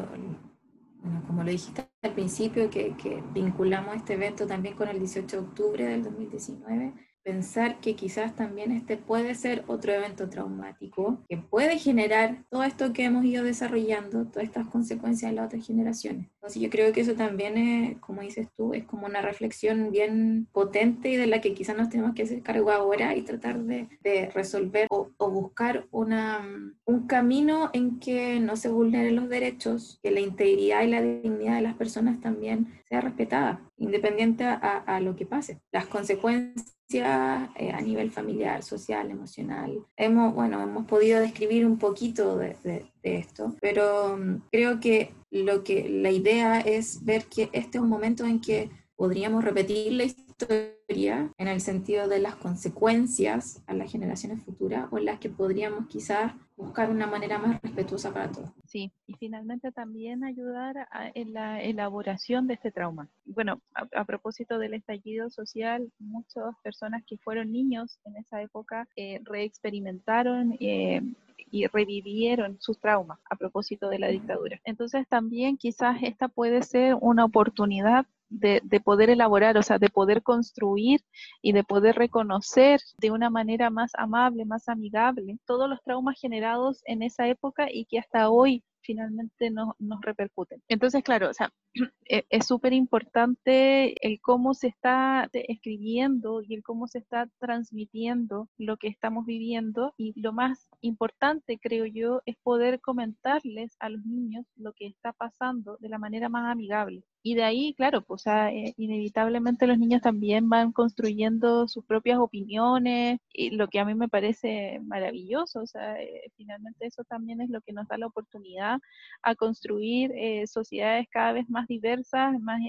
como 1.26 1.42
lo 1.42 1.50
dijiste 1.50 1.88
al 2.02 2.14
principio, 2.14 2.70
que, 2.70 2.96
que 2.96 3.22
vinculamos 3.32 3.96
este 3.96 4.14
evento 4.14 4.46
también 4.46 4.74
con 4.74 4.88
el 4.88 4.98
18 4.98 5.36
de 5.36 5.42
octubre 5.42 5.84
del 5.84 6.02
2019, 6.02 6.94
pensar 7.24 7.81
que 7.81 7.96
quizás 7.96 8.37
también 8.37 8.70
este 8.70 8.96
puede 8.98 9.35
ser 9.35 9.64
otro 9.66 9.92
evento 9.92 10.29
traumático 10.29 11.25
que 11.29 11.38
puede 11.38 11.79
generar 11.79 12.44
todo 12.50 12.62
esto 12.62 12.92
que 12.92 13.04
hemos 13.04 13.25
ido 13.25 13.42
desarrollando, 13.42 14.27
todas 14.27 14.44
estas 14.44 14.66
consecuencias 14.68 15.31
en 15.31 15.37
las 15.37 15.46
otras 15.46 15.66
generaciones. 15.66 16.29
Entonces 16.35 16.60
yo 16.60 16.68
creo 16.68 16.92
que 16.92 17.00
eso 17.00 17.14
también 17.14 17.56
es, 17.56 17.98
como 17.98 18.20
dices 18.20 18.48
tú, 18.54 18.75
es 18.75 18.85
como 18.85 19.06
una 19.06 19.22
reflexión 19.22 19.90
bien 19.90 20.46
potente 20.52 21.08
y 21.08 21.16
de 21.16 21.27
la 21.27 21.40
que 21.40 21.54
quizás 21.54 21.77
nos 21.77 21.88
tenemos 21.88 22.14
que 22.14 22.25
hacer 22.25 22.42
cargo 22.42 22.70
ahora 22.70 23.16
y 23.16 23.22
tratar 23.22 23.62
de, 23.64 23.88
de 24.02 24.29
resolver 24.29 24.87
o, 24.90 25.10
o, 25.16 25.31
buscar 25.31 25.87
una, 25.90 26.46
un 26.85 27.06
camino 27.06 27.70
en 27.72 27.98
que 27.98 28.38
no 28.40 28.56
se 28.56 28.68
vulneren 28.68 29.16
los 29.16 29.31
derechos, 29.31 29.98
que 30.02 30.10
la 30.10 30.20
integridad 30.20 30.83
y 30.83 30.88
la 30.88 31.00
dignidad 31.00 31.56
de 31.56 31.62
las 31.62 31.75
personas 31.75 32.20
también 32.20 32.66
sea 32.87 33.00
respetada, 33.00 33.62
independiente 33.79 34.44
a, 34.44 34.56
a 34.58 35.00
lo 35.00 35.16
que 35.16 35.25
pase. 35.25 35.60
Las 35.72 35.87
consecuencias 35.87 36.75
eh, 37.00 37.72
a 37.72 37.80
nivel 37.80 38.10
familiar, 38.10 38.62
social, 38.62 39.10
emocional. 39.10 39.84
Hemos, 39.96 40.34
bueno, 40.34 40.62
hemos 40.62 40.86
podido 40.86 41.20
describir 41.20 41.66
un 41.66 41.78
poquito 41.78 42.36
de, 42.36 42.86
esto, 43.02 43.54
pero 43.60 44.14
um, 44.14 44.40
creo 44.50 44.80
que, 44.80 45.12
lo 45.30 45.64
que 45.64 45.88
la 45.88 46.10
idea 46.10 46.60
es 46.60 47.04
ver 47.04 47.24
que 47.26 47.50
este 47.52 47.78
es 47.78 47.82
un 47.82 47.88
momento 47.88 48.24
en 48.24 48.40
que 48.40 48.70
podríamos 48.96 49.42
repetir 49.42 49.92
la 49.92 50.04
historia 50.04 50.23
en 50.48 51.48
el 51.48 51.60
sentido 51.60 52.08
de 52.08 52.20
las 52.20 52.36
consecuencias 52.36 53.62
a 53.66 53.74
las 53.74 53.90
generaciones 53.90 54.42
futuras 54.42 54.88
o 54.90 54.98
en 54.98 55.06
las 55.06 55.18
que 55.18 55.28
podríamos 55.28 55.86
quizás 55.86 56.32
buscar 56.56 56.90
una 56.90 57.06
manera 57.06 57.38
más 57.38 57.60
respetuosa 57.62 58.12
para 58.12 58.30
todos. 58.30 58.50
Sí, 58.64 58.92
y 59.06 59.14
finalmente 59.14 59.72
también 59.72 60.24
ayudar 60.24 60.88
en 61.14 61.32
la 61.32 61.60
elaboración 61.62 62.46
de 62.46 62.54
este 62.54 62.70
trauma. 62.70 63.08
Bueno, 63.24 63.60
a, 63.74 64.04
propósito 64.04 64.58
del 64.58 64.74
estallido 64.74 65.30
social, 65.30 65.90
muchas 65.98 66.54
personas 66.62 67.02
que 67.06 67.18
fueron 67.18 67.50
niños 67.50 67.98
en 68.04 68.16
esa 68.16 68.40
época 68.40 68.88
eh, 68.96 69.20
reexperimentaron 69.24 70.56
eh, 70.60 71.02
y 71.50 71.66
revivieron 71.66 72.56
sus 72.60 72.78
traumas 72.78 73.18
a 73.30 73.36
propósito 73.36 73.88
de 73.88 73.98
la 73.98 74.08
dictadura. 74.08 74.60
Entonces 74.64 75.08
también 75.08 75.56
quizás 75.56 75.98
esta 76.02 76.28
puede 76.28 76.62
ser 76.62 76.96
una 77.00 77.24
oportunidad 77.24 78.06
de, 78.35 78.60
de, 78.64 78.80
poder 78.80 79.10
elaborar, 79.10 79.56
o 79.56 79.62
sea, 79.62 79.78
de 79.78 79.88
poder 79.88 80.22
construir 80.22 81.00
y 81.42 81.52
de 81.52 81.64
poder 81.64 81.96
reconocer 81.96 82.80
de 82.98 83.10
una 83.10 83.30
manera 83.30 83.70
más 83.70 83.92
amable, 83.96 84.44
más 84.44 84.68
amigable, 84.68 85.38
todos 85.46 85.68
los 85.68 85.82
traumas 85.82 86.18
generados 86.20 86.82
en 86.87 87.02
esa 87.02 87.28
época 87.28 87.68
y 87.70 87.85
que 87.87 87.98
hasta 87.98 88.30
hoy 88.30 88.62
finalmente 88.85 89.50
nos, 89.50 89.74
nos 89.78 90.00
repercuten. 90.02 90.62
Entonces, 90.68 91.02
claro, 91.02 91.30
o 91.30 91.35
sea, 91.35 91.52
e, 92.08 92.24
es 92.28 92.46
súper 92.46 92.72
importante 92.72 93.94
el 94.06 94.20
cómo 94.20 94.54
se 94.54 94.68
está 94.68 95.28
escribiendo 95.32 96.42
y 96.42 96.54
el 96.54 96.62
cómo 96.62 96.87
se 96.87 96.98
está 96.98 97.28
transmitiendo 97.38 98.48
lo 98.58 98.76
que 98.76 98.88
estamos 98.88 99.26
viviendo 99.26 99.94
y 99.96 100.18
lo 100.20 100.32
más 100.32 100.68
importante, 100.80 101.58
creo 101.58 101.87
yo, 101.87 102.20
es 102.26 102.37
poder 102.42 102.80
comentarles 102.80 103.76
a 103.80 103.88
los 103.88 104.04
niños 104.04 104.46
lo 104.56 104.72
que 104.72 104.87
está 104.87 105.12
pasando 105.12 105.78
de 105.80 105.88
la 105.88 105.98
manera 105.98 106.28
más 106.28 106.52
amigable. 106.52 107.02
Y 107.27 107.37
de 107.37 107.42
ahí, 107.42 107.72
claro, 107.72 108.02
pues 108.02 108.27
eh, 108.27 108.75
inevitablemente 108.77 109.66
los 109.66 109.79
niños 109.79 110.02
también 110.02 110.50
van 110.50 110.72
construyendo 110.72 111.66
sus 111.68 111.83
propias 111.87 112.18
opiniones, 112.18 113.18
y 113.33 113.48
lo 113.52 113.66
que 113.68 113.81
a 113.81 113.87
mí 113.87 113.94
me 113.94 114.10
parece 114.10 114.79
maravilloso, 114.85 115.60
o 115.62 115.66
sea, 115.66 115.98
eh, 116.02 116.31
finalmente 116.37 116.85
eso 116.87 117.02
también 117.04 117.40
es 117.40 117.48
lo 117.48 117.62
que 117.62 117.72
nos 117.72 117.88
da 117.88 117.96
la 117.96 118.08
oportunidad 118.08 118.79
a 119.22 119.35
construir 119.37 120.12
eh, 120.14 120.46
sociedades 120.46 121.06
cada 121.10 121.33
vez 121.33 121.48
más 121.48 121.66
diversas, 121.66 122.38
más 122.40 122.60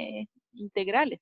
integrales. 0.53 1.19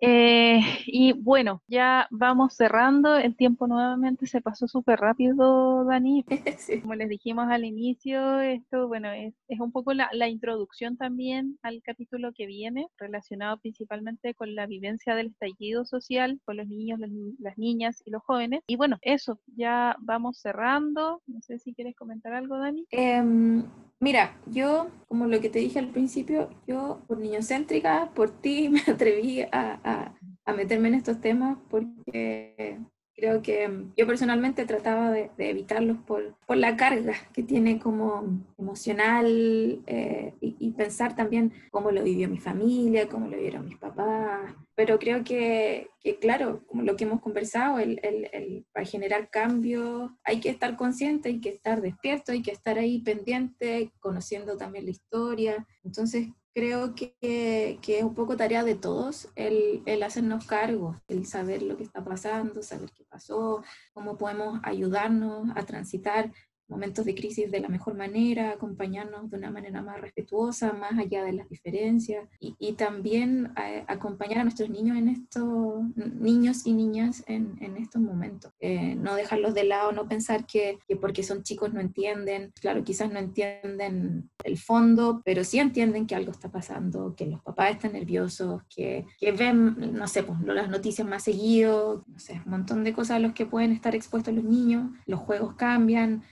Eh, 0.00 0.60
y 0.86 1.12
bueno, 1.12 1.62
ya 1.68 2.06
vamos 2.10 2.54
cerrando. 2.54 3.16
El 3.16 3.36
tiempo 3.36 3.66
nuevamente 3.66 4.26
se 4.26 4.40
pasó 4.40 4.68
súper 4.68 5.00
rápido, 5.00 5.84
Dani. 5.84 6.24
Como 6.82 6.94
les 6.94 7.08
dijimos 7.08 7.46
al 7.48 7.64
inicio, 7.64 8.40
esto, 8.40 8.88
bueno, 8.88 9.10
es, 9.10 9.34
es 9.48 9.60
un 9.60 9.72
poco 9.72 9.94
la, 9.94 10.08
la, 10.12 10.28
introducción 10.28 10.96
también 10.96 11.58
al 11.62 11.82
capítulo 11.82 12.32
que 12.34 12.46
viene, 12.46 12.88
relacionado 12.98 13.58
principalmente 13.58 14.34
con 14.34 14.54
la 14.54 14.66
vivencia 14.66 15.14
del 15.14 15.28
estallido 15.28 15.84
social, 15.84 16.40
con 16.44 16.56
los 16.56 16.66
niños, 16.66 16.98
las, 16.98 17.10
las 17.38 17.56
niñas 17.56 18.02
y 18.04 18.10
los 18.10 18.22
jóvenes. 18.22 18.62
Y 18.66 18.76
bueno, 18.76 18.98
eso, 19.02 19.40
ya 19.56 19.96
vamos 20.00 20.38
cerrando. 20.38 21.22
No 21.26 21.40
sé 21.40 21.58
si 21.58 21.72
quieres 21.74 21.96
comentar 21.96 22.34
algo, 22.34 22.58
Dani. 22.58 22.86
Um, 22.92 23.64
mira, 24.00 24.36
yo, 24.46 24.88
como 25.08 25.26
lo 25.26 25.40
que 25.40 25.48
te 25.48 25.58
dije 25.60 25.78
al 25.78 25.88
principio, 25.88 26.50
yo 26.66 27.00
por 27.06 27.18
niñocéntrica, 27.18 28.10
por 28.14 28.30
ti 28.30 28.68
me 28.68 28.80
atreví 28.80 29.40
a 29.52 29.80
a, 29.86 30.52
meterme 30.54 30.88
en 30.88 30.94
estos 30.94 31.20
temas 31.20 31.58
porque 31.68 32.78
creo 33.14 33.40
que 33.40 33.84
yo 33.96 34.06
personalmente 34.06 34.66
trataba 34.66 35.10
de, 35.10 35.30
evitarlos 35.38 35.96
por, 35.98 36.36
por, 36.46 36.56
la 36.56 36.76
carga 36.76 37.14
que 37.32 37.42
tiene 37.42 37.78
como 37.78 38.44
emocional 38.58 39.82
eh, 39.86 40.34
y, 40.40 40.70
pensar 40.72 41.16
también 41.16 41.52
cómo 41.70 41.90
lo 41.90 42.02
vivió 42.02 42.28
mi 42.28 42.38
familia, 42.38 43.08
cómo 43.08 43.28
lo 43.28 43.38
vieron 43.38 43.64
mis 43.64 43.78
papás. 43.78 44.54
Pero 44.74 44.98
creo 44.98 45.24
que, 45.24 45.88
que 46.00 46.18
claro, 46.18 46.62
como 46.66 46.82
lo 46.82 46.96
que 46.96 47.04
hemos 47.04 47.22
conversado, 47.22 47.78
el, 47.78 47.98
el, 48.02 48.28
el, 48.32 48.66
para 48.72 48.84
generar 48.84 49.30
cambios 49.30 50.10
hay 50.22 50.40
que 50.40 50.50
estar 50.50 50.76
consciente, 50.76 51.30
hay 51.30 51.40
que 51.40 51.48
estar 51.48 51.80
despierto, 51.80 52.32
hay 52.32 52.42
que 52.42 52.52
estar 52.52 52.78
ahí 52.78 53.00
pendiente, 53.00 53.90
conociendo 54.00 54.58
también 54.58 54.84
la 54.84 54.90
historia. 54.90 55.66
Entonces 55.82 56.28
creo 56.56 56.94
que, 56.94 57.78
que, 57.82 57.98
es 57.98 58.02
un 58.02 58.14
poco 58.14 58.34
tarea 58.34 58.64
de 58.64 58.74
todos 58.74 59.28
el, 59.34 59.82
el, 59.84 60.02
hacernos 60.02 60.46
cargo, 60.46 60.96
el 61.06 61.26
saber 61.26 61.60
lo 61.60 61.76
que 61.76 61.82
está 61.82 62.02
pasando, 62.02 62.62
saber 62.62 62.90
qué 62.96 63.04
pasó, 63.04 63.62
cómo 63.92 64.16
podemos 64.16 64.58
ayudarnos 64.62 65.50
a 65.54 65.66
transitar 65.66 66.32
momentos 66.68 67.04
de 67.04 67.14
crisis 67.14 67.50
de 67.50 67.60
la 67.60 67.68
mejor 67.68 67.94
manera, 67.94 68.50
acompañarnos 68.50 69.30
de 69.30 69.36
una 69.36 69.50
manera 69.50 69.82
más 69.82 70.00
respetuosa, 70.00 70.72
más 70.72 70.98
allá 70.98 71.24
de 71.24 71.32
las 71.32 71.48
diferencias, 71.48 72.28
y, 72.40 72.72
también 72.72 73.52
a, 73.56 73.92
acompañar 73.92 74.40
a 74.40 74.42
nuestros 74.42 74.68
niños 74.68 74.96
en 74.96 75.08
estos, 75.08 75.84
niños 75.96 76.66
y 76.66 76.72
niñas 76.72 77.24
en, 77.26 77.56
en 77.60 77.76
estos 77.76 78.02
momentos. 78.02 78.52
Eh, 78.60 78.94
no 78.96 79.14
dejarlos 79.14 79.54
de 79.54 79.64
lado, 79.64 79.92
no 79.92 80.08
pensar 80.08 80.46
que, 80.46 80.78
que, 80.86 80.96
porque 80.96 81.22
son 81.22 81.42
chicos 81.42 81.72
no 81.72 81.80
entienden, 81.80 82.52
claro, 82.60 82.84
quizás 82.84 83.10
no 83.10 83.18
entienden 83.18 84.30
el 84.44 84.58
fondo, 84.58 85.22
pero 85.24 85.44
sí 85.44 85.58
entienden 85.58 86.06
que 86.06 86.14
algo 86.14 86.32
está 86.32 86.50
pasando, 86.50 87.14
que 87.16 87.26
los 87.26 87.42
papás 87.42 87.72
están 87.72 87.92
nerviosos, 87.92 88.62
que, 88.74 89.06
que 89.18 89.32
ven, 89.32 89.94
no 89.94 90.08
sé, 90.08 90.22
pues, 90.22 90.38
las 90.42 90.68
noticias 90.68 91.06
más 91.06 91.22
seguido, 91.24 92.04
no 92.06 92.18
sé, 92.18 92.40
un 92.44 92.50
montón 92.50 92.84
de 92.84 92.92
cosas 92.92 93.16
a 93.16 93.20
los 93.20 93.32
que 93.32 93.46
pueden 93.46 93.72
estar 93.72 93.94
expuestos 93.94 94.34
los 94.34 94.44
niños, 94.44 94.90
los 95.06 95.20
juegos 95.20 95.54
cambian, 95.54 96.22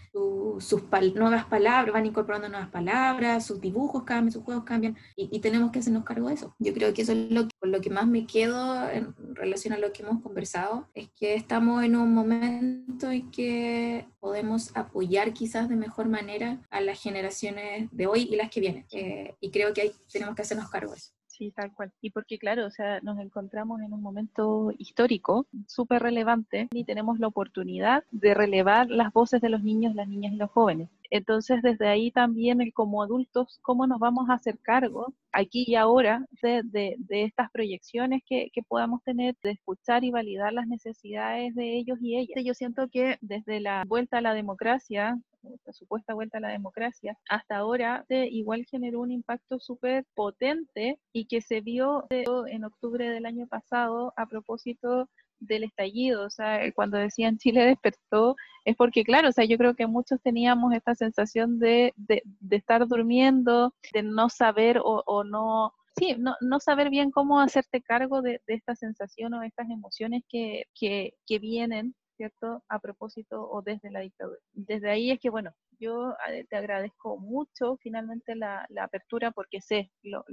sus 0.61 0.83
nuevas 1.15 1.45
palabras, 1.47 1.93
van 1.93 2.07
incorporando 2.07 2.49
nuevas 2.49 2.71
palabras, 2.71 3.47
sus 3.47 3.61
dibujos 3.61 4.05
cambian, 4.05 4.33
sus 4.33 4.43
juegos 4.43 4.65
cambian, 4.65 4.97
y, 5.17 5.39
tenemos 5.41 5.71
que 5.71 5.81
hacernos 5.81 6.05
cargo 6.05 6.29
de 6.29 6.35
eso. 6.35 6.55
Yo 6.59 6.73
creo 6.73 6.95
que 6.95 7.03
eso 7.03 7.13
es 7.13 7.31
lo, 7.31 7.49
con 7.59 7.71
lo 7.71 7.81
que 7.81 7.91
más 7.91 8.07
me 8.07 8.27
quedo 8.27 8.89
en 8.89 9.15
relación 9.35 9.75
a 9.75 9.79
lo 9.79 9.93
que 9.93 10.03
hemos 10.03 10.23
conversado, 10.23 10.89
es 10.95 11.11
que 11.11 11.35
estamos 11.35 11.85
en 11.85 11.97
un 11.97 12.15
momento 12.15 13.11
en 13.11 13.31
que 13.31 14.07
podemos 14.21 14.75
apoyar 14.77 15.33
quizás 15.33 15.69
de 15.69 15.77
mejor 15.77 16.09
manera 16.09 16.63
a 16.71 16.81
las 16.81 17.01
generaciones 17.01 17.89
de 17.93 18.07
hoy 18.07 18.29
y 18.31 18.37
las 18.37 18.51
que 18.51 18.61
vienen. 18.61 18.87
Eh, 18.93 19.35
y 19.41 19.51
creo 19.51 19.73
que 19.75 19.83
ahí 19.83 19.93
tenemos 20.11 20.35
que 20.35 20.43
hacernos 20.43 20.71
cargo 20.71 20.93
de 20.93 20.99
eso. 20.99 21.13
Sí, 21.37 21.51
tal 21.51 21.73
cual. 21.75 21.93
Y 22.01 22.11
porque, 22.11 22.39
claro, 22.39 22.65
o 22.65 22.71
sea, 22.71 23.01
nos 23.01 23.19
encontramos 23.19 23.81
en 23.81 23.93
un 23.93 24.01
momento 24.01 24.71
histórico 24.79 25.49
súper 25.67 26.01
relevante 26.01 26.69
y 26.71 26.85
tenemos 26.85 27.19
la 27.19 27.27
oportunidad 27.27 28.05
de 28.13 28.35
relevar 28.35 28.89
las 28.89 29.13
voces 29.13 29.41
de 29.41 29.49
los 29.49 29.65
niños, 29.65 29.97
las 29.97 30.07
niñas 30.07 30.33
y 30.33 30.37
los 30.37 30.51
jóvenes. 30.53 30.91
Entonces, 31.11 31.61
desde 31.61 31.89
ahí 31.89 32.13
también, 32.13 32.61
el, 32.61 32.73
como 32.73 33.03
adultos, 33.03 33.59
¿cómo 33.63 33.89
nos 33.89 33.99
vamos 33.99 34.31
a 34.31 34.35
hacer 34.35 34.61
cargo 34.61 35.13
aquí 35.33 35.65
y 35.67 35.75
ahora 35.75 36.25
de, 36.41 36.63
de, 36.65 36.95
de 36.99 37.25
estas 37.25 37.51
proyecciones 37.51 38.23
que, 38.25 38.51
que, 38.53 38.63
podamos 38.63 39.03
tener, 39.03 39.35
de 39.43 39.51
escuchar 39.53 40.05
y 40.05 40.13
validar 40.13 40.53
las 40.53 40.69
necesidades 40.69 41.53
de 41.57 41.77
ellos 41.77 41.99
y 42.01 42.17
ellas? 42.17 42.45
Yo 42.45 42.55
siento 42.55 42.89
que 42.89 43.19
desde 43.21 43.59
la 43.59 43.83
vuelta 43.89 44.19
a 44.19 44.21
la 44.21 44.35
democracia, 44.35 45.19
la 45.65 45.73
supuesta 45.73 46.15
vuelta 46.15 46.39
a 46.39 46.41
la 46.41 46.49
democracia, 46.49 47.17
hasta 47.29 47.57
ahora 47.57 48.05
igual 48.09 48.67
generó 48.71 49.01
un 49.01 49.11
impacto 49.11 49.59
súper 49.59 50.05
potente 50.15 50.99
y 51.13 51.27
que 51.27 51.41
se 51.41 51.61
vio 51.61 52.07
en 52.11 52.65
octubre 52.65 53.09
del 53.11 53.27
año 53.27 53.47
pasado 53.47 54.13
a 54.17 54.27
propósito 54.27 55.09
del 55.41 55.65
estallido, 55.65 56.27
o 56.27 56.31
sea, 56.31 56.61
cuando 56.73 56.97
decían 56.97 57.39
Chile 57.39 57.65
despertó, 57.65 58.37
es 58.65 58.77
porque, 58.77 59.05
claro, 59.05 59.29
o 59.29 59.33
sea, 59.33 59.45
yo 59.45 59.59
creo 59.59 59.75
que 59.75 59.87
muchos 59.87 60.21
teníamos 60.23 60.73
esta 60.73 60.95
sensación 60.95 61.59
de, 61.59 61.93
de, 61.97 62.23
de 62.25 62.57
estar 62.57 62.87
durmiendo, 62.87 63.75
de 63.93 64.03
no 64.03 64.29
saber 64.29 64.79
o, 64.79 65.03
o 65.07 65.25
no, 65.25 65.73
sí, 65.97 66.17
no, 66.19 66.35
no, 66.41 66.61
saber 66.61 66.91
bien 66.91 67.11
cómo 67.11 67.41
hacerte 67.41 67.83
cargo 67.83 68.23
de, 68.23 68.41
de, 68.47 68.55
esta 68.55 68.75
sensación 68.75 69.35
o 69.35 69.43
estas 69.43 69.69
emociones 69.71 70.23
que, 70.29 70.65
que, 70.75 71.15
que 71.27 71.39
vienen 71.39 71.95
¿cierto? 72.17 72.63
A 72.69 72.79
propósito 72.79 73.49
o 73.49 73.63
desde 73.63 73.91
la 73.91 74.01
dictadura. 74.01 74.39
Desde 74.53 74.91
ahí 74.91 75.11
es 75.11 75.21
que, 75.21 75.31
bueno, 75.31 75.53
yo 75.79 76.15
eh, 76.31 76.45
te 76.49 76.57
agradezco 76.57 77.19
mucho 77.19 77.77
finalmente 77.83 78.35
la, 78.37 78.67
apertura 78.81 79.31
porque 79.31 79.61
sé 79.61 79.91
lo, 80.03 80.25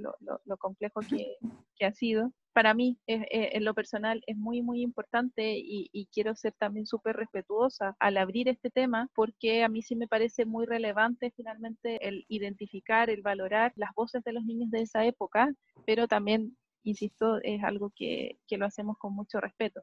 complejo 0.59 1.01
que, 1.01 1.85
ha 1.85 1.91
sido. 1.93 2.31
Para 2.53 2.73
mí, 2.73 2.99
en 3.07 3.63
lo 3.63 3.73
personal, 3.73 4.21
es 4.27 4.37
muy, 4.37 4.61
muy 4.61 4.81
importante 4.81 5.57
y, 5.57 5.89
y 5.93 6.07
quiero 6.07 6.35
ser 6.35 6.53
también 6.53 6.85
súper 6.85 7.15
respetuosa 7.15 7.95
al 7.99 8.17
abrir 8.17 8.49
este 8.49 8.69
tema 8.69 9.09
porque 9.15 9.63
a 9.63 9.69
mí 9.69 9.81
sí 9.81 9.95
me 9.95 10.07
parece 10.07 10.45
muy 10.45 10.65
relevante 10.65 11.31
finalmente 11.35 12.07
el 12.07 12.25
identificar, 12.27 13.09
el 13.09 13.21
valorar 13.21 13.71
las 13.75 13.93
voces 13.95 14.23
de 14.23 14.33
los 14.33 14.43
niños 14.43 14.69
de 14.69 14.81
esa 14.81 15.05
época, 15.05 15.49
pero 15.85 16.07
también 16.07 16.57
insisto, 16.83 17.39
es 17.43 17.63
algo 17.63 17.91
que, 17.95 18.39
que, 18.47 18.57
lo 18.57 18.65
hacemos 18.65 18.97
con 18.97 19.13
mucho 19.13 19.39
respeto. 19.39 19.81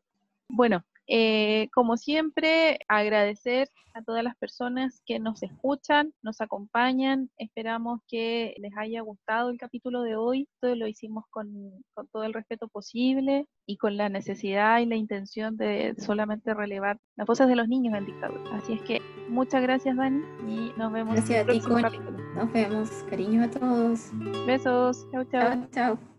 Bueno, 0.48 0.82
eh, 1.06 1.68
como 1.72 1.96
siempre, 1.96 2.78
agradecer 2.86 3.68
a 3.94 4.02
todas 4.02 4.22
las 4.22 4.36
personas 4.36 5.02
que 5.06 5.18
nos 5.18 5.42
escuchan, 5.42 6.12
nos 6.22 6.40
acompañan. 6.40 7.30
Esperamos 7.38 8.00
que 8.06 8.54
les 8.58 8.72
haya 8.76 9.00
gustado 9.00 9.50
el 9.50 9.58
capítulo 9.58 10.02
de 10.02 10.16
hoy. 10.16 10.48
Todo 10.60 10.74
lo 10.76 10.86
hicimos 10.86 11.24
con, 11.30 11.50
con 11.94 12.06
todo 12.08 12.24
el 12.24 12.34
respeto 12.34 12.68
posible 12.68 13.46
y 13.66 13.78
con 13.78 13.96
la 13.96 14.08
necesidad 14.10 14.80
y 14.80 14.86
la 14.86 14.96
intención 14.96 15.56
de 15.56 15.94
solamente 15.98 16.54
relevar 16.54 16.98
las 17.16 17.26
voces 17.26 17.48
de 17.48 17.56
los 17.56 17.68
niños 17.68 17.94
en 17.96 18.04
dictadura. 18.04 18.56
Así 18.56 18.74
es 18.74 18.82
que 18.82 19.00
muchas 19.28 19.62
gracias, 19.62 19.96
Dani, 19.96 20.22
y 20.46 20.72
nos 20.76 20.92
vemos 20.92 21.18
en 21.30 21.36
el 21.36 21.46
próximo 21.46 21.80
capítulo. 21.80 22.18
Nos 22.34 22.52
vemos. 22.52 22.90
Cariño 23.08 23.44
a 23.44 23.50
todos. 23.50 24.10
Besos. 24.46 25.06
Chau, 25.10 25.24
chau. 25.24 25.40
Chao, 25.40 25.68
chao. 25.72 26.17